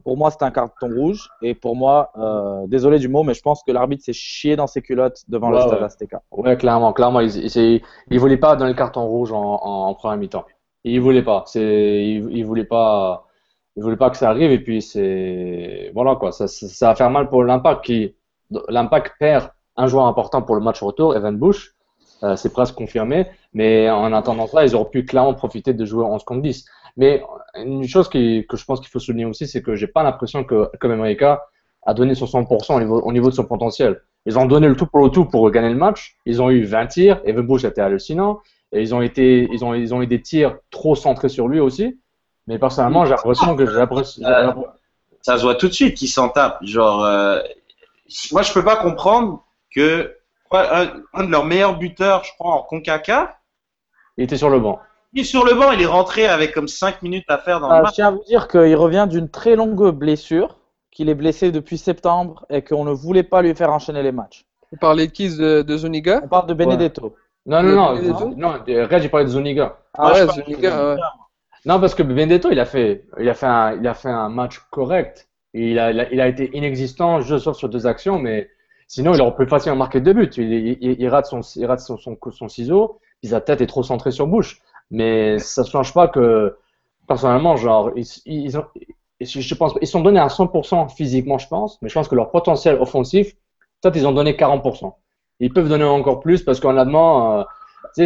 Pour 0.04 0.16
moi, 0.16 0.30
c'est 0.30 0.42
un 0.42 0.50
carton 0.50 0.88
rouge. 0.88 1.28
Et 1.42 1.54
pour 1.54 1.76
moi, 1.76 2.10
euh, 2.16 2.66
désolé 2.66 2.98
du 2.98 3.08
mot, 3.08 3.22
mais 3.22 3.34
je 3.34 3.42
pense 3.42 3.62
que 3.62 3.72
l'arbitre 3.72 4.04
s'est 4.04 4.12
chié 4.12 4.56
dans 4.56 4.66
ses 4.66 4.82
culottes 4.82 5.22
devant 5.28 5.50
le 5.50 5.60
stade 5.60 5.82
Azteca. 5.82 6.22
Ouais, 6.30 6.56
clairement, 6.56 6.92
clairement. 6.92 7.20
Il, 7.20 7.80
il, 8.10 8.20
voulait 8.20 8.36
pas 8.36 8.56
donner 8.56 8.70
le 8.70 8.76
carton 8.76 9.06
rouge 9.06 9.32
en, 9.32 9.40
en, 9.42 9.94
première 9.94 10.18
mi-temps. 10.18 10.44
Il 10.84 11.00
voulait 11.00 11.22
pas. 11.22 11.44
C'est, 11.46 12.04
il, 12.04 12.44
voulait 12.44 12.64
pas. 12.64 13.26
Il 13.76 13.82
voulait 13.82 13.96
pas 13.96 14.10
que 14.10 14.16
ça 14.16 14.28
arrive. 14.30 14.50
Et 14.50 14.58
puis 14.58 14.82
c'est, 14.82 15.90
voilà 15.94 16.16
quoi. 16.16 16.32
Ça, 16.32 16.48
ça, 16.48 16.88
va 16.88 16.94
faire 16.94 17.10
mal 17.10 17.28
pour 17.28 17.44
l'Impact 17.44 17.84
qui, 17.84 18.14
l'Impact 18.68 19.14
perd 19.18 19.50
un 19.76 19.86
joueur 19.86 20.06
important 20.06 20.42
pour 20.42 20.54
le 20.54 20.60
match 20.60 20.82
retour, 20.82 21.16
Evan 21.16 21.36
Bush. 21.36 21.74
Euh, 22.22 22.36
c'est 22.36 22.52
presque 22.52 22.74
confirmé. 22.74 23.26
Mais 23.52 23.90
en 23.90 24.12
attendant 24.12 24.46
ça, 24.46 24.64
ils 24.64 24.74
auraient 24.74 24.90
pu 24.90 25.04
clairement 25.04 25.34
profiter 25.34 25.74
de 25.74 25.84
jouer 25.84 26.04
en 26.04 26.14
11 26.14 26.24
contre 26.24 26.42
10. 26.42 26.64
Mais 26.96 27.22
une 27.56 27.86
chose 27.86 28.08
qui, 28.08 28.46
que 28.48 28.56
je 28.56 28.64
pense 28.64 28.80
qu'il 28.80 28.88
faut 28.88 28.98
souligner 28.98 29.24
aussi, 29.24 29.46
c'est 29.46 29.62
que 29.62 29.74
j'ai 29.74 29.86
pas 29.86 30.02
l'impression 30.02 30.44
que 30.44 30.68
comme 30.78 30.90
America 30.90 31.42
a 31.84 31.94
donné 31.94 32.14
son 32.14 32.26
100% 32.26 32.76
au 32.76 32.80
niveau, 32.80 33.00
au 33.00 33.12
niveau 33.12 33.30
de 33.30 33.34
son 33.34 33.44
potentiel. 33.44 34.02
Ils 34.26 34.38
ont 34.38 34.46
donné 34.46 34.68
le 34.68 34.76
tout 34.76 34.86
pour 34.86 35.02
le 35.02 35.10
tout 35.10 35.24
pour 35.24 35.50
gagner 35.50 35.70
le 35.70 35.76
match. 35.76 36.16
Ils 36.26 36.40
ont 36.40 36.50
eu 36.50 36.64
20 36.64 36.86
tirs. 36.86 37.20
Evan 37.24 37.44
Bush 37.44 37.64
était 37.64 37.80
hallucinant. 37.80 38.40
Et 38.70 38.80
ils 38.80 38.94
ont 38.94 39.02
été, 39.02 39.48
ils 39.52 39.64
ont, 39.64 39.74
ils 39.74 39.92
ont 39.94 40.00
eu 40.00 40.06
des 40.06 40.22
tirs 40.22 40.56
trop 40.70 40.94
centrés 40.94 41.28
sur 41.28 41.48
lui 41.48 41.60
aussi. 41.60 41.98
Mais 42.46 42.58
personnellement, 42.58 43.04
j'ai 43.04 43.10
l'impression 43.10 43.56
que 43.56 43.66
j'ai 43.66 44.24
euh, 44.24 44.52
Ça 45.20 45.38
se 45.38 45.42
voit 45.42 45.56
tout 45.56 45.68
de 45.68 45.72
suite 45.72 45.96
qu'ils 45.96 46.08
s'en 46.08 46.28
tapent. 46.28 46.58
Genre, 46.62 47.04
euh, 47.04 47.40
moi, 48.30 48.42
je 48.42 48.52
peux 48.52 48.64
pas 48.64 48.76
comprendre 48.76 49.44
que 49.74 50.16
un, 50.52 50.88
un, 51.14 51.24
de 51.24 51.30
leurs 51.30 51.44
meilleurs 51.44 51.78
buteurs, 51.78 52.24
je 52.24 52.32
crois, 52.38 52.54
en 52.54 52.62
Concacaf. 52.62 53.34
Il 54.16 54.24
était 54.24 54.36
sur 54.36 54.50
le 54.50 54.60
banc. 54.60 54.78
Il 55.14 55.20
est 55.20 55.24
sur 55.24 55.44
le 55.44 55.54
banc, 55.54 55.72
il 55.72 55.82
est 55.82 55.86
rentré 55.86 56.26
avec 56.26 56.52
comme 56.52 56.68
5 56.68 57.02
minutes 57.02 57.26
à 57.28 57.36
faire 57.38 57.60
dans 57.60 57.68
le 57.68 57.74
ah, 57.74 57.82
match. 57.82 57.90
Je 57.90 57.94
tiens 57.96 58.08
à 58.08 58.10
vous 58.12 58.24
dire 58.24 58.48
qu'il 58.48 58.76
revient 58.76 59.06
d'une 59.08 59.28
très 59.28 59.56
longue 59.56 59.90
blessure, 59.90 60.58
qu'il 60.90 61.10
est 61.10 61.14
blessé 61.14 61.52
depuis 61.52 61.76
septembre 61.76 62.46
et 62.48 62.62
qu'on 62.62 62.84
ne 62.84 62.92
voulait 62.92 63.22
pas 63.22 63.42
lui 63.42 63.54
faire 63.54 63.70
enchaîner 63.72 64.02
les 64.02 64.12
matchs. 64.12 64.46
Vous 64.70 64.78
parlez 64.78 65.06
de 65.06 65.12
qui 65.12 65.28
de, 65.36 65.76
Zuniga 65.76 66.20
On 66.24 66.28
parle 66.28 66.46
de 66.46 66.54
Benedetto. 66.54 67.14
Non, 67.44 67.62
non, 67.62 67.74
non, 67.74 68.02
non, 68.02 68.34
non, 68.36 68.52
Red, 68.52 69.02
j'ai 69.02 69.08
parlé 69.10 69.26
de 69.26 69.30
Zuniga. 69.30 69.76
Ah, 69.94 70.12
ouais, 70.12 70.28
Zuniga, 70.28 70.94
ouais. 70.94 71.00
Non, 71.66 71.78
parce 71.78 71.94
que 71.94 72.02
Benedetto, 72.02 72.50
il 72.50 72.58
a 72.58 72.64
fait, 72.64 73.04
il 73.20 73.28
a 73.28 73.34
fait, 73.34 73.46
un, 73.46 73.76
il 73.78 73.86
a 73.86 73.94
fait 73.94 74.08
un 74.08 74.30
match 74.30 74.60
correct. 74.70 75.28
Il 75.52 75.78
a, 75.78 75.90
il 75.90 76.20
a, 76.20 76.28
été 76.28 76.50
inexistant, 76.56 77.20
je 77.20 77.36
sauf 77.36 77.56
sur 77.56 77.68
deux 77.68 77.86
actions, 77.86 78.18
mais 78.18 78.48
sinon, 78.88 79.12
il 79.12 79.20
aurait 79.20 79.34
pu 79.36 79.46
facilement 79.46 79.76
marquer 79.76 80.00
deux 80.00 80.14
buts. 80.14 80.30
Il, 80.38 80.78
il, 80.80 81.08
rate, 81.08 81.26
son, 81.26 81.40
il 81.56 81.66
rate 81.66 81.80
son, 81.80 81.98
son, 81.98 82.16
son 82.30 82.48
ciseau, 82.48 82.98
puis 83.20 83.30
sa 83.30 83.42
tête 83.42 83.60
est 83.60 83.66
trop 83.66 83.82
centrée 83.82 84.12
sur 84.12 84.26
Bush. 84.26 84.62
Mais 84.92 85.38
ça 85.38 85.62
ne 85.62 85.66
change 85.66 85.92
pas 85.92 86.06
que, 86.06 86.56
personnellement, 87.08 87.56
genre, 87.56 87.90
ils, 87.96 88.06
ils, 88.26 88.58
ont, 88.58 88.64
je 89.20 89.54
pense, 89.54 89.72
ils 89.80 89.88
sont 89.88 90.00
donnés 90.00 90.20
à 90.20 90.28
100% 90.28 90.94
physiquement, 90.94 91.38
je 91.38 91.48
pense, 91.48 91.80
mais 91.82 91.88
je 91.88 91.94
pense 91.94 92.08
que 92.08 92.14
leur 92.14 92.30
potentiel 92.30 92.78
offensif, 92.80 93.34
peut-être 93.80 93.96
ils 93.96 94.06
ont 94.06 94.12
donné 94.12 94.34
40%. 94.34 94.92
Ils 95.40 95.52
peuvent 95.52 95.68
donner 95.68 95.84
encore 95.84 96.20
plus 96.20 96.42
parce 96.42 96.60
qu'honnêtement, 96.60 97.40
euh, 97.40 97.44
c'est 97.94 98.04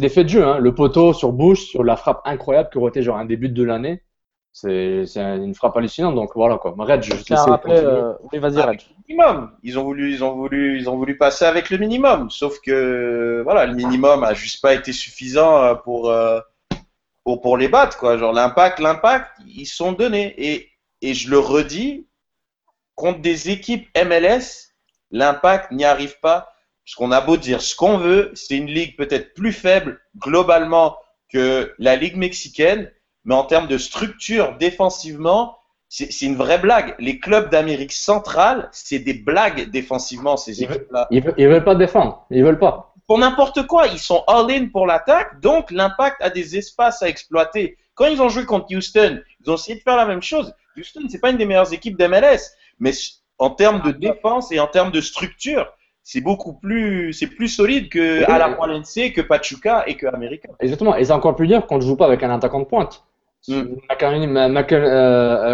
des, 0.00 0.08
faits, 0.08 0.26
de 0.26 0.28
jeu. 0.28 0.44
Hein. 0.44 0.58
Le 0.58 0.74
poteau 0.74 1.12
sur 1.12 1.32
Bush, 1.32 1.64
sur 1.64 1.84
la 1.84 1.96
frappe 1.96 2.20
incroyable 2.24 2.68
qui 2.70 2.78
aurait 2.78 2.90
été 2.90 3.02
genre 3.02 3.16
un 3.16 3.24
début 3.24 3.48
de 3.48 3.62
l'année. 3.62 4.02
C'est 4.52 5.06
une 5.16 5.54
frappe 5.54 5.76
hallucinante. 5.76 6.14
Donc 6.14 6.32
voilà 6.34 6.58
quoi. 6.58 6.74
Red, 6.76 7.02
je 7.02 7.14
sais 7.16 7.34
euh... 7.34 8.14
Oui, 8.32 8.38
vas-y, 8.38 8.60
Red. 8.60 8.80
Minimum. 9.08 9.52
Ils 9.62 9.78
ont 9.78 9.84
voulu, 9.84 10.12
ils 10.12 10.24
ont 10.24 10.34
voulu, 10.34 10.78
ils 10.78 10.90
ont 10.90 10.96
voulu 10.96 11.16
passer 11.16 11.44
avec 11.44 11.70
le 11.70 11.78
minimum. 11.78 12.30
Sauf 12.30 12.60
que 12.60 13.42
voilà, 13.44 13.66
le 13.66 13.74
minimum 13.74 14.24
a 14.24 14.34
juste 14.34 14.60
pas 14.60 14.74
été 14.74 14.92
suffisant 14.92 15.62
euh, 15.62 15.74
pour 15.74 16.10
euh, 16.10 16.40
pour, 17.24 17.40
pour 17.40 17.56
les 17.56 17.68
battre 17.68 17.96
quoi. 17.96 18.18
Genre 18.18 18.32
l'impact, 18.32 18.80
l'impact, 18.80 19.30
ils 19.46 19.66
sont 19.66 19.92
donnés. 19.92 20.34
Et 20.36 20.70
et 21.02 21.14
je 21.14 21.30
le 21.30 21.38
redis, 21.38 22.06
contre 22.94 23.20
des 23.20 23.50
équipes 23.50 23.88
MLS, 23.96 24.74
l'impact 25.10 25.72
n'y 25.72 25.84
arrive 25.84 26.18
pas. 26.20 26.52
Parce 26.84 26.94
qu'on 26.96 27.12
a 27.12 27.20
beau 27.20 27.36
dire 27.36 27.62
ce 27.62 27.76
qu'on 27.76 27.98
veut, 27.98 28.32
c'est 28.34 28.56
une 28.56 28.66
ligue 28.66 28.96
peut-être 28.96 29.32
plus 29.34 29.52
faible 29.52 30.00
globalement 30.16 30.96
que 31.32 31.72
la 31.78 31.94
ligue 31.94 32.16
mexicaine 32.16 32.90
mais 33.30 33.36
en 33.36 33.44
termes 33.44 33.68
de 33.68 33.78
structure 33.78 34.56
défensivement, 34.58 35.58
c'est 35.88 36.26
une 36.26 36.34
vraie 36.34 36.58
blague. 36.58 36.96
Les 36.98 37.20
clubs 37.20 37.48
d'Amérique 37.48 37.92
centrale, 37.92 38.68
c'est 38.72 38.98
des 38.98 39.14
blagues 39.14 39.70
défensivement, 39.70 40.36
ces 40.36 40.64
équipes-là. 40.64 41.06
Ils, 41.12 41.22
veulent, 41.22 41.34
veulent 41.36 41.64
pas 41.64 41.76
défendre. 41.76 42.26
Ils 42.32 42.42
veulent 42.42 42.58
pas. 42.58 42.92
Pour 43.06 43.18
n'importe 43.18 43.68
quoi. 43.68 43.86
Ils 43.86 44.00
sont 44.00 44.24
all-in 44.26 44.66
pour 44.72 44.84
l'attaque, 44.84 45.38
donc 45.40 45.70
l'impact 45.70 46.20
a 46.20 46.28
des 46.28 46.56
espaces 46.56 47.04
à 47.04 47.08
exploiter. 47.08 47.76
Quand 47.94 48.06
ils 48.06 48.20
ont 48.20 48.28
joué 48.28 48.46
contre 48.46 48.74
Houston, 48.74 49.20
ils 49.44 49.48
ont 49.48 49.54
essayé 49.54 49.78
de 49.78 49.82
faire 49.84 49.96
la 49.96 50.06
même 50.06 50.22
chose. 50.22 50.52
Houston, 50.76 51.02
c'est 51.08 51.20
pas 51.20 51.30
une 51.30 51.36
des 51.36 51.46
meilleures 51.46 51.72
équipes 51.72 51.96
d'MLS, 51.96 52.50
mais 52.80 52.90
en 53.38 53.50
termes 53.50 53.80
de 53.82 53.92
défense 53.92 54.50
et 54.50 54.58
en 54.58 54.66
termes 54.66 54.90
de 54.90 55.00
structure, 55.00 55.72
c'est 56.02 56.20
beaucoup 56.20 56.54
plus, 56.54 57.12
c'est 57.12 57.28
plus 57.28 57.46
solide 57.46 57.90
que 57.90 58.28
à 58.28 58.38
la 58.38 58.54
que 58.54 59.20
Pachuca 59.20 59.84
et 59.86 59.96
que 59.96 60.08
América. 60.08 60.48
Exactement. 60.58 60.96
Et 60.96 61.04
c'est 61.04 61.12
encore 61.12 61.36
plus 61.36 61.46
dur 61.46 61.68
quand 61.68 61.78
tu 61.78 61.86
joues 61.86 61.94
pas 61.94 62.06
avec 62.06 62.24
un 62.24 62.30
attaquant 62.30 62.58
de 62.58 62.64
pointe. 62.64 63.04
Mm. 63.48 63.52
Euh, 63.52 63.76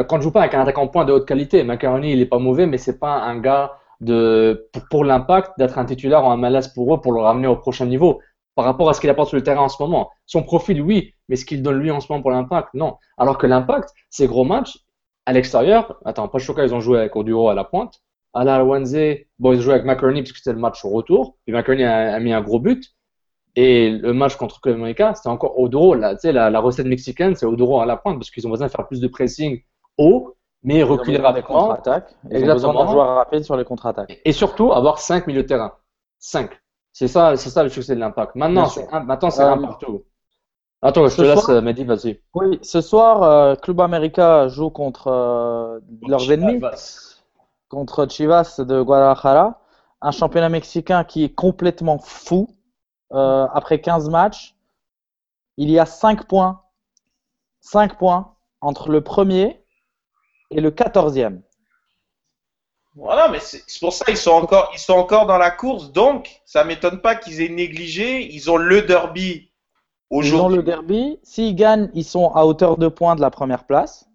quand 0.04 0.18
je 0.18 0.22
joue 0.22 0.32
pas 0.32 0.40
avec 0.40 0.54
un 0.54 0.60
attaquant 0.60 0.88
point 0.88 1.04
de 1.04 1.12
haute 1.12 1.26
qualité, 1.26 1.62
Macaroni 1.62 2.12
il 2.12 2.20
est 2.20 2.26
pas 2.26 2.38
mauvais, 2.38 2.66
mais 2.66 2.78
c'est 2.78 2.98
pas 2.98 3.12
un 3.12 3.38
gars 3.38 3.78
de 4.00 4.68
pour, 4.90 5.04
l'impact 5.04 5.52
d'être 5.58 5.78
un 5.78 5.84
titulaire 5.84 6.24
en 6.24 6.36
MLS 6.36 6.68
pour 6.74 6.94
eux 6.94 7.00
pour 7.00 7.12
le 7.12 7.20
ramener 7.20 7.46
au 7.46 7.56
prochain 7.56 7.86
niveau 7.86 8.20
par 8.54 8.64
rapport 8.64 8.88
à 8.88 8.94
ce 8.94 9.00
qu'il 9.00 9.10
apporte 9.10 9.28
sur 9.28 9.36
le 9.36 9.42
terrain 9.42 9.62
en 9.62 9.68
ce 9.68 9.82
moment. 9.82 10.10
Son 10.26 10.42
profil, 10.42 10.82
oui, 10.82 11.14
mais 11.28 11.36
ce 11.36 11.44
qu'il 11.44 11.62
donne 11.62 11.78
lui 11.78 11.90
en 11.90 12.00
ce 12.00 12.06
moment 12.10 12.22
pour 12.22 12.30
l'impact, 12.30 12.68
non. 12.74 12.96
Alors 13.18 13.38
que 13.38 13.46
l'impact, 13.46 13.90
ces 14.10 14.26
gros 14.26 14.44
matchs 14.44 14.78
à 15.26 15.32
l'extérieur, 15.32 15.98
attends, 16.04 16.28
pas 16.28 16.38
Pachuca, 16.38 16.64
ils 16.64 16.74
ont 16.74 16.80
joué 16.80 16.98
avec 16.98 17.16
Oduro 17.16 17.50
à 17.50 17.54
la 17.54 17.64
pointe. 17.64 18.00
À 18.32 18.44
la 18.44 18.64
Wednesday, 18.64 19.28
bon, 19.38 19.52
ils 19.52 19.58
ont 19.58 19.62
joué 19.62 19.74
avec 19.74 19.86
McCarney 19.86 20.22
parce 20.22 20.32
que 20.32 20.38
c'était 20.38 20.52
le 20.52 20.58
match 20.58 20.84
au 20.84 20.90
retour. 20.90 21.36
Puis 21.44 21.54
McCarney 21.54 21.84
a, 21.84 22.18
mis 22.20 22.32
un 22.32 22.42
gros 22.42 22.60
but. 22.60 22.84
Et 23.56 23.90
le 23.90 24.12
match 24.12 24.36
contre 24.36 24.60
Club 24.60 24.76
Américain, 24.76 25.14
c'était 25.14 25.28
encore 25.30 25.58
Odoro. 25.58 25.94
La, 25.94 26.14
la, 26.22 26.50
la 26.50 26.60
recette 26.60 26.86
mexicaine, 26.86 27.34
c'est 27.34 27.46
Odoro 27.46 27.80
à 27.80 27.86
la 27.86 27.96
pointe 27.96 28.18
parce 28.18 28.30
qu'ils 28.30 28.46
ont 28.46 28.50
besoin 28.50 28.66
de 28.66 28.72
faire 28.72 28.86
plus 28.86 29.00
de 29.00 29.08
pressing 29.08 29.62
haut, 29.96 30.36
mais 30.62 30.82
reculer 30.82 31.18
rapidement. 31.18 31.68
contre-attaques. 31.68 32.14
Ils 32.30 32.48
ont 32.50 32.52
besoin 32.52 32.74
d'un 32.74 32.90
joueur 32.90 33.16
rapide 33.16 33.44
sur 33.44 33.56
les 33.56 33.64
contre-attaques. 33.64 34.20
Et 34.24 34.32
surtout, 34.32 34.72
avoir 34.72 34.98
5 34.98 35.26
milieux 35.26 35.42
de 35.42 35.48
terrain. 35.48 35.72
5. 36.18 36.50
C'est 36.92 37.08
ça, 37.08 37.36
c'est 37.36 37.50
ça 37.50 37.62
le 37.62 37.68
succès 37.68 37.94
de 37.94 38.00
l'impact. 38.00 38.34
Maintenant, 38.36 38.66
c'est 38.66 38.86
un, 38.92 39.00
maintenant, 39.00 39.30
c'est 39.30 39.42
un 39.42 39.58
euh, 39.58 39.66
partout. 39.66 40.04
Attends, 40.82 41.06
je 41.08 41.16
te 41.16 41.22
laisse, 41.22 41.40
soir, 41.40 41.62
Mehdi, 41.62 41.84
vas-y. 41.84 42.20
Oui, 42.34 42.58
ce 42.62 42.80
soir, 42.80 43.22
euh, 43.22 43.54
Club 43.54 43.80
América 43.80 44.48
joue 44.48 44.70
contre 44.70 45.08
euh, 45.08 45.80
leurs 46.06 46.30
ennemis, 46.30 46.62
contre 47.68 48.06
Chivas 48.08 48.56
de 48.58 48.82
Guadalajara, 48.82 49.60
un 50.00 50.10
championnat 50.10 50.48
mexicain 50.48 51.04
qui 51.04 51.24
est 51.24 51.34
complètement 51.34 51.98
fou. 51.98 52.48
Euh, 53.12 53.46
après 53.52 53.80
15 53.80 54.10
matchs, 54.10 54.56
il 55.56 55.70
y 55.70 55.78
a 55.78 55.86
5 55.86 56.26
points, 56.26 56.62
5 57.60 57.98
points 57.98 58.34
entre 58.60 58.90
le 58.90 59.02
premier 59.02 59.64
et 60.50 60.60
le 60.60 60.70
14e. 60.70 61.40
Voilà, 62.94 63.28
mais 63.28 63.40
c'est 63.40 63.62
pour 63.78 63.92
ça 63.92 64.06
ils 64.08 64.16
sont 64.16 64.30
encore 64.30 64.70
ils 64.72 64.78
sont 64.78 64.94
encore 64.94 65.26
dans 65.26 65.36
la 65.36 65.50
course, 65.50 65.92
donc 65.92 66.40
ça 66.46 66.64
m'étonne 66.64 67.02
pas 67.02 67.14
qu'ils 67.14 67.42
aient 67.42 67.50
négligé. 67.50 68.32
Ils 68.34 68.50
ont 68.50 68.56
le 68.56 68.82
derby 68.82 69.52
aujourd'hui. 70.08 70.38
Ils 70.38 70.42
ont 70.42 70.48
le 70.48 70.62
derby. 70.62 71.20
S'ils 71.22 71.54
gagnent, 71.54 71.90
ils 71.92 72.04
sont 72.04 72.32
à 72.32 72.46
hauteur 72.46 72.78
de 72.78 72.88
points 72.88 73.14
de 73.14 73.20
la 73.20 73.30
première 73.30 73.64
place. 73.64 74.08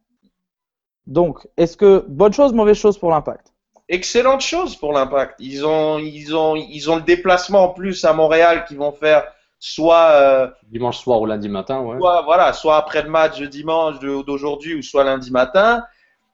Donc, 1.06 1.48
est-ce 1.58 1.78
que 1.78 2.06
bonne 2.08 2.34
chose, 2.34 2.54
mauvaise 2.54 2.78
chose 2.78 2.98
pour 2.98 3.12
l'Impact? 3.12 3.51
Excellente 3.92 4.42
chose 4.42 4.76
pour 4.76 4.94
l'Impact. 4.94 5.36
Ils 5.40 5.66
ont 5.66 6.00
ils 6.00 6.36
ont 6.36 6.56
ils 6.56 6.90
ont 6.90 6.96
le 6.96 7.04
déplacement 7.04 7.66
en 7.66 7.70
plus 7.70 8.04
à 8.06 8.14
Montréal 8.14 8.66
qu'ils 8.66 8.78
vont 8.78 8.92
faire 8.92 9.24
soit 9.60 10.12
euh, 10.12 10.48
dimanche 10.72 10.98
soir 10.98 11.22
ou 11.22 11.28
lundi 11.28 11.50
matin, 11.50 11.82
ouais. 11.82 12.00
Soit 12.00 12.24
voilà, 12.24 12.54
soit 12.54 12.78
après 12.78 13.04
le 13.04 13.10
match 13.10 13.38
de 13.38 13.46
dimanche 13.46 14.00
d'aujourd'hui 14.00 14.74
ou 14.74 14.82
soit 14.82 15.04
lundi 15.04 15.30
matin. 15.30 15.84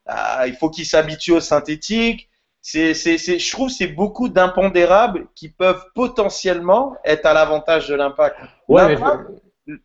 Ah, 0.05 0.47
il 0.47 0.55
faut 0.55 0.69
qu'ils 0.69 0.85
s'habituent 0.85 1.33
au 1.33 1.41
synthétique 1.41 2.29
c'est, 2.69 2.93
c'est, 2.93 3.17
c'est, 3.17 3.39
je 3.39 3.51
trouve 3.51 3.69
c'est 3.69 3.87
beaucoup 3.87 4.27
d'impondérables 4.27 5.27
qui 5.35 5.47
peuvent 5.47 5.85
potentiellement 5.95 6.97
être 7.05 7.25
à 7.25 7.33
l'avantage 7.33 7.87
de 7.87 7.95
l'impact. 7.95 8.37
Ouais, 8.67 8.97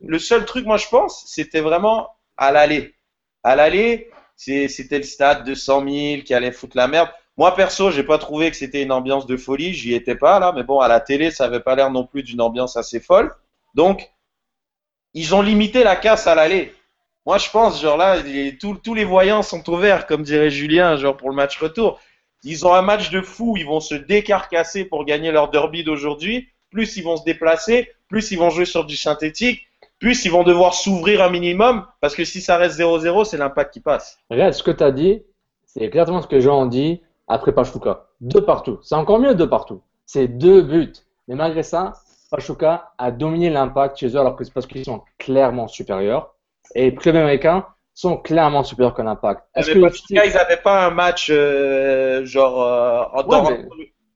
Le 0.00 0.18
seul 0.18 0.44
truc, 0.44 0.66
moi, 0.66 0.78
je 0.78 0.88
pense, 0.88 1.22
c'était 1.28 1.61
vraiment 1.61 2.08
à 2.37 2.50
l'aller. 2.50 2.96
À 3.44 3.54
l'aller, 3.54 4.11
c'était 4.35 4.98
le 4.98 5.04
stade 5.04 5.44
de 5.44 5.54
100 5.54 5.88
000 5.88 6.22
qui 6.22 6.35
allait 6.35 6.50
foutre 6.50 6.76
la 6.76 6.88
merde. 6.88 7.08
Moi, 7.42 7.57
perso, 7.57 7.90
j'ai 7.90 8.05
pas 8.05 8.18
trouvé 8.18 8.52
que 8.52 8.57
c'était 8.57 8.85
une 8.85 8.92
ambiance 8.92 9.26
de 9.26 9.37
folie. 9.37 9.74
J'y 9.74 9.94
étais 9.94 10.14
pas, 10.14 10.38
là. 10.38 10.52
Mais 10.55 10.62
bon, 10.62 10.78
à 10.78 10.87
la 10.87 11.00
télé, 11.00 11.33
ça 11.33 11.46
avait 11.46 11.59
pas 11.59 11.74
l'air 11.74 11.90
non 11.90 12.07
plus 12.07 12.22
d'une 12.22 12.40
ambiance 12.40 12.76
assez 12.76 13.00
folle. 13.00 13.35
Donc, 13.74 14.12
ils 15.12 15.35
ont 15.35 15.42
limité 15.42 15.83
la 15.83 15.96
casse 15.96 16.28
à 16.28 16.37
l'aller. 16.37 16.72
Moi, 17.26 17.38
je 17.38 17.50
pense, 17.50 17.83
genre 17.83 17.96
là, 17.96 18.18
tous 18.61 18.94
les 18.94 19.02
voyants 19.02 19.42
sont 19.42 19.68
ouverts, 19.68 20.07
comme 20.07 20.22
dirait 20.22 20.50
Julien, 20.50 20.94
genre 20.94 21.16
pour 21.16 21.31
le 21.31 21.35
match 21.35 21.59
retour. 21.59 21.98
Ils 22.44 22.64
ont 22.64 22.74
un 22.74 22.83
match 22.83 23.11
de 23.11 23.20
fou, 23.20 23.57
ils 23.57 23.66
vont 23.66 23.81
se 23.81 23.96
décarcasser 23.96 24.85
pour 24.85 25.05
gagner 25.05 25.33
leur 25.33 25.50
derby 25.50 25.83
d'aujourd'hui. 25.83 26.46
Plus 26.70 26.96
ils 26.96 27.02
vont 27.02 27.16
se 27.16 27.24
déplacer, 27.24 27.90
plus 28.07 28.31
ils 28.31 28.38
vont 28.38 28.50
jouer 28.50 28.66
sur 28.66 28.85
du 28.85 28.96
synthétique, 28.96 29.66
plus 29.98 30.24
ils 30.24 30.31
vont 30.31 30.44
devoir 30.44 30.74
s'ouvrir 30.74 31.20
un 31.20 31.31
minimum, 31.31 31.88
parce 32.00 32.14
que 32.14 32.24
si 32.24 32.40
ça 32.40 32.57
reste 32.57 32.78
0-0, 32.78 33.24
c'est 33.24 33.37
l'impact 33.37 33.72
qui 33.72 33.81
passe. 33.81 34.16
Regarde, 34.31 34.52
ce 34.52 34.62
que 34.62 34.70
tu 34.70 34.85
as 34.85 34.92
dit, 34.92 35.24
c'est 35.66 35.83
exactement 35.83 36.22
ce 36.22 36.28
que 36.28 36.46
ont 36.46 36.66
dit 36.66 37.00
après 37.28 37.52
Pachuca. 37.52 38.06
Deux 38.20 38.44
partout. 38.44 38.78
C'est 38.82 38.94
encore 38.94 39.18
mieux 39.18 39.35
deux 39.35 39.48
partout. 39.48 39.82
C'est 40.06 40.28
deux 40.28 40.62
buts. 40.62 40.92
Mais 41.28 41.35
malgré 41.35 41.62
ça, 41.62 41.92
Pachuca 42.30 42.92
a 42.98 43.11
dominé 43.11 43.50
l'impact 43.50 43.98
chez 43.98 44.08
eux 44.08 44.20
alors 44.20 44.37
que 44.37 44.44
c'est 44.44 44.52
parce 44.52 44.66
qu'ils 44.66 44.85
sont 44.85 45.02
clairement 45.18 45.68
supérieurs. 45.68 46.35
Et 46.74 46.90
le 46.90 46.96
club 46.96 47.16
américain, 47.16 47.66
sont 47.94 48.16
clairement 48.16 48.64
supérieurs 48.64 48.94
que 48.94 49.02
l'Impact. 49.02 49.44
Est-ce 49.54 49.70
que 49.70 49.78
ils 50.11 50.32
n'avaient 50.32 50.56
pas 50.56 50.87
un 50.87 50.90
match 50.90 51.28
euh, 51.30 52.24
genre 52.24 52.62
euh, 52.62 53.02
en 53.12 53.22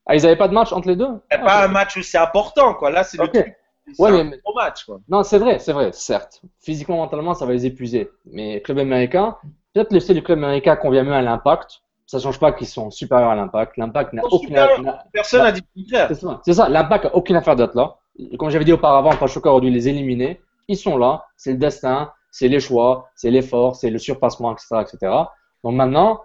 ah, 0.09 0.15
ils 0.15 0.23
n'avaient 0.23 0.37
pas 0.37 0.47
de 0.47 0.55
match 0.55 0.73
entre 0.73 0.87
les 0.89 0.97
deux? 0.97 1.09
Ah, 1.31 1.39
Pas 1.39 1.65
un 1.65 1.69
match 1.69 1.97
où 1.97 2.03
c'est 2.03 2.19
important, 2.19 2.75
quoi. 2.75 2.91
Là, 2.91 3.03
c'est 3.03 3.21
le 3.21 3.27
truc. 3.27 3.57
Ouais, 3.99 4.11
un 4.11 4.25
mais... 4.25 4.39
match, 4.55 4.85
quoi. 4.85 5.01
Non, 5.09 5.25
c'est 5.25 5.39
vrai, 5.39 5.59
c'est 5.59 5.73
vrai, 5.73 5.91
certes. 5.93 6.43
Physiquement, 6.61 6.99
mentalement, 6.99 7.35
ça 7.35 7.45
va 7.45 7.53
les 7.53 7.67
épuiser. 7.67 8.11
Mais 8.25 8.61
club 8.63 8.79
américain, 8.79 9.37
peut-être 9.75 9.93
le 9.93 9.99
style 9.99 10.15
du 10.15 10.23
club 10.23 10.39
américain 10.39 10.77
convient 10.77 11.03
mieux 11.03 11.13
à 11.13 11.23
l'Impact. 11.23 11.83
Ça 12.07 12.19
change 12.21 12.39
pas 12.39 12.53
qu'ils 12.53 12.69
sont 12.69 12.91
supérieurs 12.91 13.31
à 13.31 13.35
l'Impact. 13.35 13.77
L'Impact 13.77 14.13
n'a 14.13 14.23
aucune. 14.25 14.55
Personne 15.13 15.43
n'a 15.43 15.53
dit. 15.53 15.63
C'est 16.45 16.53
ça. 16.55 16.69
L'Impact 16.69 17.05
n'a 17.05 17.15
aucune 17.15 17.37
affaire 17.37 17.57
d'être 17.57 17.75
là. 17.75 17.97
Comme 18.39 18.51
j'avais 18.51 18.65
dit 18.65 18.73
auparavant, 18.73 19.11
Pachuca 19.17 19.51
aurait 19.51 19.61
dû 19.61 19.71
les 19.71 19.89
éliminer. 19.89 20.41
Ils 20.69 20.77
sont 20.77 20.97
là. 20.97 21.27
C'est 21.37 21.53
le 21.53 21.59
destin 21.59 22.13
c'est 22.37 22.49
les 22.49 22.61
choix, 22.61 23.09
c'est 23.15 23.31
l'effort, 23.31 23.77
c'est 23.77 23.89
le 23.89 23.99
surpassement, 23.99 24.53
etc., 24.53 24.83
etc. 24.83 25.11
Donc 25.65 25.75
maintenant, 25.75 26.21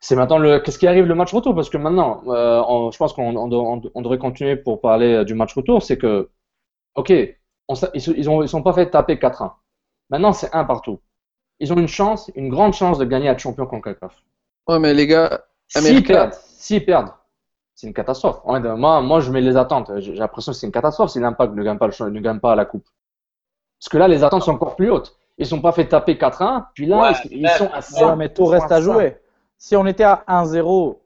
c'est 0.00 0.16
maintenant 0.16 0.38
le 0.38 0.58
qu'est-ce 0.58 0.76
qui 0.76 0.88
arrive 0.88 1.04
le 1.04 1.14
match 1.14 1.32
retour? 1.32 1.54
Parce 1.54 1.70
que 1.70 1.76
maintenant, 1.76 2.22
euh, 2.26 2.90
je 2.90 2.98
pense 2.98 3.12
qu'on 3.12 3.36
on, 3.36 4.02
devrait 4.02 4.18
continuer 4.18 4.56
pour 4.56 4.80
parler 4.80 5.14
euh, 5.14 5.24
du 5.24 5.34
match 5.34 5.54
retour, 5.54 5.84
c'est 5.84 5.98
que 5.98 6.30
ok, 6.96 7.10
ils, 7.10 7.38
ils 7.94 8.48
sont 8.48 8.62
pas 8.64 8.72
fait 8.72 8.90
taper 8.90 9.14
4-1. 9.14 9.52
Maintenant, 10.10 10.32
c'est 10.32 10.52
un 10.52 10.64
partout. 10.64 10.98
Ils 11.60 11.72
ont 11.72 11.78
une 11.78 11.86
chance, 11.86 12.28
une 12.34 12.48
grande 12.48 12.72
chance 12.72 12.98
de 12.98 13.04
gagner 13.04 13.28
à 13.28 13.38
champion 13.38 13.66
CONCACAF. 13.66 14.20
Ouais, 14.68 14.78
mais 14.78 14.94
les 14.94 15.06
gars, 15.06 15.44
s'ils 15.68 16.02
perdent, 16.02 16.32
s'ils 16.32 16.84
perdent, 16.84 17.10
c'est 17.74 17.86
une 17.86 17.94
catastrophe. 17.94 18.40
Moi, 18.44 19.00
moi, 19.00 19.20
je 19.20 19.30
mets 19.30 19.40
les 19.40 19.56
attentes. 19.56 19.90
J'ai 19.98 20.14
l'impression 20.14 20.52
que 20.52 20.58
c'est 20.58 20.66
une 20.66 20.72
catastrophe 20.72 21.10
si 21.10 21.20
l'impact 21.20 21.54
ne 21.54 21.62
gagne 21.62 21.78
pas, 21.78 21.88
ne 21.88 22.20
gagne 22.20 22.40
pas 22.40 22.54
la 22.54 22.64
coupe. 22.64 22.86
Parce 23.78 23.88
que 23.88 23.98
là, 23.98 24.08
les 24.08 24.24
attentes 24.24 24.42
sont 24.42 24.52
encore 24.52 24.76
plus 24.76 24.90
hautes. 24.90 25.16
Ils 25.36 25.42
ne 25.42 25.48
sont 25.48 25.60
pas 25.60 25.72
fait 25.72 25.86
taper 25.88 26.14
4-1, 26.14 26.66
puis 26.74 26.86
là, 26.86 27.12
ils, 27.30 27.48
sont 27.50 27.68
à 27.72 27.80
5. 27.80 28.16
mais 28.16 28.28
tout 28.28 28.46
reste 28.46 28.70
à 28.70 28.80
jouer. 28.80 29.18
Si 29.58 29.74
on 29.76 29.84
était 29.86 30.04
à 30.04 30.24
1-0, 30.28 30.96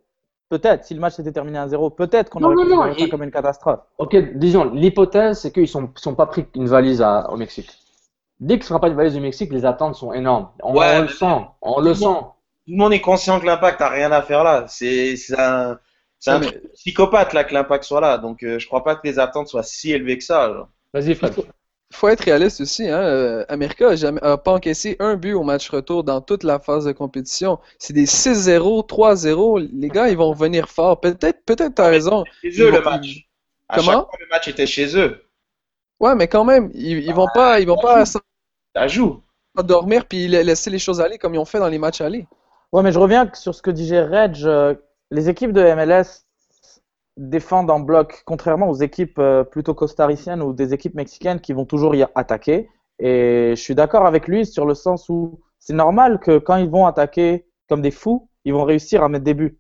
peut-être, 0.51 0.85
si 0.85 0.95
le 0.95 1.01
match 1.01 1.19
était 1.19 1.33
terminé 1.33 1.59
à 1.59 1.67
1-0, 1.67 1.95
peut-être 1.95 2.29
qu'on 2.29 2.43
aurait 2.43 2.55
non, 2.55 2.95
ça 2.95 3.09
comme 3.09 3.23
une 3.23 3.31
catastrophe. 3.31 3.81
Ok, 3.97 4.15
disons, 4.35 4.65
l'hypothèse, 4.65 5.41
c'est 5.41 5.51
qu'ils 5.51 5.63
ne 5.63 5.69
sont, 5.69 5.91
sont 5.97 6.15
pas 6.15 6.27
pris 6.27 6.47
une 6.55 6.69
valise 6.69 7.05
au 7.31 7.37
Mexique. 7.37 7.71
Dès 8.41 8.55
qu'il 8.55 8.65
ne 8.65 8.67
sera 8.67 8.81
pas 8.81 8.89
une 8.89 8.95
valise 8.95 9.15
du 9.15 9.21
Mexique, 9.21 9.51
les 9.53 9.65
attentes 9.65 9.95
sont 9.95 10.13
énormes. 10.13 10.51
On, 10.63 10.75
le 10.75 11.09
sent, 11.09 11.47
on 11.63 11.81
le 11.81 11.95
sent. 11.95 12.07
Tout 12.69 12.75
le 12.75 12.79
monde 12.81 12.93
est 12.93 13.01
conscient 13.01 13.41
que 13.41 13.47
l'impact 13.47 13.81
n'a 13.81 13.89
rien 13.89 14.13
à 14.13 14.21
faire 14.21 14.45
là. 14.45 14.67
C'est 14.69 15.17
un, 15.39 15.79
un 16.27 16.41
psychopathe 16.75 17.33
là 17.33 17.45
que 17.45 17.55
l'impact 17.55 17.85
soit 17.85 18.03
là. 18.03 18.19
Donc 18.19 18.43
euh, 18.43 18.59
je 18.59 18.67
crois 18.67 18.85
pas 18.85 18.95
que 18.95 19.07
les 19.07 19.19
attentes 19.19 19.49
soient 19.49 19.63
si 19.63 19.91
élevées 19.91 20.19
que 20.19 20.25
ça. 20.25 20.69
Vas-y, 20.93 21.15
Fred 21.15 21.35
faut 21.91 22.09
être 22.09 22.21
réaliste 22.21 22.61
aussi. 22.61 22.87
Hein? 22.87 23.01
Euh, 23.01 23.45
America 23.49 23.95
n'a 23.95 24.37
pas 24.37 24.53
encaissé 24.53 24.97
un 24.99 25.17
but 25.17 25.33
au 25.33 25.43
match 25.43 25.71
retour 25.71 26.05
dans 26.05 26.21
toute 26.21 26.45
la 26.45 26.59
phase 26.59 26.85
de 26.85 26.93
compétition. 26.93 27.59
C'est 27.79 27.95
des 27.95 28.05
6-0, 28.05 28.87
3-0. 28.87 29.71
Les 29.73 29.89
gars, 29.89 30.11
ils 30.11 30.17
vont 30.19 30.35
venir 30.35 30.69
fort. 30.69 31.01
Peut-être, 31.01 31.43
peut-être, 31.47 31.77
t'as 31.77 31.89
raison. 31.89 32.25
Chez 32.43 32.61
eux, 32.61 32.71
le 32.71 32.83
match. 32.83 33.27
Comment? 33.75 34.07
le 34.21 34.27
match 34.31 34.49
était 34.49 34.67
chez 34.67 34.99
eux. 34.99 35.25
Ouais, 35.99 36.15
mais 36.15 36.29
quand 36.29 36.45
même, 36.45 36.71
ils, 36.75 36.99
ils 36.99 37.15
vont 37.15 37.29
pas, 37.33 37.59
ils 37.59 37.67
vont 37.67 37.81
pas. 37.81 38.05
Ça 38.05 38.21
joue. 38.87 39.23
Dormir 39.57 40.05
puis 40.07 40.29
laisser 40.29 40.69
les 40.71 40.79
choses 40.79 41.01
aller 41.01 41.17
comme 41.19 41.35
ils 41.35 41.39
ont 41.39 41.47
fait 41.47 41.59
dans 41.59 41.69
les 41.69 41.79
matchs 41.79 42.03
aller. 42.03 42.27
Ouais, 42.73 42.83
mais 42.83 42.93
je 42.93 42.99
reviens 42.99 43.31
sur 43.35 43.55
ce 43.55 43.63
que 43.63 43.71
disait 43.71 44.03
Reg. 44.03 44.37
Euh, 44.45 44.75
les 45.11 45.31
équipes 45.31 45.53
de 45.53 45.63
MLS 45.75 46.27
défendent 47.17 47.71
en 47.71 47.81
bloc, 47.81 48.23
contrairement 48.27 48.69
aux 48.69 48.75
équipes 48.75 49.19
euh, 49.19 49.43
plutôt 49.43 49.75
costariciennes 49.75 50.43
ou 50.43 50.53
des 50.53 50.75
équipes 50.75 50.95
mexicaines 50.95 51.41
qui 51.41 51.55
vont 51.55 51.65
toujours 51.65 51.95
y 51.95 52.05
attaquer. 52.15 52.69
Et 52.99 53.55
je 53.57 53.61
suis 53.61 53.75
d'accord 53.75 54.07
avec 54.07 54.29
lui 54.29 54.45
sur 54.45 54.67
le 54.67 54.75
sens 54.75 55.09
où 55.09 55.41
c'est 55.59 55.73
normal 55.73 56.21
que 56.21 56.39
quand 56.39 56.57
ils 56.57 56.69
vont 56.69 56.87
attaquer 56.87 57.47
comme 57.69 57.81
des 57.81 57.91
fous, 57.91 58.29
ils 58.45 58.53
vont 58.53 58.65
réussir 58.65 59.03
à 59.03 59.09
mettre 59.09 59.25
des 59.25 59.35
buts. 59.35 59.59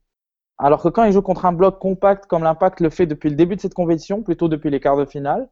Alors 0.59 0.83
que 0.83 0.88
quand 0.88 1.05
ils 1.05 1.12
jouent 1.12 1.23
contre 1.23 1.47
un 1.47 1.53
bloc 1.53 1.79
compact 1.79 2.27
comme 2.27 2.42
l'Impact 2.42 2.81
le 2.81 2.90
fait 2.90 3.07
depuis 3.07 3.31
le 3.31 3.37
début 3.37 3.57
de 3.57 3.61
cette 3.61 3.75
compétition, 3.75 4.23
plutôt 4.23 4.49
depuis 4.49 4.71
les 4.71 4.81
quarts 4.81 4.97
de 4.99 5.05
finale, 5.07 5.49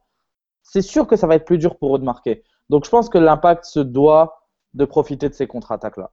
c'est 0.63 0.81
sûr 0.81 1.07
que 1.07 1.15
ça 1.15 1.27
va 1.27 1.35
être 1.35 1.45
plus 1.45 1.57
dur 1.57 1.77
pour 1.77 1.95
eux 1.95 1.99
de 1.99 2.05
marquer. 2.05 2.43
Donc 2.69 2.85
je 2.85 2.89
pense 2.91 3.09
que 3.09 3.17
l'Impact 3.17 3.65
se 3.65 3.79
doit 3.79 4.43
de 4.73 4.85
profiter 4.85 5.29
de 5.29 5.33
ces 5.33 5.47
contre-attaques-là. 5.47 6.11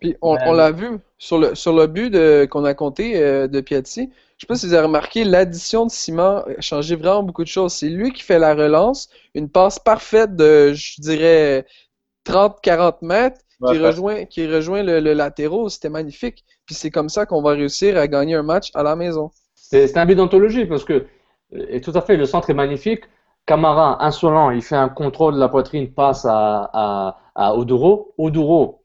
Puis 0.00 0.16
on, 0.22 0.34
l'a 0.52 0.70
vu 0.70 0.98
sur 1.18 1.38
le, 1.38 1.54
sur 1.54 1.74
le 1.74 1.86
but 1.86 2.14
qu'on 2.48 2.64
a 2.64 2.74
compté 2.74 3.22
euh, 3.22 3.46
de 3.46 3.60
Piatti. 3.60 4.10
Je 4.38 4.44
sais 4.44 4.46
pas 4.46 4.54
si 4.54 4.66
vous 4.66 4.72
avez 4.72 4.86
remarqué, 4.86 5.24
l'addition 5.24 5.84
de 5.84 5.90
Simon 5.90 6.42
a 6.56 6.60
changé 6.60 6.96
vraiment 6.96 7.22
beaucoup 7.22 7.42
de 7.44 7.48
choses. 7.48 7.74
C'est 7.74 7.90
lui 7.90 8.10
qui 8.12 8.22
fait 8.22 8.38
la 8.38 8.54
relance, 8.54 9.10
une 9.34 9.50
passe 9.50 9.78
parfaite 9.78 10.34
de, 10.34 10.72
je 10.72 11.00
dirais, 11.02 11.66
30-40 12.26 12.96
mètres, 13.02 13.40
qui, 13.68 13.78
rejoint, 13.78 14.24
qui 14.24 14.46
rejoint 14.46 14.82
le, 14.82 15.00
le 15.00 15.12
latéraux. 15.12 15.68
C'était 15.68 15.90
magnifique. 15.90 16.46
Puis 16.64 16.74
c'est 16.74 16.90
comme 16.90 17.10
ça 17.10 17.26
qu'on 17.26 17.42
va 17.42 17.50
réussir 17.50 17.98
à 17.98 18.08
gagner 18.08 18.34
un 18.34 18.42
match 18.42 18.70
à 18.72 18.82
la 18.82 18.96
maison. 18.96 19.30
C'est 19.54 19.96
un 19.98 20.06
but 20.06 20.14
d'anthologie 20.14 20.64
parce 20.64 20.84
que, 20.84 21.06
et 21.52 21.82
tout 21.82 21.92
à 21.94 22.00
fait, 22.00 22.16
le 22.16 22.24
centre 22.24 22.48
est 22.48 22.54
magnifique. 22.54 23.02
Camara, 23.44 24.02
insolent, 24.04 24.50
il 24.50 24.62
fait 24.62 24.76
un 24.76 24.88
contrôle 24.88 25.34
de 25.34 25.40
la 25.40 25.48
poitrine, 25.48 25.92
passe 25.92 26.24
à, 26.24 26.70
à, 26.72 27.18
à 27.34 27.54
Oduro. 27.54 28.14
Oduro, 28.16 28.79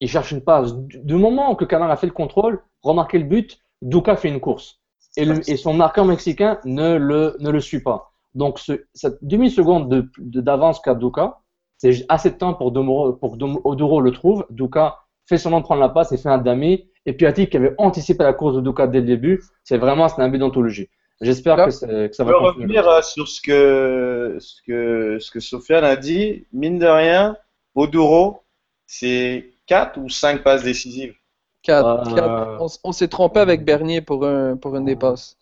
il 0.00 0.08
cherche 0.08 0.30
une 0.32 0.42
passe. 0.42 0.74
Du 0.76 1.14
moment 1.14 1.54
que 1.54 1.64
Camara 1.64 1.92
a 1.92 1.96
fait 1.96 2.06
le 2.06 2.12
contrôle, 2.12 2.62
remarquez 2.82 3.18
le 3.18 3.24
but, 3.24 3.58
Duka 3.82 4.16
fait 4.16 4.28
une 4.28 4.40
course 4.40 4.78
et, 5.16 5.56
son 5.56 5.74
marqueur 5.74 6.04
mexicain 6.04 6.58
ne 6.64 6.96
le, 6.96 7.36
ne 7.40 7.50
le 7.50 7.60
suit 7.60 7.80
pas. 7.80 8.12
Donc, 8.34 8.58
ce, 8.58 8.84
cette 8.94 9.18
demi-seconde 9.22 10.08
d'avance 10.18 10.78
de, 10.78 10.84
qu'a 10.84 10.94
Duka, 10.94 11.38
c'est 11.76 12.04
assez 12.08 12.30
de 12.30 12.36
temps 12.36 12.54
pour, 12.54 12.72
Domoro, 12.72 13.12
pour 13.14 13.36
Oduro 13.64 14.00
le 14.00 14.12
trouve. 14.12 14.46
Duka 14.50 14.98
fait 15.26 15.38
seulement 15.38 15.62
prendre 15.62 15.80
la 15.80 15.88
passe 15.88 16.12
et 16.12 16.16
fait 16.16 16.28
un 16.28 16.38
dami. 16.38 16.88
Et 17.06 17.12
puis 17.14 17.26
Atik 17.26 17.50
qui 17.50 17.56
avait 17.56 17.74
anticipé 17.78 18.22
la 18.22 18.32
course 18.32 18.54
de 18.56 18.60
Duka 18.60 18.86
dès 18.86 19.00
le 19.00 19.06
début, 19.06 19.42
c'est 19.64 19.78
vraiment 19.78 20.06
un 20.18 20.28
but 20.28 20.38
d'anthologie. 20.38 20.88
J'espère 21.20 21.56
que, 21.56 22.06
que, 22.06 22.14
ça 22.14 22.24
va. 22.24 22.30
Je 22.30 22.36
veux 22.36 22.42
revenir 22.42 22.88
euh, 22.88 23.02
sur 23.02 23.26
ce 23.26 23.40
que, 23.40 24.36
ce 24.38 24.62
que, 24.64 25.18
ce 25.18 25.30
que 25.32 25.40
Sofiane 25.40 25.84
a 25.84 25.96
dit. 25.96 26.46
Mine 26.52 26.78
de 26.78 26.86
rien, 26.86 27.36
Oduro, 27.74 28.42
c'est 28.86 29.50
4 29.68 29.98
ou 29.98 30.08
5 30.08 30.42
passes 30.42 30.64
décisives? 30.64 31.14
4. 31.62 32.18
Euh, 32.18 32.66
on, 32.84 32.92
s'est 32.92 33.08
trompé 33.08 33.40
avec 33.40 33.64
Bernier 33.64 34.00
pour, 34.00 34.26
un, 34.26 34.56
pour 34.56 34.76
une 34.76 34.84
dépasse. 34.84 35.36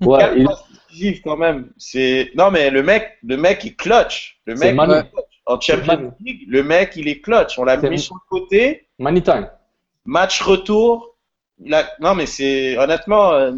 Ouais, 0.00 0.18
4 0.18 0.44
passes 0.44 0.64
décisives 0.88 1.20
quand 1.22 1.36
même. 1.36 1.70
Non, 2.34 2.50
mais 2.50 2.70
le 2.70 2.82
mec, 2.82 3.18
le 3.22 3.36
mec 3.36 3.64
est 3.64 3.74
clutch. 3.74 4.40
Le 4.46 4.54
mec, 4.54 4.76
en 5.46 5.60
Champions 5.60 6.12
League, 6.20 6.44
le 6.48 6.62
mec, 6.62 6.94
il 6.96 7.08
est 7.08 7.20
clutch. 7.20 7.58
On 7.58 7.64
l'a 7.64 7.76
mis 7.76 7.98
sur 7.98 8.16
le 8.16 8.28
côté. 8.28 8.88
Money 8.98 9.22
time. 9.22 9.48
Match 10.04 10.40
retour. 10.42 11.16
Non, 11.58 12.14
mais 12.14 12.26
c'est 12.26 12.76
honnêtement, 12.76 13.32
euh, 13.32 13.52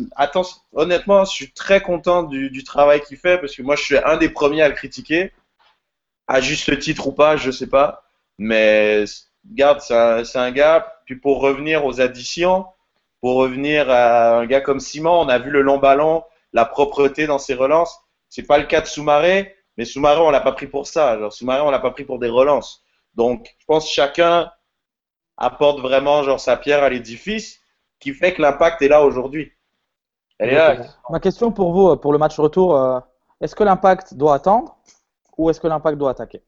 honnêtement, 0.73 1.25
je 1.25 1.31
suis 1.33 1.53
très 1.53 1.81
content 1.81 2.23
du, 2.23 2.49
du 2.49 2.63
travail 2.63 3.01
qu'il 3.03 3.17
fait 3.17 3.39
parce 3.39 3.57
que 3.57 3.63
moi, 3.63 3.75
je 3.75 3.83
suis 3.83 3.97
un 3.99 4.17
des 4.17 4.29
premiers 4.29 4.63
à 4.63 4.69
le 4.69 4.75
critiquer, 4.75 5.33
à 6.29 6.41
juste 6.41 6.79
titre 6.79 7.09
ou 7.09 7.13
pas, 7.13 7.37
je 7.37 7.51
sais 7.51 7.67
pas. 7.67 8.05
Mais 8.39 9.05
garde, 9.51 9.81
c'est 9.81 10.39
un, 10.39 10.51
gars. 10.51 10.95
Puis 11.05 11.17
pour 11.17 11.41
revenir 11.41 11.85
aux 11.85 12.01
additions, 12.01 12.67
pour 13.21 13.37
revenir 13.37 13.91
à 13.91 14.39
un 14.39 14.47
gars 14.47 14.61
comme 14.61 14.81
Simon, 14.81 15.21
on 15.21 15.29
a 15.29 15.39
vu 15.39 15.51
le 15.51 15.63
long 15.63 15.79
ballon, 15.79 16.25
la 16.53 16.65
propreté 16.65 17.27
dans 17.27 17.39
ses 17.39 17.55
relances. 17.55 17.99
C'est 18.29 18.47
pas 18.47 18.59
le 18.59 18.67
cas 18.67 18.81
de 18.81 18.87
Soumaré, 18.87 19.57
mais 19.77 19.85
Soumaré, 19.85 20.21
on 20.21 20.31
l'a 20.31 20.41
pas 20.41 20.53
pris 20.53 20.67
pour 20.67 20.87
ça. 20.87 21.19
Genre, 21.19 21.33
Soumaré, 21.33 21.63
on 21.63 21.71
l'a 21.71 21.79
pas 21.79 21.91
pris 21.91 22.05
pour 22.05 22.19
des 22.19 22.29
relances. 22.29 22.83
Donc, 23.15 23.55
je 23.59 23.65
pense 23.67 23.87
que 23.87 23.93
chacun 23.93 24.51
apporte 25.37 25.81
vraiment 25.81 26.23
genre 26.23 26.41
sa 26.41 26.57
pierre 26.57 26.83
à 26.83 26.89
l'édifice, 26.91 27.61
qui 28.01 28.13
fait 28.13 28.35
que 28.35 28.43
l'impact 28.43 28.83
est 28.83 28.89
là 28.89 29.03
aujourd'hui. 29.03 29.53
Ma 31.11 31.21
question 31.21 31.51
pour 31.51 31.73
vous, 31.73 31.97
pour 31.97 32.13
le 32.13 32.19
match 32.19 32.39
retour, 32.39 32.77
euh, 32.77 33.01
est-ce 33.41 33.57
que 33.57 33.65
l'impact 33.65 34.15
doit 34.15 34.35
attendre 34.35 34.77
ou 35.37 35.51
est-ce 35.51 35.61
que 35.61 35.67
l'impact 35.67 35.99
doit 35.99 36.11
attaquer? 36.11 36.43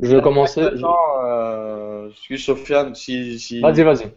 Je 0.00 0.16
vais 0.16 0.22
commencer. 0.22 0.60
Euh, 0.60 2.10
excuse 2.10 2.44
Sofiane, 2.44 2.94
si, 2.94 3.38
si, 3.38 3.60
vas-y, 3.60 3.82
vas-y. 3.82 4.12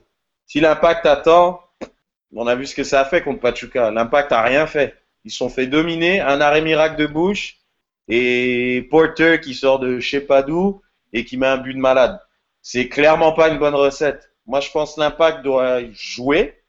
Si 0.46 0.60
l'impact 0.60 1.06
attend, 1.06 1.62
on 2.36 2.48
a 2.48 2.56
vu 2.56 2.66
ce 2.66 2.76
que 2.76 2.84
ça 2.84 3.02
a 3.02 3.06
fait 3.06 3.22
contre 3.22 3.40
Pachuca. 3.40 3.92
L'impact 3.92 4.32
a 4.32 4.42
rien 4.42 4.68
fait. 4.68 4.96
Ils 5.26 5.32
se 5.32 5.38
sont 5.38 5.50
fait 5.50 5.68
dominer, 5.68 6.20
un 6.20 6.42
arrêt 6.42 6.62
miracle 6.62 6.98
de 6.98 7.08
bouche 7.08 7.58
et 8.08 8.88
Porter 8.90 9.40
qui 9.40 9.54
sort 9.54 9.80
de 9.80 10.00
je 10.00 10.10
sais 10.10 10.22
pas 10.22 10.44
d'où 10.44 10.82
et 11.14 11.24
qui 11.24 11.38
met 11.38 11.48
un 11.48 11.58
but 11.58 11.74
de 11.74 11.80
malade. 11.80 12.20
C'est 12.62 12.90
clairement 12.90 13.34
pas 13.34 13.50
une 13.50 13.60
bonne 13.60 13.76
recette. 13.76 14.32
Moi, 14.46 14.60
je 14.60 14.72
pense 14.72 14.96
que 14.96 15.00
l'impact 15.00 15.44
doit 15.44 15.82
jouer, 15.94 16.62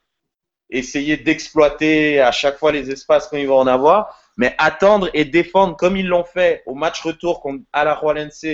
essayer 0.69 1.17
d'exploiter 1.17 2.21
à 2.21 2.31
chaque 2.31 2.57
fois 2.57 2.71
les 2.71 2.89
espaces 2.91 3.27
quand 3.27 3.43
vont 3.43 3.59
en 3.59 3.67
avoir, 3.67 4.17
mais 4.37 4.55
attendre 4.57 5.09
et 5.13 5.25
défendre 5.25 5.75
comme 5.75 5.97
ils 5.97 6.07
l'ont 6.07 6.23
fait 6.23 6.63
au 6.65 6.75
match 6.75 7.01
retour 7.01 7.41
contre 7.41 7.63
Alajuelense 7.73 8.45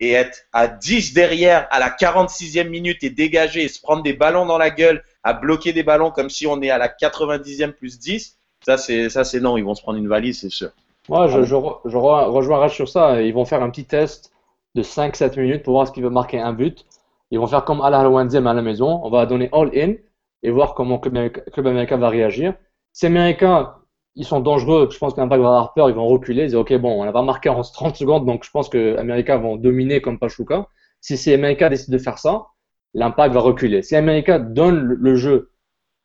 et 0.00 0.12
être 0.12 0.44
à 0.52 0.68
10 0.68 1.12
derrière 1.14 1.66
à 1.70 1.78
la 1.80 1.90
46e 1.90 2.68
minute 2.68 3.02
et 3.02 3.10
dégager 3.10 3.64
et 3.64 3.68
se 3.68 3.80
prendre 3.80 4.02
des 4.02 4.12
ballons 4.12 4.46
dans 4.46 4.58
la 4.58 4.70
gueule, 4.70 5.02
à 5.22 5.32
bloquer 5.32 5.72
des 5.72 5.82
ballons 5.82 6.10
comme 6.10 6.30
si 6.30 6.46
on 6.46 6.62
est 6.62 6.70
à 6.70 6.78
la 6.78 6.88
90e 6.88 7.72
plus 7.72 7.98
10, 7.98 8.38
ça 8.64 8.76
c'est 8.76 9.10
ça 9.10 9.24
c'est 9.24 9.40
non, 9.40 9.56
ils 9.56 9.64
vont 9.64 9.74
se 9.74 9.82
prendre 9.82 9.98
une 9.98 10.08
valise, 10.08 10.40
c'est 10.40 10.50
sûr. 10.50 10.70
Moi, 11.08 11.26
je, 11.28 11.54
rejoins 11.54 12.68
sur 12.68 12.88
ça. 12.88 13.22
Ils 13.22 13.32
vont 13.32 13.46
faire 13.46 13.62
un 13.62 13.70
petit 13.70 13.86
test 13.86 14.32
de 14.74 14.82
5-7 14.82 15.40
minutes 15.40 15.62
pour 15.62 15.74
voir 15.74 15.86
ce 15.86 15.92
qui 15.92 16.02
veut 16.02 16.10
marquer 16.10 16.38
un 16.38 16.52
but. 16.52 16.84
Ils 17.30 17.38
vont 17.38 17.46
faire 17.46 17.64
comme 17.64 17.80
à 17.80 17.90
la 17.90 18.00
à 18.00 18.54
la 18.54 18.62
maison. 18.62 19.00
On 19.02 19.10
va 19.10 19.26
donner 19.26 19.48
all-in 19.52 19.94
et 20.42 20.50
voir 20.50 20.74
comment 20.74 21.00
le 21.02 21.28
club 21.30 21.66
américain 21.66 21.96
va 21.96 22.10
réagir. 22.10 22.54
Ces 22.92 23.06
Américains, 23.06 23.74
ils 24.18 24.24
sont 24.26 24.40
dangereux. 24.40 24.88
Je 24.92 24.98
pense 24.98 25.14
qu'Impact 25.14 25.40
va 25.40 25.48
avoir 25.48 25.74
peur. 25.74 25.88
Ils 25.88 25.94
vont 25.94 26.06
reculer. 26.08 26.42
Ils 26.42 26.46
disent, 26.46 26.56
OK, 26.56 26.74
bon, 26.74 27.02
on 27.02 27.10
va 27.10 27.22
marquer 27.22 27.48
en 27.48 27.62
30 27.62 27.96
secondes. 27.96 28.26
Donc, 28.26 28.44
je 28.44 28.50
pense 28.50 28.68
que 28.68 28.96
Américains 28.98 29.38
vont 29.38 29.56
dominer 29.56 30.00
comme 30.00 30.18
Pachuca. 30.18 30.66
Si 31.00 31.16
ces 31.16 31.34
Américains 31.34 31.70
décident 31.70 31.96
de 31.96 32.02
faire 32.02 32.18
ça, 32.18 32.48
l'Impact 32.94 33.32
va 33.32 33.40
reculer. 33.40 33.82
Si 33.82 33.94
Américains 33.94 34.40
donnent 34.40 34.82
le 34.82 35.14
jeu 35.14 35.52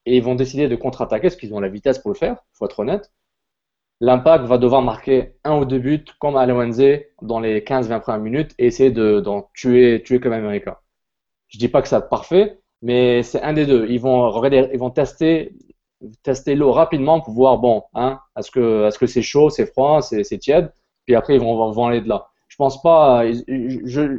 et 0.06 0.18
ils 0.18 0.24
vont 0.24 0.36
décider 0.36 0.68
de 0.70 0.76
contre-attaquer, 0.76 1.24
parce 1.30 1.36
qu'ils 1.36 1.54
ont 1.56 1.60
la 1.60 1.70
vitesse 1.70 1.98
pour 1.98 2.12
le 2.12 2.16
faire, 2.16 2.38
il 2.54 2.58
faut 2.58 2.66
être 2.66 2.80
honnête, 2.80 3.12
l'impact 4.00 4.46
va 4.46 4.60
devoir 4.60 4.84
marquer 4.84 5.36
un 5.44 5.58
ou 5.60 5.66
deux 5.66 5.80
buts 5.80 6.06
comme 6.20 6.36
à 6.36 6.46
dans 6.46 7.40
les 7.40 7.62
15-20 7.62 8.02
premières 8.02 8.22
minutes 8.22 8.52
et 8.60 8.68
essayer 8.68 8.92
d'en 8.92 9.50
tuer, 9.56 10.04
tuer 10.04 10.20
comme 10.20 10.34
Américain. 10.34 10.78
Je 11.48 11.58
dis 11.58 11.70
pas 11.70 11.82
que 11.82 11.88
c'est 11.88 12.10
parfait, 12.10 12.60
mais 12.84 13.24
c'est 13.24 13.42
un 13.42 13.54
des 13.54 13.66
deux. 13.66 13.88
Ils 13.90 14.00
vont, 14.00 14.44
ils 14.46 14.78
vont 14.78 14.92
tester, 14.92 15.56
tester 16.24 16.56
l'eau 16.56 16.72
rapidement 16.72 17.22
pour 17.22 17.34
voir, 17.34 17.58
bon, 17.58 17.84
hein, 17.94 18.20
est-ce 18.38 18.52
que 18.52 18.88
est-ce 18.88 19.00
que 19.00 19.08
c'est 19.08 19.22
chaud, 19.22 19.50
c'est 19.50 19.66
froid, 19.66 20.02
c'est 20.02 20.38
tiède, 20.38 20.72
puis 21.06 21.16
après 21.16 21.36
ils 21.36 21.42
vont, 21.42 21.72
vont 21.72 21.86
aller 21.86 22.02
de 22.02 22.10
là. 22.10 22.28
Je 22.48 22.56
pense 22.58 22.82
pas. 22.84 23.24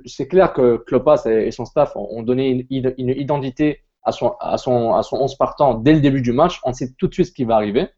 C'est 0.07 0.27
clair 0.27 0.53
que 0.53 0.77
Klopas 0.77 1.25
et 1.27 1.53
son 1.53 1.64
staff 1.64 1.94
ont 1.94 2.23
donné 2.23 2.66
une, 2.68 2.94
une 2.99 3.11
identité 3.11 3.85
à 4.03 4.12
son, 4.12 4.35
à 4.40 4.59
son, 4.59 4.94
à 4.94 5.03
son 5.03 5.18
11 5.18 5.37
partant 5.37 5.75
dès 5.75 5.92
le 5.92 6.01
début 6.01 6.20
du 6.20 6.33
match. 6.33 6.61
On 6.64 6.73
sait 6.73 6.92
tout 6.99 7.07
de 7.07 7.14
suite 7.14 7.27
ce 7.27 7.33
qui 7.33 7.44
va 7.44 7.57
arriver. 7.57 7.88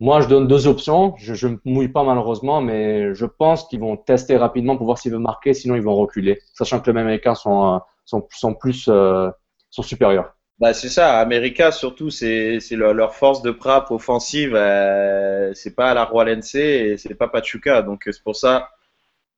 Moi, 0.00 0.22
je 0.22 0.28
donne 0.28 0.46
deux 0.46 0.66
options. 0.66 1.14
Je 1.18 1.46
ne 1.46 1.56
mouille 1.64 1.88
pas 1.88 2.04
malheureusement, 2.04 2.60
mais 2.60 3.14
je 3.14 3.26
pense 3.26 3.66
qu'ils 3.68 3.80
vont 3.80 3.96
tester 3.96 4.36
rapidement 4.36 4.76
pour 4.76 4.86
voir 4.86 4.98
s'ils 4.98 5.12
veulent 5.12 5.20
marquer, 5.20 5.52
sinon 5.52 5.74
ils 5.74 5.82
vont 5.82 5.96
reculer, 5.96 6.38
sachant 6.54 6.80
que 6.80 6.90
les 6.90 6.98
Américains 6.98 7.34
sont, 7.34 7.74
euh, 7.74 7.78
sont, 8.06 8.26
sont 8.30 8.54
plus 8.54 8.88
euh, 8.88 9.30
sont 9.70 9.82
supérieurs. 9.82 10.34
Bah 10.60 10.74
c'est 10.74 10.90
ça, 10.90 11.18
América 11.18 11.72
surtout, 11.72 12.10
c'est 12.10 12.60
leur, 12.72 12.92
leur, 12.92 13.14
force 13.14 13.40
de 13.40 13.50
frappe 13.50 13.90
offensive, 13.90 14.54
euh, 14.54 15.52
c'est 15.54 15.74
pas 15.74 15.94
la 15.94 16.04
Roalense 16.04 16.54
et 16.54 16.96
c'est 16.98 17.14
pas 17.14 17.28
Pachuca, 17.28 17.80
donc 17.80 18.02
c'est 18.04 18.22
pour 18.22 18.36
ça 18.36 18.68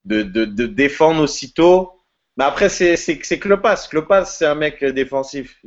de, 0.04 0.22
de, 0.22 0.44
de 0.44 0.66
défendre 0.66 1.22
aussitôt 1.22 2.02
mais 2.36 2.44
après, 2.44 2.68
c'est 2.70 3.38
Klopas. 3.38 3.88
Klopas, 3.90 4.24
c'est 4.24 4.46
un 4.46 4.54
mec 4.54 4.82
défensif. 4.82 5.60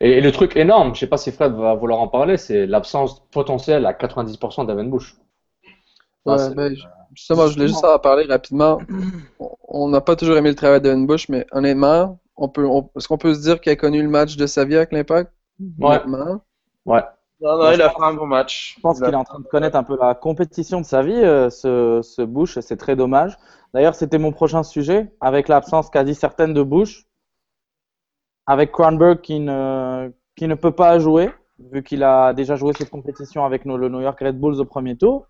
et, 0.00 0.20
le 0.20 0.30
truc 0.30 0.56
énorme, 0.56 0.94
je 0.94 1.00
sais 1.00 1.06
pas 1.06 1.16
si 1.16 1.32
Fred 1.32 1.52
va 1.54 1.74
vouloir 1.74 2.00
en 2.00 2.08
parler, 2.08 2.36
c'est 2.36 2.66
l'absence 2.66 3.22
potentielle 3.30 3.86
à 3.86 3.92
90% 3.92 4.66
d'Evan 4.66 4.90
Bush. 4.90 5.16
Ouais, 6.26 6.54
ben, 6.54 6.74
justement, 7.14 7.46
je 7.46 7.54
voulais 7.54 7.68
juste 7.68 7.84
en 7.84 7.98
parler 7.98 8.26
rapidement. 8.26 8.80
On 9.66 9.88
n'a 9.88 10.02
pas 10.02 10.14
toujours 10.14 10.36
aimé 10.36 10.50
le 10.50 10.54
travail 10.54 10.82
d'Evan 10.82 11.06
Bush, 11.06 11.30
mais 11.30 11.46
honnêtement, 11.52 12.18
on 12.40 12.48
peut, 12.48 12.66
est-ce 12.96 13.06
qu'on 13.06 13.18
peut 13.18 13.34
se 13.34 13.42
dire 13.42 13.60
qu'il 13.60 13.70
a 13.70 13.76
connu 13.76 14.02
le 14.02 14.08
match 14.08 14.36
de 14.36 14.46
sa 14.46 14.64
vie 14.64 14.76
avec 14.76 14.92
l'Impact? 14.92 15.32
Ouais. 15.78 16.00
Ouais. 16.86 17.02
Non, 17.42 17.56
non, 17.56 17.70
il 17.72 17.80
a 17.80 17.90
fait 17.90 18.02
un 18.02 18.14
bon 18.14 18.26
match. 18.26 18.74
Je 18.76 18.80
pense 18.80 18.98
qu'il 19.00 19.12
est 19.12 19.14
en 19.14 19.24
train 19.24 19.40
de 19.40 19.46
connaître 19.46 19.76
un 19.76 19.82
peu 19.82 19.96
la 19.98 20.14
compétition 20.14 20.80
de 20.80 20.86
sa 20.86 21.02
vie, 21.02 21.12
euh, 21.12 21.48
ce, 21.50 22.00
ce 22.02 22.22
Bush, 22.22 22.58
c'est 22.60 22.76
très 22.76 22.96
dommage. 22.96 23.36
D'ailleurs, 23.72 23.94
c'était 23.94 24.18
mon 24.18 24.32
prochain 24.32 24.62
sujet, 24.62 25.14
avec 25.20 25.48
l'absence 25.48 25.90
quasi 25.90 26.14
certaine 26.14 26.54
de 26.54 26.62
Bush, 26.62 27.06
avec 28.46 28.72
Kronberg 28.72 29.20
qui 29.20 29.38
ne, 29.38 30.10
qui 30.34 30.48
ne 30.48 30.54
peut 30.54 30.72
pas 30.72 30.98
jouer, 30.98 31.30
vu 31.72 31.82
qu'il 31.82 32.02
a 32.02 32.32
déjà 32.32 32.56
joué 32.56 32.72
cette 32.76 32.90
compétition 32.90 33.44
avec 33.44 33.64
le 33.64 33.88
New 33.88 34.00
York 34.00 34.18
Red 34.18 34.40
Bulls 34.40 34.60
au 34.60 34.64
premier 34.64 34.96
tour, 34.96 35.26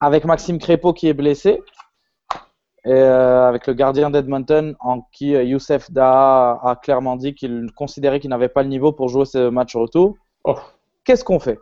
avec 0.00 0.24
Maxime 0.24 0.58
Crépeau 0.58 0.92
qui 0.92 1.08
est 1.08 1.14
blessé, 1.14 1.62
et 2.88 2.92
euh, 2.92 3.46
avec 3.46 3.66
le 3.66 3.74
gardien 3.74 4.08
d'Edmonton 4.08 4.74
en 4.80 5.02
qui 5.12 5.34
euh, 5.34 5.42
Youssef 5.42 5.90
Daha 5.90 6.58
a 6.64 6.74
clairement 6.82 7.16
dit 7.16 7.34
qu'il 7.34 7.68
considérait 7.76 8.18
qu'il 8.18 8.30
n'avait 8.30 8.48
pas 8.48 8.62
le 8.62 8.70
niveau 8.70 8.92
pour 8.92 9.08
jouer 9.08 9.26
ce 9.26 9.50
match 9.50 9.76
retour. 9.76 10.16
Oh. 10.44 10.56
Qu'est-ce 11.04 11.22
qu'on 11.22 11.38
fait? 11.38 11.58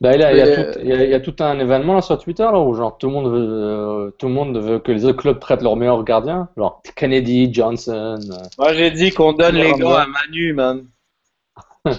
Bah, 0.00 0.14
il, 0.14 0.20
y 0.20 1.14
a, 1.14 1.20
tout, 1.20 1.34
un 1.40 1.58
événement 1.58 1.92
là 1.92 2.00
sur 2.00 2.18
Twitter 2.18 2.44
là 2.44 2.58
où 2.58 2.72
genre 2.72 2.96
tout 2.96 3.08
le 3.08 3.12
monde 3.12 3.30
veut, 3.30 3.48
euh, 3.48 4.10
tout 4.16 4.28
le 4.28 4.32
monde 4.32 4.56
veut 4.56 4.78
que 4.78 4.92
les 4.92 5.04
autres 5.04 5.18
clubs 5.18 5.38
prêtent 5.38 5.60
leurs 5.60 5.76
meilleurs 5.76 6.04
gardiens, 6.04 6.48
genre 6.56 6.80
Kennedy, 6.96 7.52
Johnson. 7.52 8.18
Euh. 8.30 8.36
Moi 8.58 8.72
j'ai 8.74 8.90
dit 8.92 9.10
qu'on 9.10 9.34
donne 9.34 9.56
les 9.56 9.72
gants 9.72 9.94
à 9.94 10.06
Manu, 10.06 10.54
man. 10.54 10.86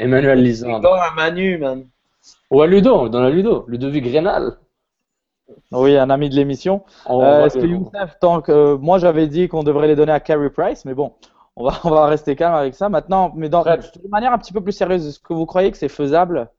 Emmanuel 0.00 0.42
Lisandre. 0.42 0.78
Les 0.78 0.82
gants 0.82 0.94
à 0.94 1.14
Manu, 1.14 1.58
man. 1.58 1.84
Ou 2.50 2.62
à 2.62 2.66
Ludo, 2.66 3.08
dans 3.10 3.20
la 3.20 3.30
Ludo, 3.30 3.64
Ludovic 3.68 4.10
Grenal. 4.10 4.56
Oui, 5.72 5.96
un 5.96 6.10
ami 6.10 6.30
de 6.30 6.34
l'émission. 6.34 6.84
Euh, 7.10 7.44
est-ce 7.44 7.58
que 7.58 7.66
Youssef, 7.66 8.18
tant 8.20 8.40
que 8.40 8.74
moi 8.76 8.98
j'avais 8.98 9.26
dit 9.26 9.48
qu'on 9.48 9.62
devrait 9.62 9.88
les 9.88 9.96
donner 9.96 10.12
à 10.12 10.20
Carey 10.20 10.50
Price, 10.50 10.84
mais 10.84 10.94
bon, 10.94 11.14
on 11.56 11.64
va, 11.64 11.78
on 11.84 11.90
va 11.90 12.06
rester 12.06 12.36
calme 12.36 12.54
avec 12.54 12.74
ça. 12.74 12.88
Maintenant, 12.88 13.32
mais 13.34 13.48
dans, 13.48 13.62
de 13.62 14.08
manière 14.08 14.32
un 14.32 14.38
petit 14.38 14.52
peu 14.52 14.62
plus 14.62 14.72
sérieuse, 14.72 15.06
est-ce 15.06 15.20
que 15.20 15.34
vous 15.34 15.46
croyez 15.46 15.70
que 15.70 15.76
c'est 15.76 15.88
faisable 15.88 16.50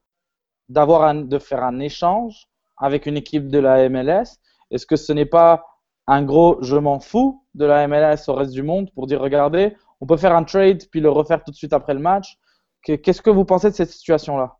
d'avoir 0.70 1.14
de 1.14 1.40
faire 1.40 1.64
un 1.64 1.80
échange 1.80 2.48
avec 2.78 3.06
une 3.06 3.18
équipe 3.18 3.50
de 3.50 3.60
la 3.60 3.88
MLS 3.90 4.40
Est-ce 4.72 4.86
que 4.86 4.96
ce 4.96 5.14
n'est 5.14 5.26
pas 5.26 5.66
un 6.08 6.24
gros 6.24 6.58
je 6.62 6.76
m'en 6.76 7.00
fous 7.00 7.44
de 7.56 7.66
la 7.66 7.88
MLS 7.88 8.28
au 8.28 8.34
reste 8.34 8.52
du 8.52 8.64
monde 8.64 8.92
pour 8.92 9.08
dire 9.08 9.20
regardez, 9.22 9.76
on 10.02 10.06
peut 10.06 10.18
faire 10.18 10.36
un 10.36 10.44
trade 10.44 10.84
puis 10.92 11.00
le 11.00 11.10
refaire 11.10 11.44
tout 11.44 11.52
de 11.52 11.56
suite 11.56 11.74
après 11.74 11.94
le 11.94 12.00
match 12.00 12.38
Qu'est-ce 12.86 13.22
que 13.22 13.32
vous 13.32 13.46
pensez 13.46 13.72
de 13.72 13.76
cette 13.76 13.90
situation-là? 13.90 14.58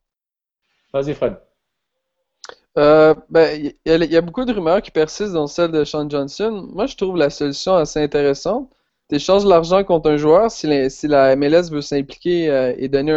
Vas-y 0.92 1.14
Fred. 1.14 1.38
Euh, 2.78 3.14
ben, 3.30 3.74
il 3.86 4.12
y, 4.12 4.18
a 4.18 4.22
beaucoup 4.22 4.44
de 4.44 4.52
rumeurs 4.54 4.82
qui 4.82 4.92
persistent 4.92 5.34
dans 5.34 5.48
celle 5.48 5.72
de 5.72 5.84
Sean 5.86 6.10
Johnson. 6.10 6.68
Moi, 6.74 6.88
je 6.88 6.96
trouve 6.98 7.16
la 7.16 7.30
solution 7.30 7.76
assez 7.76 8.02
intéressante. 8.02 8.70
Tu 9.10 9.16
échanges 9.16 9.46
l'argent 9.46 9.84
contre 9.84 10.10
un 10.10 10.18
joueur. 10.18 10.52
Si, 10.52 10.68
la 11.08 11.36
MLS 11.36 11.70
veut 11.72 11.82
s'impliquer 11.82 12.50
euh, 12.50 12.74
et 12.78 12.90
donner 12.90 13.14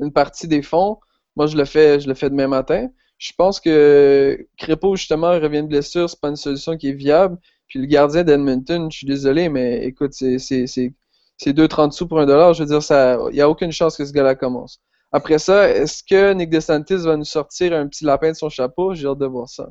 une 0.00 0.12
partie 0.12 0.48
des 0.48 0.62
fonds, 0.62 0.98
moi, 1.36 1.46
je 1.46 1.56
le 1.56 1.64
fais, 1.66 2.00
je 2.00 2.08
le 2.08 2.14
fais 2.14 2.30
demain 2.30 2.48
matin. 2.48 2.88
Je 3.18 3.32
pense 3.36 3.60
que 3.60 4.46
Crépeau, 4.56 4.96
justement, 4.96 5.32
revient 5.32 5.62
de 5.62 5.68
blessure. 5.68 6.08
C'est 6.08 6.20
pas 6.20 6.28
une 6.28 6.36
solution 6.36 6.76
qui 6.76 6.88
est 6.88 6.92
viable. 6.92 7.38
Puis 7.68 7.80
le 7.80 7.86
gardien 7.86 8.24
d'Edmonton, 8.24 8.90
je 8.90 8.98
suis 8.98 9.06
désolé, 9.06 9.48
mais 9.48 9.84
écoute, 9.84 10.12
c'est 10.12 10.36
2,30 10.36 11.92
sous 11.92 12.06
pour 12.08 12.20
un 12.20 12.26
dollar. 12.26 12.54
Je 12.54 12.62
veux 12.64 12.68
dire, 12.68 12.80
il 13.30 13.34
n'y 13.34 13.40
a 13.40 13.48
aucune 13.48 13.72
chance 13.72 13.96
que 13.96 14.04
ce 14.04 14.12
gars-là 14.12 14.34
commence. 14.34 14.80
Après 15.16 15.38
ça, 15.38 15.70
est-ce 15.70 16.02
que 16.04 16.34
Nick 16.34 16.50
DeSantis 16.50 16.98
va 16.98 17.16
nous 17.16 17.24
sortir 17.24 17.72
un 17.72 17.88
petit 17.88 18.04
lapin 18.04 18.32
de 18.32 18.36
son 18.36 18.50
chapeau? 18.50 18.92
J'ai 18.92 19.06
hâte 19.06 19.16
de 19.16 19.24
voir 19.24 19.48
ça. 19.48 19.70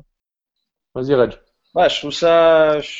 Vas-y, 0.92 1.14
Reg. 1.14 1.34
Ouais, 1.72 1.88
je 1.88 2.00
trouve 2.00 2.10
ça. 2.10 2.80
Je, 2.80 2.90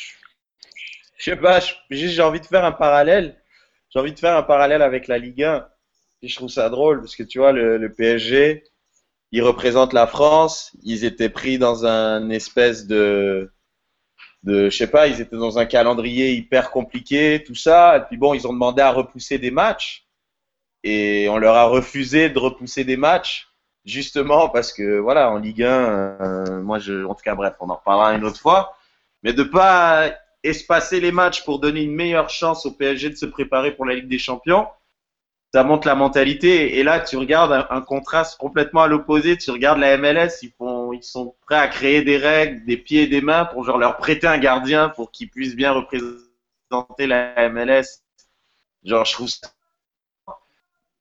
sais 1.19 1.35
pas, 1.35 1.59
j'ai 1.89 2.21
envie 2.21 2.39
de 2.39 2.45
faire 2.45 2.63
un 2.63 2.71
parallèle. 2.71 3.35
J'ai 3.89 3.99
envie 3.99 4.13
de 4.13 4.19
faire 4.19 4.37
un 4.37 4.43
parallèle 4.43 4.81
avec 4.81 5.09
la 5.09 5.17
Ligue 5.17 5.43
1. 5.43 5.67
Et 6.21 6.29
je 6.29 6.35
trouve 6.37 6.47
ça 6.47 6.69
drôle 6.69 7.01
parce 7.01 7.17
que 7.17 7.23
tu 7.23 7.39
vois, 7.39 7.51
le, 7.51 7.93
PSG, 7.93 8.63
ils 9.33 9.43
représentent 9.43 9.91
la 9.91 10.07
France. 10.07 10.73
Ils 10.83 11.03
étaient 11.03 11.27
pris 11.27 11.57
dans 11.57 11.85
un 11.85 12.29
espèce 12.29 12.87
de. 12.87 13.51
de 14.43 14.69
je 14.69 14.77
sais 14.77 14.89
pas, 14.89 15.07
ils 15.07 15.19
étaient 15.19 15.35
dans 15.35 15.59
un 15.59 15.65
calendrier 15.65 16.31
hyper 16.31 16.71
compliqué, 16.71 17.43
tout 17.45 17.55
ça. 17.55 17.97
Et 17.97 18.01
puis 18.07 18.15
bon, 18.15 18.33
ils 18.33 18.47
ont 18.47 18.53
demandé 18.53 18.81
à 18.81 18.93
repousser 18.93 19.37
des 19.37 19.51
matchs 19.51 20.06
et 20.87 21.27
on 21.27 21.37
leur 21.37 21.55
a 21.55 21.65
refusé 21.65 22.29
de 22.29 22.39
repousser 22.39 22.85
des 22.85 22.95
matchs 22.95 23.49
justement 23.83 24.47
parce 24.47 24.71
que 24.71 24.99
voilà 24.99 25.29
en 25.29 25.37
Ligue 25.37 25.63
1 25.63 25.67
euh, 25.67 26.61
moi 26.61 26.79
je 26.79 27.03
en 27.03 27.13
tout 27.13 27.23
cas 27.23 27.35
bref 27.35 27.55
on 27.59 27.69
en 27.69 27.75
reparlera 27.75 28.13
une 28.13 28.23
autre 28.23 28.39
fois. 28.39 28.77
Mais 29.23 29.33
de 29.33 29.43
pas 29.43 30.11
espacer 30.43 31.01
les 31.01 31.11
matchs 31.11 31.43
pour 31.43 31.59
donner 31.59 31.81
une 31.81 31.95
meilleure 31.95 32.29
chance 32.29 32.65
au 32.65 32.71
PSG 32.71 33.09
de 33.09 33.15
se 33.15 33.25
préparer 33.25 33.71
pour 33.71 33.85
la 33.85 33.95
Ligue 33.95 34.07
des 34.07 34.19
Champions 34.19 34.67
ça 35.53 35.63
montre 35.63 35.87
la 35.87 35.95
mentalité. 35.95 36.77
Et 36.77 36.83
là 36.83 37.01
tu 37.01 37.17
regardes 37.17 37.67
un, 37.69 37.81
contraste 37.81 38.37
complètement 38.37 38.83
à 38.83 38.87
l'opposé. 38.87 39.37
Tu 39.37 39.51
regardes 39.51 39.79
la 39.79 39.97
MLS 39.97 40.41
ils 40.41 40.51
font 40.57 40.93
ils 40.93 41.03
sont 41.03 41.35
prêts 41.45 41.57
à 41.57 41.67
créer 41.67 42.01
des 42.01 42.17
règles 42.17 42.65
des 42.65 42.77
pieds 42.77 43.03
et 43.03 43.07
des 43.07 43.21
mains 43.21 43.43
pour 43.43 43.65
genre 43.65 43.77
leur 43.77 43.97
prêter 43.97 44.27
un 44.27 44.37
gardien 44.37 44.87
pour 44.87 45.11
qu'ils 45.11 45.29
puissent 45.29 45.55
bien 45.55 45.73
représenter 45.73 47.07
la 47.07 47.49
MLS 47.49 48.03
genre 48.83 49.03
je 49.03 49.13
trouve 49.13 49.27
ça 49.27 49.49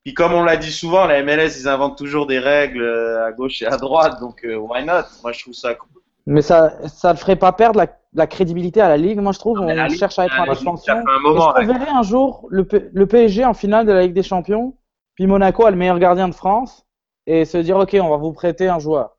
puis 0.06 0.14
comme 0.14 0.34
on 0.34 0.44
l'a 0.44 0.56
dit 0.56 0.70
souvent, 0.70 1.04
la 1.06 1.20
MLS, 1.24 1.58
ils 1.58 1.66
inventent 1.66 1.98
toujours 1.98 2.28
des 2.28 2.38
règles 2.38 2.80
euh, 2.80 3.26
à 3.26 3.32
gauche 3.32 3.60
et 3.62 3.66
à 3.66 3.76
droite, 3.76 4.20
donc 4.20 4.44
euh, 4.44 4.54
why 4.54 4.84
not? 4.84 5.02
Moi, 5.24 5.32
je 5.32 5.40
trouve 5.40 5.52
ça 5.52 5.74
cool. 5.74 6.00
Mais 6.26 6.42
ça 6.42 6.74
ça 6.86 7.12
ne 7.12 7.18
ferait 7.18 7.34
pas 7.34 7.50
perdre 7.50 7.84
la, 8.12 8.26
crédibilité 8.28 8.80
à 8.80 8.88
la 8.88 8.98
Ligue, 8.98 9.18
moi 9.18 9.32
je 9.32 9.40
trouve. 9.40 9.58
on 9.58 9.88
cherche 9.88 10.20
à 10.20 10.26
être 10.26 10.38
en 10.38 10.44
expansion. 10.44 10.94
Est-ce 10.94 11.66
verrait 11.66 11.90
un 11.90 12.04
jour 12.04 12.46
le, 12.50 12.68
le, 12.70 13.06
PSG 13.08 13.44
en 13.44 13.52
finale 13.52 13.84
de 13.84 13.90
la 13.90 14.02
Ligue 14.02 14.12
des 14.12 14.22
Champions, 14.22 14.76
puis 15.16 15.26
Monaco 15.26 15.66
a 15.66 15.72
le 15.72 15.76
meilleur 15.76 15.98
gardien 15.98 16.28
de 16.28 16.34
France, 16.34 16.86
et 17.26 17.44
se 17.44 17.58
dire 17.58 17.76
ok, 17.76 17.96
on 18.00 18.08
va 18.08 18.16
vous 18.16 18.32
prêter 18.32 18.68
un 18.68 18.78
joueur 18.78 19.16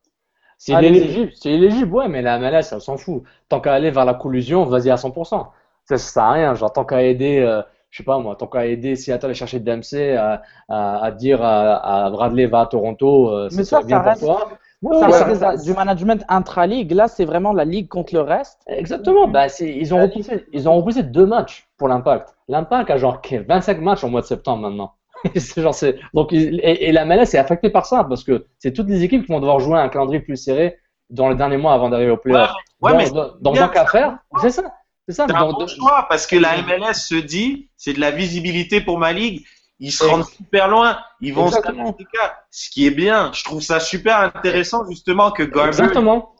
C'est 0.57 0.71
illégible, 0.71 1.31
c'est 1.35 1.51
illégible, 1.51 1.93
ouais, 1.93 2.07
mais 2.07 2.21
la 2.21 2.39
MLS, 2.39 2.63
elle 2.71 2.79
s'en 2.79 2.95
fout. 2.95 3.23
Tant 3.49 3.59
qu'à 3.59 3.73
aller 3.73 3.91
vers 3.91 4.05
la 4.05 4.13
collusion, 4.13 4.63
vas-y 4.63 4.89
à 4.89 4.95
100%. 4.95 5.25
Ça, 5.25 5.51
ça 5.83 5.97
sert 5.97 6.23
à 6.23 6.31
rien. 6.31 6.55
Genre, 6.55 6.71
tant 6.71 6.85
qu'à 6.85 7.03
aider. 7.03 7.39
Euh, 7.39 7.61
je 7.89 7.97
sais 7.97 8.03
pas 8.03 8.19
moi, 8.19 8.35
tant 8.35 8.47
qu'à 8.47 8.65
aider 8.65 8.95
Seattle 8.95 9.29
à 9.29 9.33
chercher 9.33 9.59
Dempsey, 9.59 10.15
à, 10.15 10.41
à, 10.69 11.11
dire 11.11 11.39
à, 11.41 12.09
Bradley 12.11 12.45
va 12.45 12.61
à 12.61 12.65
Toronto, 12.65 13.29
euh, 13.29 13.49
Mais 13.53 13.63
ça, 13.63 13.81
bien 13.81 13.99
reste, 13.99 14.21
pour 14.25 14.37
toi. 14.81 15.35
ça 15.35 15.55
du 15.57 15.73
management 15.73 16.23
intra-ligue. 16.27 16.91
Là, 16.91 17.07
c'est 17.07 17.25
vraiment 17.25 17.53
la 17.53 17.65
ligue 17.65 17.87
contre 17.87 18.13
le 18.13 18.21
reste. 18.21 18.59
Exactement. 18.67 19.27
Bah, 19.27 19.47
ils, 19.59 19.93
ont 19.93 20.01
repoussé, 20.01 20.45
ils 20.53 20.67
ont 20.67 20.75
repoussé 20.75 21.03
deux 21.03 21.25
matchs 21.25 21.67
pour 21.77 21.87
l'impact. 21.87 22.35
L'impact 22.47 22.89
a 22.91 22.97
genre 22.97 23.21
25 23.47 23.81
matchs 23.81 24.03
en 24.03 24.09
mois 24.09 24.21
de 24.21 24.27
septembre 24.27 24.69
maintenant. 24.69 24.93
genre, 25.57 25.75
donc, 26.13 26.31
et, 26.33 26.91
la 26.91 27.05
MLS 27.05 27.33
est 27.33 27.37
affectée 27.37 27.69
par 27.69 27.85
ça 27.85 28.03
parce 28.03 28.23
que 28.23 28.45
c'est 28.59 28.71
toutes 28.71 28.87
les 28.87 29.03
équipes 29.03 29.25
qui 29.25 29.31
vont 29.31 29.39
devoir 29.39 29.59
jouer 29.59 29.79
un 29.79 29.89
calendrier 29.89 30.21
plus 30.21 30.35
serré 30.35 30.77
dans 31.09 31.29
les 31.29 31.35
derniers 31.35 31.57
mois 31.57 31.73
avant 31.73 31.89
d'arriver 31.89 32.11
au 32.11 32.17
playoff. 32.17 32.51
Ouais, 32.81 32.95
mais 32.95 33.09
donc, 33.09 33.41
donc, 33.41 33.73
qu'à 33.73 33.85
faire, 33.85 34.19
c'est 34.41 34.51
ça. 34.51 34.63
C'est 35.07 35.15
ça. 35.15 35.25
un 35.29 35.51
bon 35.51 35.67
choix 35.67 36.05
parce 36.09 36.27
que 36.27 36.35
la 36.35 36.61
MLS 36.61 36.95
se 36.95 37.15
dit, 37.15 37.69
c'est 37.77 37.93
de 37.93 37.99
la 37.99 38.11
visibilité 38.11 38.81
pour 38.81 38.99
ma 38.99 39.13
ligue. 39.13 39.45
Ils 39.79 39.91
se 39.91 40.03
rendent 40.03 40.25
super 40.25 40.67
loin. 40.67 40.97
Ils 41.21 41.33
vont 41.33 41.49
se 41.51 41.57
ce 42.49 42.69
qui 42.69 42.87
est 42.87 42.91
bien. 42.91 43.31
Je 43.33 43.43
trouve 43.43 43.61
ça 43.61 43.79
super 43.79 44.19
intéressant 44.19 44.85
justement 44.89 45.31
que 45.31 45.43
Garber. 45.43 45.69
Exactement. 45.69 46.33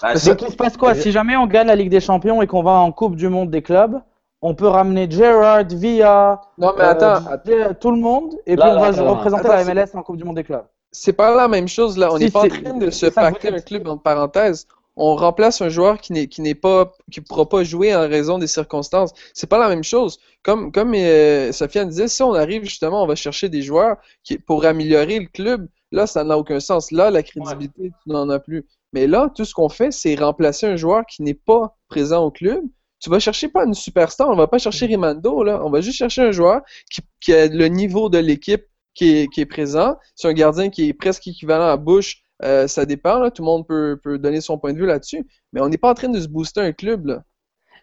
Bah, 0.00 0.16
ce 0.16 0.30
qui 0.30 0.50
se 0.50 0.56
passe 0.56 0.76
quoi 0.76 0.94
Si 0.94 1.12
jamais 1.12 1.36
on 1.36 1.46
gagne 1.46 1.66
la 1.66 1.76
Ligue 1.76 1.90
des 1.90 2.00
Champions 2.00 2.40
et 2.40 2.46
qu'on 2.46 2.62
va 2.62 2.72
en 2.72 2.92
Coupe 2.92 3.16
du 3.16 3.28
Monde 3.28 3.50
des 3.50 3.62
clubs, 3.62 4.00
on 4.42 4.54
peut 4.54 4.66
ramener 4.66 5.10
Gerard, 5.10 5.64
Villa, 5.70 6.40
non, 6.58 6.74
mais 6.76 6.84
attends, 6.84 7.24
euh, 7.48 7.72
tout 7.80 7.90
le 7.90 7.98
monde, 7.98 8.34
et 8.46 8.56
puis 8.56 8.68
on 8.68 8.78
va 8.78 8.90
représenter 8.90 9.48
la 9.48 9.64
MLS 9.64 9.94
en 9.94 10.02
Coupe 10.02 10.16
du 10.16 10.24
Monde 10.24 10.36
des 10.36 10.44
clubs. 10.44 10.66
C'est 10.92 11.12
pas 11.12 11.34
la 11.34 11.48
même 11.48 11.66
chose 11.66 11.96
là. 11.98 12.12
On 12.12 12.18
n'est 12.18 12.30
pas 12.30 12.42
en 12.42 12.48
train 12.48 12.74
de 12.74 12.90
se 12.90 13.06
pacter 13.06 13.48
un 13.48 13.60
club 13.60 13.88
en 13.88 13.96
parenthèse 13.98 14.66
on 14.96 15.16
remplace 15.16 15.60
un 15.60 15.68
joueur 15.68 16.00
qui 16.00 16.12
n'est 16.12 16.28
qui 16.28 16.40
n'est 16.42 16.54
pas 16.54 16.92
qui 17.10 17.20
pourra 17.20 17.48
pas 17.48 17.64
jouer 17.64 17.94
en 17.94 18.08
raison 18.08 18.38
des 18.38 18.46
circonstances. 18.46 19.12
C'est 19.32 19.48
pas 19.48 19.58
la 19.58 19.68
même 19.68 19.84
chose. 19.84 20.18
Comme 20.42 20.72
comme 20.72 20.94
euh, 20.94 21.52
Sofiane 21.52 21.88
disait, 21.88 22.08
si 22.08 22.22
on 22.22 22.34
arrive 22.34 22.64
justement, 22.64 23.02
on 23.02 23.06
va 23.06 23.16
chercher 23.16 23.48
des 23.48 23.62
joueurs 23.62 23.96
qui 24.22 24.38
pour 24.38 24.64
améliorer 24.64 25.18
le 25.20 25.26
club. 25.26 25.68
Là, 25.92 26.06
ça 26.06 26.24
n'a 26.24 26.36
aucun 26.36 26.58
sens. 26.60 26.90
Là, 26.90 27.10
la 27.10 27.22
crédibilité, 27.22 27.92
tu 28.02 28.10
n'en 28.10 28.28
as 28.28 28.40
plus. 28.40 28.66
Mais 28.92 29.06
là, 29.06 29.30
tout 29.34 29.44
ce 29.44 29.54
qu'on 29.54 29.68
fait, 29.68 29.92
c'est 29.92 30.16
remplacer 30.16 30.66
un 30.66 30.76
joueur 30.76 31.04
qui 31.06 31.22
n'est 31.22 31.34
pas 31.34 31.76
présent 31.88 32.24
au 32.24 32.30
club. 32.30 32.64
Tu 33.00 33.10
vas 33.10 33.20
chercher 33.20 33.48
pas 33.48 33.64
une 33.64 33.74
superstar, 33.74 34.28
on 34.28 34.36
va 34.36 34.48
pas 34.48 34.58
chercher 34.58 34.86
Rimando, 34.86 35.44
là. 35.44 35.60
On 35.64 35.70
va 35.70 35.80
juste 35.80 35.98
chercher 35.98 36.22
un 36.22 36.32
joueur 36.32 36.62
qui, 36.90 37.00
qui 37.20 37.32
a 37.32 37.46
le 37.46 37.66
niveau 37.68 38.08
de 38.08 38.18
l'équipe 38.18 38.64
qui 38.94 39.10
est, 39.10 39.28
qui 39.28 39.40
est 39.40 39.46
présent. 39.46 39.96
C'est 40.14 40.28
un 40.28 40.32
gardien 40.32 40.70
qui 40.70 40.88
est 40.88 40.94
presque 40.94 41.26
équivalent 41.26 41.68
à 41.68 41.76
Bush 41.76 42.23
euh, 42.44 42.66
ça 42.66 42.84
dépend, 42.86 43.30
tout 43.30 43.42
le 43.42 43.46
monde 43.46 43.66
peut, 43.66 44.18
donner 44.18 44.40
son 44.40 44.58
point 44.58 44.72
de 44.72 44.78
vue 44.78 44.86
là-dessus, 44.86 45.26
mais 45.52 45.60
on 45.60 45.68
n'est 45.68 45.78
pas 45.78 45.90
en 45.90 45.94
train 45.94 46.08
de 46.08 46.20
se 46.20 46.28
booster 46.28 46.60
un 46.60 46.72
club. 46.72 47.06
Là. 47.06 47.22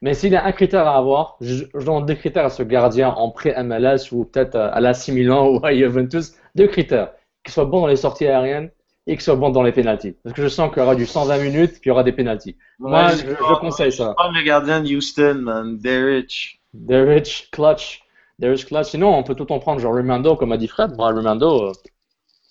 Mais 0.01 0.15
s'il 0.15 0.33
y 0.33 0.35
a 0.35 0.43
un 0.43 0.51
critère 0.51 0.87
à 0.87 0.97
avoir, 0.97 1.37
je, 1.41 1.63
donne 1.73 2.05
deux 2.05 2.15
critères 2.15 2.45
à 2.45 2.49
ce 2.49 2.63
gardien 2.63 3.09
en 3.09 3.29
pré-MLS 3.29 4.11
ou 4.11 4.25
peut-être 4.25 4.55
à 4.55 4.79
la 4.79 4.93
Milan 5.09 5.49
ou 5.49 5.65
à 5.65 5.73
Juventus. 5.75 6.33
Deux 6.55 6.67
critères. 6.67 7.13
Qu'il 7.43 7.53
soit 7.53 7.65
bon 7.65 7.81
dans 7.81 7.87
les 7.87 7.95
sorties 7.95 8.27
aériennes 8.27 8.71
et 9.05 9.13
qu'il 9.13 9.21
soit 9.21 9.35
bon 9.35 9.49
dans 9.49 9.61
les 9.61 9.71
pénalties. 9.71 10.15
Parce 10.23 10.35
que 10.35 10.41
je 10.41 10.47
sens 10.47 10.69
qu'il 10.69 10.79
y 10.79 10.85
aura 10.85 10.95
du 10.95 11.05
120 11.05 11.37
minutes 11.39 11.71
puis 11.73 11.81
il 11.85 11.87
y 11.89 11.91
aura 11.91 12.03
des 12.03 12.11
pénalties. 12.11 12.57
Moi, 12.79 13.09
je, 13.09 13.59
conseille 13.59 13.91
ça. 13.91 14.15
Je 14.17 14.39
le 14.39 14.43
gardien 14.43 14.81
de 14.81 14.95
Houston, 14.95 15.35
man. 15.41 15.77
Derrich. 15.77 16.61
Derrich, 16.73 17.49
clutch. 17.51 18.03
Derrich, 18.39 18.65
clutch. 18.65 18.89
Sinon, 18.89 19.15
on 19.15 19.23
peut 19.23 19.35
tout 19.35 19.51
en 19.51 19.59
prendre. 19.59 19.79
Genre 19.79 19.93
Remando, 19.93 20.35
comme 20.35 20.51
a 20.51 20.57
dit 20.57 20.67
Fred. 20.67 20.95
Moi, 20.97 21.09
Remando, 21.09 21.69
euh, 21.69 21.73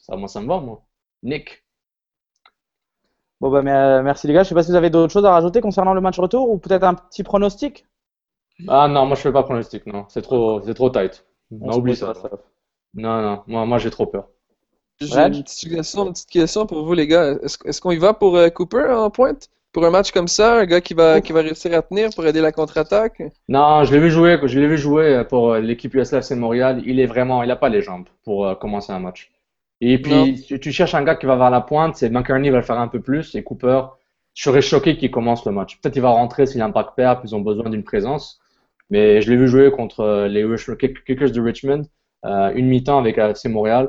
ça, 0.03 0.16
moi, 0.16 0.29
ça 0.29 0.40
me 0.40 0.46
va, 0.46 0.61
moi. 0.61 0.83
Nick. 1.25 1.64
Bon 3.40 3.50
bah 3.50 3.62
euh, 3.64 4.03
merci 4.03 4.26
les 4.26 4.35
gars. 4.35 4.42
Je 4.42 4.50
sais 4.50 4.55
pas 4.55 4.62
si 4.62 4.70
vous 4.70 4.76
avez 4.76 4.90
d'autres 4.90 5.12
choses 5.12 5.24
à 5.24 5.31
rajouter 5.31 5.61
concernant 5.61 5.94
le 5.94 6.00
match 6.00 6.18
retour 6.18 6.50
ou 6.50 6.59
peut-être 6.59 6.85
un 6.85 6.94
petit 6.94 7.22
pronostic? 7.22 7.87
Ah 8.68 8.87
non, 8.88 9.07
moi 9.07 9.16
je 9.16 9.22
fais 9.22 9.33
pas 9.33 9.42
pronostic, 9.42 9.87
non. 9.87 10.05
C'est 10.09 10.20
trop, 10.20 10.61
c'est 10.61 10.74
trop 10.74 10.90
tight. 10.90 11.24
Non, 11.50 11.79
oublie 11.79 11.96
ça. 11.96 12.12
Non, 12.94 13.22
non, 13.22 13.42
moi, 13.46 13.64
moi 13.64 13.79
j'ai 13.79 13.90
trop 13.90 14.07
peur. 14.07 14.29
J'ai 15.00 15.18
une 15.18 15.42
petite, 15.42 16.29
question, 16.29 16.66
pour 16.66 16.85
vous 16.85 16.92
les 16.92 17.07
gars. 17.07 17.37
Est-ce, 17.42 17.81
qu'on 17.81 17.90
y 17.90 17.96
va 17.96 18.12
pour 18.12 18.37
euh, 18.37 18.50
Cooper 18.50 18.87
en 18.90 19.09
pointe? 19.09 19.48
Pour 19.72 19.87
un 19.87 19.90
match 19.90 20.11
comme 20.11 20.29
ça, 20.29 20.59
un 20.59 20.66
gars 20.66 20.83
qui 20.83 20.92
va, 20.92 21.22
qui 21.22 21.33
va 21.33 21.40
réussir 21.40 21.72
à 21.72 21.81
tenir 21.81 22.11
pour 22.14 22.26
aider 22.26 22.42
la 22.42 22.53
contre-attaque? 22.53 23.22
Non, 23.48 23.85
je 23.85 23.94
l'ai 23.94 24.00
vu 24.00 24.11
jouer. 24.11 24.38
Je 24.42 24.59
l'ai 24.59 24.66
vu 24.66 24.76
jouer 24.76 25.24
pour 25.26 25.53
euh, 25.53 25.61
l'équipe 25.61 25.94
USLFC 25.94 26.33
Montréal. 26.33 26.83
Il 26.85 27.00
est 27.00 27.07
vraiment, 27.07 27.42
il 27.42 27.50
a 27.50 27.57
pas 27.57 27.70
les 27.70 27.81
jambes 27.81 28.09
pour 28.24 28.59
commencer 28.59 28.92
un 28.92 28.98
match. 28.98 29.31
Et 29.81 30.01
puis, 30.01 30.45
tu, 30.61 30.73
cherches 30.73 30.95
un 30.95 31.03
gars 31.03 31.14
qui 31.14 31.27
va 31.27 31.37
vers 31.37 31.51
la 31.51 31.62
pointe, 31.62 31.97
c'est 31.97 32.11
McCarney 32.11 32.51
va 32.51 32.59
le 32.59 32.63
faire 32.63 32.79
un 32.79 32.88
peu 32.88 33.00
plus, 33.00 33.35
et 33.35 33.42
Cooper, 33.42 33.83
je 34.35 34.42
serais 34.42 34.61
choqué 34.61 34.96
qu'il 34.96 35.11
commence 35.11 35.44
le 35.46 35.52
match. 35.52 35.81
Peut-être 35.81 35.94
qu'il 35.94 36.02
va 36.02 36.11
rentrer 36.11 36.46
s'il 36.46 36.61
a 36.61 36.67
un 36.67 36.71
pack 36.71 36.94
pair, 36.96 37.19
puis 37.21 37.31
ils 37.31 37.35
ont 37.35 37.40
besoin 37.40 37.71
d'une 37.71 37.83
présence. 37.83 38.40
Mais 38.90 39.23
je 39.23 39.31
l'ai 39.31 39.37
vu 39.37 39.48
jouer 39.48 39.71
contre 39.71 40.00
euh, 40.00 40.29
les 40.29 40.44
Kickers 41.07 41.31
de 41.31 41.40
Richmond, 41.40 41.83
euh, 42.27 42.52
une 42.54 42.67
mi-temps 42.67 42.98
avec 42.98 43.19
AC 43.19 43.46
Montréal. 43.46 43.88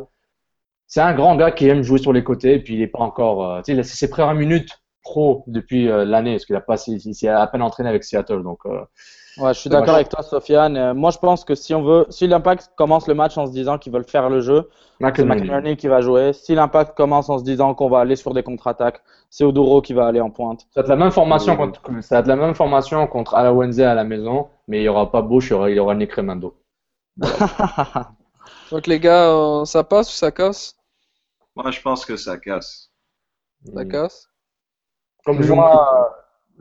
C'est 0.87 1.01
un 1.01 1.13
grand 1.13 1.35
gars 1.35 1.51
qui 1.51 1.67
aime 1.67 1.83
jouer 1.83 1.99
sur 1.99 2.13
les 2.13 2.23
côtés, 2.23 2.59
puis 2.59 2.75
il 2.75 2.81
est 2.81 2.87
pas 2.87 2.99
encore. 2.99 3.45
Euh, 3.45 3.61
tu 3.61 3.75
sais, 3.75 3.83
c'est 3.83 3.97
ses 3.97 4.09
premières 4.09 4.35
minutes 4.35 4.81
pro 5.03 5.43
depuis 5.47 5.85
l'année, 5.85 6.33
parce 6.33 6.45
qu'il 6.45 6.55
a 6.55 6.61
pas, 6.61 6.75
il 6.87 7.15
s'est 7.15 7.27
à 7.27 7.47
peine 7.47 7.63
entraîné 7.63 7.89
avec 7.89 8.03
Seattle, 8.03 8.43
donc. 8.43 8.59
Ouais, 9.37 9.53
je 9.53 9.59
suis 9.59 9.69
d'accord 9.69 9.95
avec 9.95 10.09
toi, 10.09 10.23
Sofiane. 10.23 10.75
Euh, 10.75 10.93
moi, 10.93 11.11
je 11.11 11.17
pense 11.17 11.45
que 11.45 11.55
si 11.55 11.73
on 11.73 11.83
veut, 11.83 12.05
si 12.09 12.27
l'Impact 12.27 12.71
commence 12.75 13.07
le 13.07 13.13
match 13.13 13.37
en 13.37 13.47
se 13.47 13.51
disant 13.51 13.77
qu'ils 13.77 13.93
veulent 13.93 14.03
faire 14.03 14.29
le 14.29 14.41
jeu, 14.41 14.69
c'est 14.99 15.25
McInerney 15.25 15.77
qui 15.77 15.87
va 15.87 16.01
jouer. 16.01 16.33
Si 16.33 16.53
l'Impact 16.53 16.95
commence 16.95 17.29
en 17.29 17.39
se 17.39 17.43
disant 17.43 17.73
qu'on 17.73 17.89
va 17.89 17.99
aller 17.99 18.15
sur 18.15 18.33
des 18.33 18.43
contre-attaques, 18.43 19.01
c'est 19.29 19.43
Oduro 19.43 19.81
qui 19.81 19.93
va 19.93 20.07
aller 20.07 20.19
en 20.21 20.29
pointe. 20.29 20.67
Ça 20.73 20.81
va 20.81 20.81
être 20.81 20.89
la 20.89 20.95
même 20.97 21.11
formation 21.11 21.55
contre, 21.55 21.81
ça 22.01 22.15
va 22.15 22.19
être 22.19 22.27
la 22.27 22.35
même 22.35 22.55
formation 22.55 23.07
contre 23.07 23.35
Alawenze 23.35 23.79
à 23.79 23.95
la 23.95 24.03
maison, 24.03 24.49
mais 24.67 24.81
il 24.81 24.83
y 24.83 24.89
aura 24.89 25.09
pas 25.09 25.21
Bush, 25.21 25.47
il 25.47 25.51
y 25.51 25.53
aura, 25.53 25.69
il 25.69 25.75
y 25.77 25.79
aura 25.79 25.95
Nick 25.95 26.13
Remando. 26.13 26.55
Donc 28.71 28.87
les 28.87 28.99
gars, 28.99 29.63
ça 29.65 29.83
passe 29.83 30.09
ou 30.09 30.15
ça 30.15 30.31
casse? 30.31 30.75
Moi, 31.55 31.71
je 31.71 31.81
pense 31.81 32.05
que 32.05 32.17
ça 32.17 32.37
casse. 32.37 32.91
Ça 33.73 33.85
casse 33.85 34.29
Comme 35.25 35.41
je, 35.41 35.53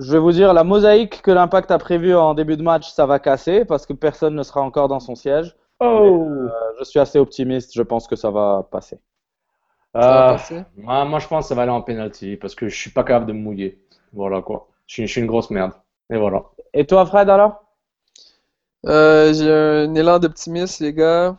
je 0.00 0.12
vais 0.12 0.18
vous 0.18 0.32
dire, 0.32 0.52
la 0.52 0.64
mosaïque 0.64 1.22
que 1.22 1.30
l'Impact 1.30 1.70
a 1.70 1.78
prévue 1.78 2.14
en 2.14 2.34
début 2.34 2.56
de 2.56 2.62
match, 2.62 2.90
ça 2.90 3.06
va 3.06 3.18
casser 3.18 3.64
parce 3.64 3.86
que 3.86 3.92
personne 3.92 4.34
ne 4.34 4.42
sera 4.42 4.60
encore 4.60 4.88
dans 4.88 5.00
son 5.00 5.14
siège. 5.14 5.54
Oh. 5.78 5.84
Euh, 5.86 6.48
je 6.78 6.84
suis 6.84 6.98
assez 6.98 7.18
optimiste, 7.18 7.74
je 7.74 7.82
pense 7.82 8.06
que 8.08 8.16
ça 8.16 8.30
va 8.30 8.66
passer. 8.70 8.98
Ça 9.94 10.00
va 10.00 10.32
passer 10.32 10.64
moi, 10.76 11.04
moi, 11.04 11.18
je 11.18 11.28
pense 11.28 11.44
que 11.44 11.48
ça 11.48 11.54
va 11.54 11.62
aller 11.62 11.70
en 11.70 11.82
penalty 11.82 12.36
parce 12.36 12.54
que 12.54 12.68
je 12.68 12.76
suis 12.76 12.90
pas 12.90 13.04
capable 13.04 13.26
de 13.26 13.32
me 13.32 13.40
mouiller. 13.40 13.80
Voilà 14.12 14.42
quoi. 14.42 14.68
Je 14.86 14.94
suis, 14.94 15.06
je 15.06 15.12
suis 15.12 15.20
une 15.20 15.26
grosse 15.26 15.50
merde. 15.50 15.72
Et 16.10 16.16
voilà. 16.16 16.44
Et 16.74 16.86
toi, 16.86 17.06
Fred, 17.06 17.28
alors? 17.28 17.62
Euh, 18.86 19.32
J'ai 19.32 19.50
un 19.52 19.94
élan 19.94 20.18
d'optimisme, 20.18 20.84
les 20.84 20.94
gars. 20.94 21.36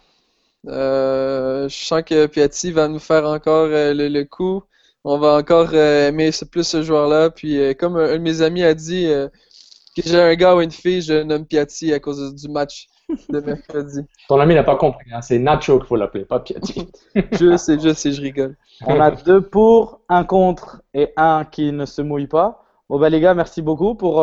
Euh, 0.67 1.67
je 1.67 1.75
sens 1.75 2.03
que 2.03 2.27
Piatti 2.27 2.71
va 2.71 2.87
nous 2.87 2.99
faire 2.99 3.25
encore 3.25 3.67
euh, 3.71 3.93
le, 3.93 4.23
coup. 4.23 4.63
On 5.03 5.17
va 5.17 5.37
encore 5.37 5.69
euh, 5.73 6.09
aimer 6.09 6.29
plus 6.51 6.63
ce 6.63 6.83
joueur-là. 6.83 7.29
Puis, 7.29 7.59
euh, 7.59 7.73
comme 7.73 7.97
un, 7.97 8.13
de 8.13 8.17
mes 8.17 8.41
amis 8.41 8.63
a 8.63 8.73
dit, 8.73 9.07
que 9.95 10.03
j'ai 10.05 10.19
un 10.19 10.35
gars 10.35 10.55
ou 10.55 10.61
une 10.61 10.71
fille, 10.71 11.01
je 11.01 11.23
nomme 11.23 11.45
Piatti 11.45 11.93
à 11.93 11.99
cause 11.99 12.35
du 12.35 12.47
match 12.49 12.87
de 13.29 13.39
mercredi. 13.45 14.01
Ton 14.27 14.39
ami 14.39 14.55
n'a 14.55 14.63
pas 14.63 14.75
compris. 14.75 15.11
Hein. 15.11 15.21
C'est 15.21 15.39
Nacho 15.39 15.79
qu'il 15.79 15.87
faut 15.87 15.95
l'appeler, 15.95 16.25
pas 16.25 16.39
Piatti. 16.39 16.87
je 17.31 17.57
sais, 17.57 17.79
je 17.79 17.93
sais, 17.93 18.11
je 18.11 18.21
rigole. 18.21 18.55
On 18.85 18.99
a 18.99 19.11
deux 19.11 19.41
pour, 19.41 20.01
un 20.07 20.23
contre 20.23 20.81
et 20.93 21.11
un 21.17 21.45
qui 21.45 21.71
ne 21.71 21.85
se 21.85 22.01
mouille 22.01 22.27
pas. 22.27 22.63
Bon, 22.89 22.99
bah, 22.99 23.09
les 23.09 23.19
gars, 23.19 23.33
merci 23.33 23.61
beaucoup 23.61 23.95
pour 23.95 24.17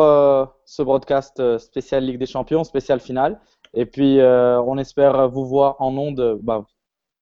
ce 0.65 0.81
broadcast 0.81 1.57
spécial 1.57 2.05
Ligue 2.05 2.19
des 2.19 2.25
Champions, 2.25 2.63
spécial 2.63 2.99
finale. 2.99 3.39
Et 3.73 3.85
puis, 3.85 4.19
euh, 4.19 4.61
on 4.61 4.77
espère 4.77 5.29
vous 5.29 5.45
voir 5.45 5.75
en 5.79 5.95
ondes, 5.97 6.39
bah, 6.41 6.65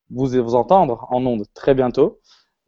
vous, 0.09 0.27
vous 0.27 0.55
entendre 0.55 1.07
en 1.09 1.25
ondes 1.25 1.45
très 1.53 1.73
bientôt. 1.73 2.19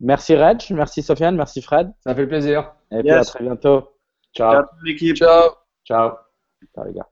Merci 0.02 0.36
Reg, 0.36 0.62
merci 0.72 1.04
Sofiane, 1.04 1.36
merci 1.36 1.62
Fred. 1.62 1.92
Ça 2.00 2.16
fait 2.16 2.28
plaisir. 2.28 2.74
Et 2.92 3.02
puis 3.02 3.12
à 3.12 3.24
très 3.24 3.44
bientôt. 3.44 3.90
Ciao. 4.34 4.54
Ciao 4.54 4.64
l'équipe. 4.84 5.16
Ciao. 5.16 5.50
Ciao. 5.86 6.12
Ciao 6.74 6.86
les 6.86 6.94
gars. 6.94 7.08